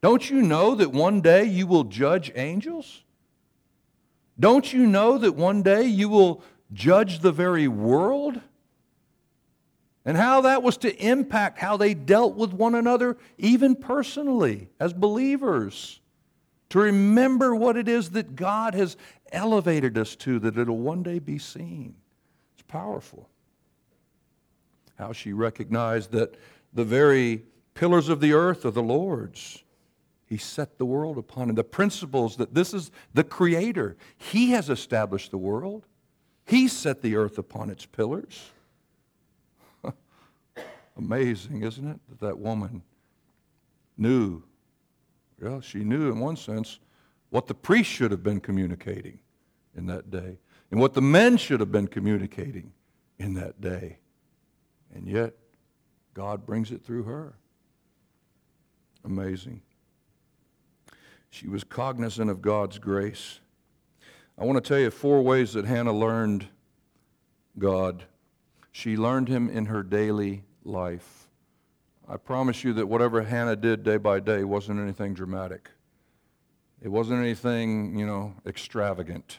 don't 0.00 0.28
you 0.28 0.42
know 0.42 0.74
that 0.74 0.90
one 0.90 1.20
day 1.20 1.44
you 1.44 1.68
will 1.68 1.84
judge 1.84 2.32
angels? 2.34 3.04
Don't 4.40 4.72
you 4.72 4.84
know 4.84 5.16
that 5.18 5.36
one 5.36 5.62
day 5.62 5.84
you 5.84 6.08
will 6.08 6.42
judge 6.72 7.20
the 7.20 7.30
very 7.30 7.68
world? 7.68 8.40
And 10.04 10.16
how 10.16 10.40
that 10.40 10.64
was 10.64 10.76
to 10.78 10.96
impact 10.96 11.60
how 11.60 11.76
they 11.76 11.94
dealt 11.94 12.34
with 12.34 12.52
one 12.52 12.74
another, 12.74 13.16
even 13.38 13.76
personally, 13.76 14.70
as 14.80 14.92
believers. 14.92 16.00
To 16.70 16.80
remember 16.80 17.54
what 17.54 17.76
it 17.76 17.86
is 17.86 18.10
that 18.10 18.34
God 18.34 18.74
has 18.74 18.96
elevated 19.30 19.96
us 19.96 20.16
to, 20.16 20.40
that 20.40 20.58
it'll 20.58 20.78
one 20.78 21.04
day 21.04 21.20
be 21.20 21.38
seen. 21.38 21.94
It's 22.54 22.64
powerful. 22.66 23.28
How 25.02 25.12
she 25.12 25.32
recognized 25.32 26.12
that 26.12 26.36
the 26.72 26.84
very 26.84 27.42
pillars 27.74 28.08
of 28.08 28.20
the 28.20 28.32
earth 28.32 28.64
are 28.64 28.70
the 28.70 28.82
Lord's 28.82 29.64
he 30.32 30.38
set 30.38 30.78
the 30.78 30.86
world 30.86 31.18
upon 31.18 31.50
him. 31.50 31.56
The 31.56 31.62
principles 31.62 32.38
that 32.38 32.54
this 32.54 32.72
is 32.72 32.90
the 33.12 33.22
creator. 33.22 33.98
He 34.16 34.52
has 34.52 34.70
established 34.70 35.30
the 35.30 35.36
world. 35.36 35.84
He 36.46 36.68
set 36.68 37.02
the 37.02 37.16
earth 37.16 37.36
upon 37.36 37.68
its 37.68 37.84
pillars. 37.84 38.50
Amazing, 40.96 41.64
isn't 41.64 41.86
it? 41.86 42.00
That 42.08 42.20
that 42.20 42.38
woman 42.38 42.80
knew. 43.98 44.42
Well, 45.38 45.60
she 45.60 45.80
knew 45.80 46.10
in 46.10 46.18
one 46.18 46.36
sense 46.36 46.78
what 47.28 47.46
the 47.46 47.54
priest 47.54 47.90
should 47.90 48.10
have 48.10 48.22
been 48.22 48.40
communicating 48.40 49.18
in 49.76 49.84
that 49.88 50.10
day 50.10 50.38
and 50.70 50.80
what 50.80 50.94
the 50.94 51.02
men 51.02 51.36
should 51.36 51.60
have 51.60 51.70
been 51.70 51.88
communicating 51.88 52.72
in 53.18 53.34
that 53.34 53.60
day. 53.60 53.98
And 54.94 55.08
yet, 55.08 55.34
God 56.14 56.44
brings 56.44 56.70
it 56.70 56.84
through 56.84 57.04
her. 57.04 57.34
Amazing. 59.04 59.62
She 61.30 61.48
was 61.48 61.64
cognizant 61.64 62.30
of 62.30 62.42
God's 62.42 62.78
grace. 62.78 63.40
I 64.38 64.44
want 64.44 64.62
to 64.62 64.68
tell 64.68 64.78
you 64.78 64.90
four 64.90 65.22
ways 65.22 65.54
that 65.54 65.64
Hannah 65.64 65.92
learned 65.92 66.48
God. 67.58 68.04
She 68.70 68.96
learned 68.96 69.28
him 69.28 69.48
in 69.48 69.66
her 69.66 69.82
daily 69.82 70.44
life. 70.64 71.28
I 72.08 72.16
promise 72.16 72.64
you 72.64 72.72
that 72.74 72.86
whatever 72.86 73.22
Hannah 73.22 73.56
did 73.56 73.82
day 73.82 73.96
by 73.96 74.20
day 74.20 74.44
wasn't 74.44 74.80
anything 74.80 75.14
dramatic. 75.14 75.70
It 76.82 76.88
wasn't 76.88 77.20
anything, 77.20 77.96
you 77.96 78.06
know, 78.06 78.34
extravagant. 78.44 79.38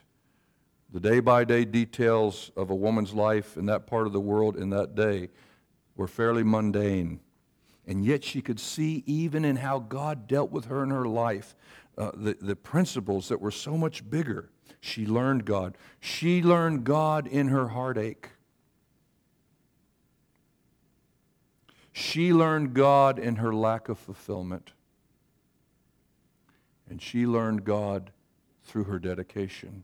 The 0.93 0.99
day 0.99 1.19
by 1.19 1.43
day 1.43 1.65
details 1.65 2.51
of 2.55 2.69
a 2.69 2.75
woman's 2.75 3.13
life 3.13 3.57
in 3.57 3.65
that 3.65 3.87
part 3.87 4.05
of 4.05 4.13
the 4.13 4.19
world 4.19 4.55
in 4.55 4.69
that 4.69 4.93
day 4.93 5.29
were 5.95 6.07
fairly 6.07 6.43
mundane. 6.43 7.19
And 7.87 8.05
yet 8.05 8.23
she 8.23 8.41
could 8.43 8.59
see, 8.59 9.03
even 9.07 9.43
in 9.43 9.55
how 9.55 9.79
God 9.79 10.27
dealt 10.27 10.51
with 10.51 10.65
her 10.65 10.83
in 10.83 10.91
her 10.91 11.07
life, 11.07 11.55
uh, 11.97 12.11
the, 12.13 12.37
the 12.39 12.55
principles 12.55 13.27
that 13.29 13.41
were 13.41 13.51
so 13.51 13.75
much 13.75 14.07
bigger. 14.07 14.51
She 14.81 15.07
learned 15.07 15.45
God. 15.45 15.77
She 15.99 16.43
learned 16.43 16.83
God 16.83 17.25
in 17.25 17.47
her 17.47 17.69
heartache. 17.69 18.29
She 21.91 22.33
learned 22.33 22.73
God 22.73 23.17
in 23.17 23.37
her 23.37 23.53
lack 23.53 23.89
of 23.89 23.97
fulfillment. 23.97 24.73
And 26.87 27.01
she 27.01 27.25
learned 27.25 27.63
God 27.63 28.11
through 28.63 28.85
her 28.85 28.99
dedication, 28.99 29.83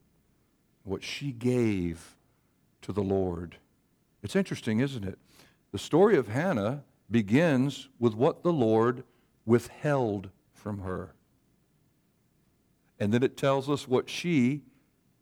what 0.89 1.03
she 1.03 1.31
gave 1.31 2.17
to 2.81 2.91
the 2.91 3.03
Lord. 3.03 3.57
It's 4.23 4.35
interesting, 4.35 4.79
isn't 4.79 5.05
it? 5.05 5.17
The 5.71 5.77
story 5.77 6.17
of 6.17 6.27
Hannah 6.27 6.83
begins 7.09 7.89
with 7.99 8.15
what 8.15 8.43
the 8.43 8.51
Lord 8.51 9.03
withheld 9.45 10.29
from 10.53 10.79
her. 10.79 11.13
And 12.99 13.13
then 13.13 13.23
it 13.23 13.37
tells 13.37 13.69
us 13.69 13.87
what 13.87 14.09
she, 14.09 14.61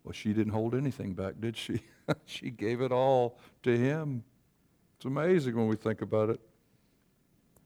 well, 0.03 0.13
she 0.13 0.33
didn't 0.33 0.53
hold 0.53 0.73
anything 0.73 1.13
back, 1.13 1.35
did 1.39 1.55
she? 1.55 1.81
she 2.25 2.49
gave 2.49 2.81
it 2.81 2.91
all 2.91 3.37
to 3.63 3.77
him. 3.77 4.23
It's 4.95 5.05
amazing 5.05 5.55
when 5.55 5.67
we 5.67 5.75
think 5.75 6.01
about 6.01 6.29
it. 6.29 6.39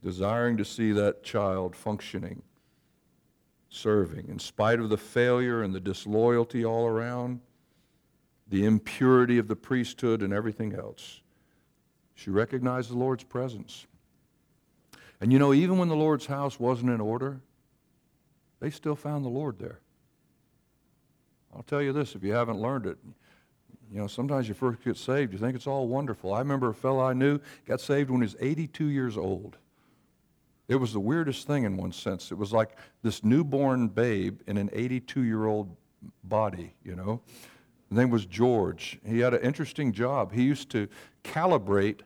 Desiring 0.04 0.58
to 0.58 0.66
see 0.66 0.92
that 0.94 1.24
child 1.24 1.76
functioning, 1.76 2.42
serving, 3.70 4.28
in 4.28 4.40
spite 4.40 4.80
of 4.80 4.90
the 4.90 4.98
failure 4.98 5.62
and 5.62 5.74
the 5.74 5.80
disloyalty 5.80 6.66
all 6.66 6.88
around, 6.88 7.40
the 8.52 8.66
impurity 8.66 9.38
of 9.38 9.48
the 9.48 9.56
priesthood 9.56 10.22
and 10.22 10.34
everything 10.34 10.76
else. 10.76 11.22
She 12.14 12.30
recognized 12.30 12.92
the 12.92 12.98
Lord's 12.98 13.24
presence. 13.24 13.88
And 15.22 15.32
you 15.32 15.40
know, 15.40 15.54
even 15.54 15.78
when 15.78 15.88
the 15.88 15.96
Lord's 15.96 16.26
house 16.26 16.60
wasn't 16.60 16.92
in 16.92 17.00
order, 17.00 17.40
they 18.60 18.70
still 18.70 18.96
found 18.96 19.24
the 19.24 19.30
Lord 19.30 19.58
there. 19.58 19.80
I'll 21.56 21.64
tell 21.64 21.82
you 21.82 21.94
this 21.94 22.14
if 22.14 22.24
you 22.24 22.34
haven't 22.34 22.60
learned 22.60 22.86
it. 22.86 22.98
You 23.92 24.00
know, 24.00 24.08
sometimes 24.08 24.48
you 24.48 24.54
first 24.54 24.84
get 24.84 24.98
saved, 24.98 25.32
you 25.32 25.40
think 25.40 25.56
it's 25.56 25.68
all 25.68 25.88
wonderful. 25.88 26.34
I 26.34 26.40
remember 26.40 26.70
a 26.70 26.74
fellow 26.74 27.04
I 27.04 27.14
knew 27.14 27.40
got 27.66 27.80
saved 27.80 28.10
when 28.10 28.20
he 28.20 28.26
was 28.26 28.36
82 28.40 28.86
years 28.86 29.18
old. 29.18 29.58
It 30.68 30.76
was 30.76 30.92
the 30.92 31.00
weirdest 31.00 31.48
thing 31.48 31.64
in 31.64 31.78
one 31.78 31.92
sense. 31.94 32.32
It 32.32 32.38
was 32.38 32.52
like 32.52 32.78
this 33.02 33.24
newborn 33.24 33.88
babe 33.88 34.42
in 34.46 34.58
an 34.58 34.70
82 34.74 35.24
year 35.24 35.46
old 35.46 35.76
body, 36.24 36.74
you 36.84 36.96
know. 36.96 37.22
His 37.92 37.98
name 37.98 38.10
was 38.10 38.26
George. 38.26 39.02
He 39.06 39.20
had 39.20 39.34
an 39.34 39.42
interesting 39.42 39.92
job. 39.92 40.32
He 40.32 40.44
used 40.44 40.70
to 40.70 40.88
calibrate 41.26 42.00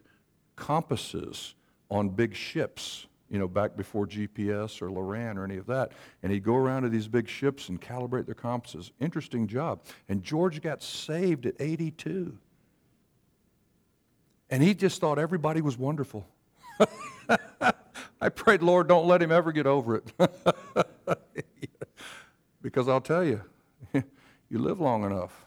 compasses 0.55 1.53
on 1.91 2.09
big 2.09 2.35
ships, 2.35 3.05
you 3.29 3.37
know, 3.37 3.47
back 3.47 3.77
before 3.77 4.07
GPS 4.07 4.81
or 4.81 4.89
Loran 4.89 5.37
or 5.37 5.43
any 5.43 5.57
of 5.57 5.67
that. 5.67 5.91
And 6.23 6.31
he'd 6.31 6.43
go 6.43 6.55
around 6.55 6.81
to 6.81 6.89
these 6.89 7.07
big 7.07 7.29
ships 7.29 7.69
and 7.69 7.79
calibrate 7.79 8.25
their 8.25 8.33
compasses. 8.33 8.93
Interesting 8.99 9.45
job. 9.45 9.79
And 10.09 10.23
George 10.23 10.59
got 10.59 10.81
saved 10.81 11.45
at 11.45 11.53
82. 11.59 12.35
And 14.49 14.63
he 14.63 14.73
just 14.73 14.99
thought 14.99 15.19
everybody 15.19 15.61
was 15.61 15.77
wonderful. 15.77 16.27
I 18.19 18.29
prayed, 18.29 18.63
Lord, 18.63 18.87
don't 18.87 19.05
let 19.05 19.21
him 19.21 19.31
ever 19.31 19.51
get 19.51 19.67
over 19.67 19.97
it. 19.97 20.11
because 22.63 22.87
I'll 22.87 23.01
tell 23.01 23.23
you, 23.23 23.43
you 23.93 24.57
live 24.57 24.79
long 24.81 25.03
enough, 25.03 25.44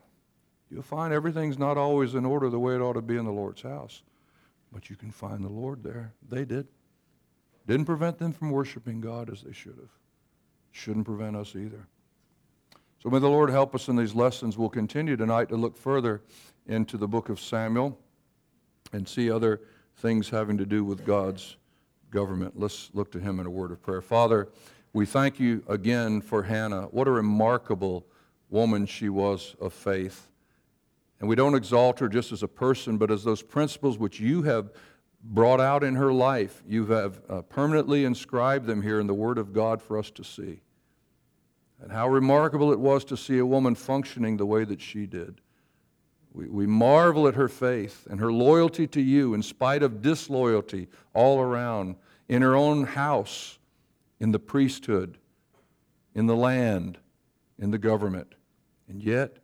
you'll 0.71 0.83
find 0.83 1.12
everything's 1.12 1.59
not 1.59 1.77
always 1.77 2.14
in 2.14 2.25
order 2.25 2.49
the 2.51 2.59
way 2.59 2.75
it 2.75 2.81
ought 2.81 2.95
to 2.95 3.03
be 3.03 3.16
in 3.16 3.25
the 3.25 3.33
Lord's 3.33 3.62
house. 3.62 4.03
But 4.73 4.91
you 4.91 4.97
can 4.97 5.11
find 5.11 5.43
the 5.43 5.49
Lord 5.49 5.83
there. 5.83 6.12
They 6.29 6.45
did. 6.45 6.69
Didn't 7.66 7.87
prevent 7.87 8.19
them 8.19 8.33
from 8.33 8.51
worshiping 8.51 9.01
God 9.01 9.31
as 9.31 9.43
they 9.43 9.53
should 9.53 9.77
have. 9.77 9.91
Shouldn't 10.73 11.07
prevent 11.07 11.37
us 11.37 11.55
either. 11.57 11.87
So 13.03 13.11
may 13.11 13.19
the 13.19 13.29
Lord 13.29 13.51
help 13.51 13.75
us 13.75 13.89
in 13.89 13.97
these 13.97 14.14
lessons. 14.14 14.59
We'll 14.59 14.69
continue 14.69 15.16
tonight 15.16 15.49
to 15.51 15.57
look 15.57 15.77
further 15.77 16.23
into 16.66 16.97
the 16.97 17.09
book 17.09 17.29
of 17.29 17.41
Samuel 17.41 17.99
and 18.93 19.09
see 19.09 19.31
other 19.31 19.61
things 19.97 20.29
having 20.31 20.59
to 20.59 20.66
do 20.66 20.85
with 20.85 21.05
God's 21.05 21.57
government. 22.11 22.59
Let's 22.59 22.91
look 22.95 23.12
to 23.12 23.21
him 23.21 23.41
in 23.41 23.47
a 23.47 23.51
word 23.51 23.71
of 23.71 23.83
prayer. 23.83 24.03
Father, 24.03 24.49
we 24.93 25.07
thank 25.07 25.39
you 25.39 25.62
again 25.69 26.21
for 26.21 26.43
Hannah. 26.43 26.83
What 26.91 27.07
a 27.07 27.11
remarkable 27.11 28.07
woman 28.51 28.87
she 28.87 29.09
was 29.09 29.55
of 29.61 29.73
faith. 29.73 30.29
And 31.21 31.29
we 31.29 31.37
don't 31.37 31.55
exalt 31.55 31.99
her 31.99 32.09
just 32.09 32.33
as 32.33 32.43
a 32.43 32.49
person, 32.49 32.97
but 32.97 33.11
as 33.11 33.25
those 33.25 33.43
principles 33.43 33.99
which 33.99 34.21
you 34.21 34.43
have 34.43 34.71
brought 35.23 35.61
out 35.61 35.83
in 35.83 35.97
her 35.97 36.12
life. 36.12 36.62
You 36.66 36.87
have 36.87 37.21
uh, 37.29 37.43
permanently 37.43 38.05
inscribed 38.05 38.66
them 38.66 38.83
here 38.83 39.01
in 39.01 39.07
the 39.07 39.14
Word 39.14 39.39
of 39.39 39.53
God 39.53 39.83
for 39.83 39.99
us 39.99 40.11
to 40.12 40.25
see. 40.25 40.61
And 41.81 41.93
how 41.93 42.09
remarkable 42.09 42.73
it 42.73 42.81
was 42.81 43.05
to 43.07 43.16
see 43.16 43.39
a 43.39 43.47
woman 43.47 43.75
functioning 43.75 44.37
the 44.37 44.47
way 44.47 44.64
that 44.64 44.81
she 44.81 45.07
did. 45.07 45.41
We, 46.33 46.47
we 46.49 46.66
marvel 46.66 47.27
at 47.27 47.35
her 47.35 47.49
faith 47.49 48.07
and 48.11 48.21
her 48.21 48.33
loyalty 48.33 48.87
to 48.89 49.01
you 49.01 49.35
in 49.35 49.43
spite 49.43 49.83
of 49.83 50.03
disloyalty 50.03 50.89
all 51.14 51.41
around, 51.41 51.97
in 52.29 52.43
her 52.43 52.55
own 52.55 52.85
house, 52.85 53.59
in 54.21 54.33
the 54.33 54.39
priesthood, 54.39 55.19
in 56.14 56.27
the 56.27 56.37
land, 56.37 56.99
in 57.59 57.71
the 57.71 57.79
government. 57.79 58.35
And 58.89 59.03
yet, 59.03 59.39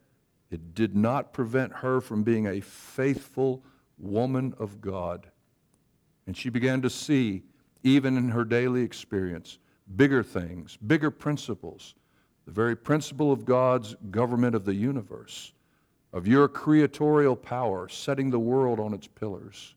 it 0.54 0.72
did 0.72 0.94
not 0.94 1.32
prevent 1.32 1.72
her 1.72 2.00
from 2.00 2.22
being 2.22 2.46
a 2.46 2.60
faithful 2.60 3.64
woman 3.98 4.54
of 4.56 4.80
God. 4.80 5.26
And 6.28 6.36
she 6.36 6.48
began 6.48 6.80
to 6.82 6.90
see, 6.90 7.42
even 7.82 8.16
in 8.16 8.28
her 8.28 8.44
daily 8.44 8.82
experience, 8.82 9.58
bigger 9.96 10.22
things, 10.22 10.78
bigger 10.86 11.10
principles, 11.10 11.96
the 12.46 12.52
very 12.52 12.76
principle 12.76 13.32
of 13.32 13.44
God's 13.44 13.96
government 14.12 14.54
of 14.54 14.64
the 14.64 14.74
universe, 14.74 15.52
of 16.12 16.28
your 16.28 16.46
creatorial 16.46 17.34
power 17.34 17.88
setting 17.88 18.30
the 18.30 18.38
world 18.38 18.78
on 18.78 18.94
its 18.94 19.08
pillars, 19.08 19.74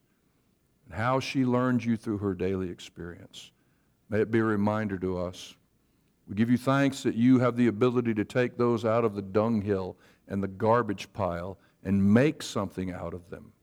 and 0.86 0.94
how 0.94 1.20
she 1.20 1.44
learned 1.44 1.84
you 1.84 1.98
through 1.98 2.20
her 2.20 2.36
daily 2.36 2.70
experience. 2.70 3.52
May 4.10 4.22
it 4.22 4.30
be 4.30 4.40
a 4.40 4.44
reminder 4.44 5.00
to 5.00 5.18
us. 5.18 5.56
We 6.28 6.36
give 6.36 6.52
you 6.52 6.58
thanks 6.58 7.02
that 7.02 7.16
you 7.16 7.40
have 7.40 7.58
the 7.58 7.68
ability 7.68 8.14
to 8.14 8.26
take 8.26 8.58
those 8.58 8.86
out 8.86 9.04
of 9.04 9.16
the 9.16 9.24
dunghill 9.24 9.98
and 10.28 10.44
the 10.44 10.48
garbage 10.48 11.12
pile 11.14 11.58
and 11.84 12.14
make 12.14 12.44
something 12.44 12.92
out 12.92 13.14
of 13.14 13.30
them, 13.30 13.54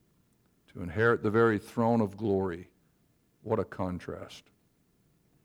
to 0.73 0.83
inherit 0.83 1.23
the 1.23 1.31
very 1.31 1.59
throne 1.59 2.01
of 2.01 2.17
glory. 2.17 2.69
What 3.43 3.59
a 3.59 3.65
contrast. 3.65 4.45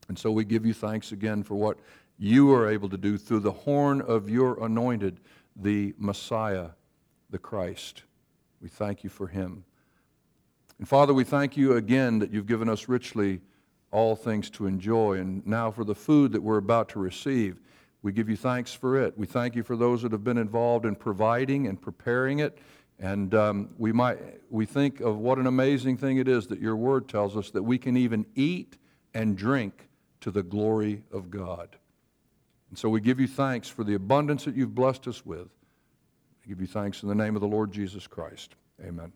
And 0.07 0.17
so 0.17 0.31
we 0.31 0.45
give 0.45 0.65
you 0.65 0.73
thanks 0.73 1.11
again 1.11 1.43
for 1.43 1.55
what 1.55 1.77
you 2.17 2.53
are 2.53 2.69
able 2.69 2.89
to 2.89 2.97
do 2.97 3.17
through 3.17 3.41
the 3.41 3.51
horn 3.51 4.01
of 4.01 4.29
your 4.29 4.63
anointed, 4.63 5.19
the 5.55 5.93
Messiah, 5.97 6.69
the 7.29 7.37
Christ. 7.37 8.03
We 8.61 8.69
thank 8.69 9.03
you 9.03 9.09
for 9.09 9.27
him. 9.27 9.63
And 10.79 10.87
Father, 10.87 11.13
we 11.13 11.23
thank 11.23 11.57
you 11.57 11.73
again 11.73 12.19
that 12.19 12.31
you've 12.31 12.47
given 12.47 12.69
us 12.69 12.87
richly 12.87 13.41
all 13.91 14.15
things 14.15 14.49
to 14.51 14.65
enjoy. 14.65 15.17
And 15.17 15.45
now 15.45 15.71
for 15.71 15.83
the 15.83 15.95
food 15.95 16.31
that 16.31 16.41
we're 16.41 16.57
about 16.57 16.89
to 16.89 16.99
receive. 16.99 17.59
We 18.01 18.11
give 18.13 18.29
you 18.29 18.37
thanks 18.37 18.73
for 18.73 19.01
it. 19.01 19.17
We 19.17 19.27
thank 19.27 19.55
you 19.55 19.63
for 19.63 19.75
those 19.75 20.03
that 20.03 20.11
have 20.11 20.23
been 20.23 20.37
involved 20.37 20.85
in 20.85 20.95
providing 20.95 21.67
and 21.67 21.81
preparing 21.81 22.39
it. 22.39 22.57
And 22.97 23.33
um, 23.33 23.69
we, 23.77 23.91
might, 23.91 24.19
we 24.49 24.65
think 24.65 24.99
of 24.99 25.17
what 25.17 25.37
an 25.37 25.47
amazing 25.47 25.97
thing 25.97 26.17
it 26.17 26.27
is 26.27 26.47
that 26.47 26.59
your 26.59 26.75
word 26.75 27.07
tells 27.07 27.35
us 27.37 27.51
that 27.51 27.63
we 27.63 27.77
can 27.77 27.97
even 27.97 28.25
eat 28.35 28.77
and 29.13 29.37
drink 29.37 29.89
to 30.21 30.31
the 30.31 30.43
glory 30.43 31.03
of 31.11 31.29
God. 31.29 31.77
And 32.69 32.77
so 32.77 32.89
we 32.89 33.01
give 33.01 33.19
you 33.19 33.27
thanks 33.27 33.67
for 33.67 33.83
the 33.83 33.95
abundance 33.95 34.45
that 34.45 34.55
you've 34.55 34.75
blessed 34.75 35.07
us 35.07 35.25
with. 35.25 35.47
I 36.43 36.47
give 36.47 36.61
you 36.61 36.67
thanks 36.67 37.03
in 37.03 37.09
the 37.09 37.15
name 37.15 37.35
of 37.35 37.41
the 37.41 37.47
Lord 37.47 37.71
Jesus 37.71 38.05
Christ. 38.05 38.55
Amen. 38.83 39.11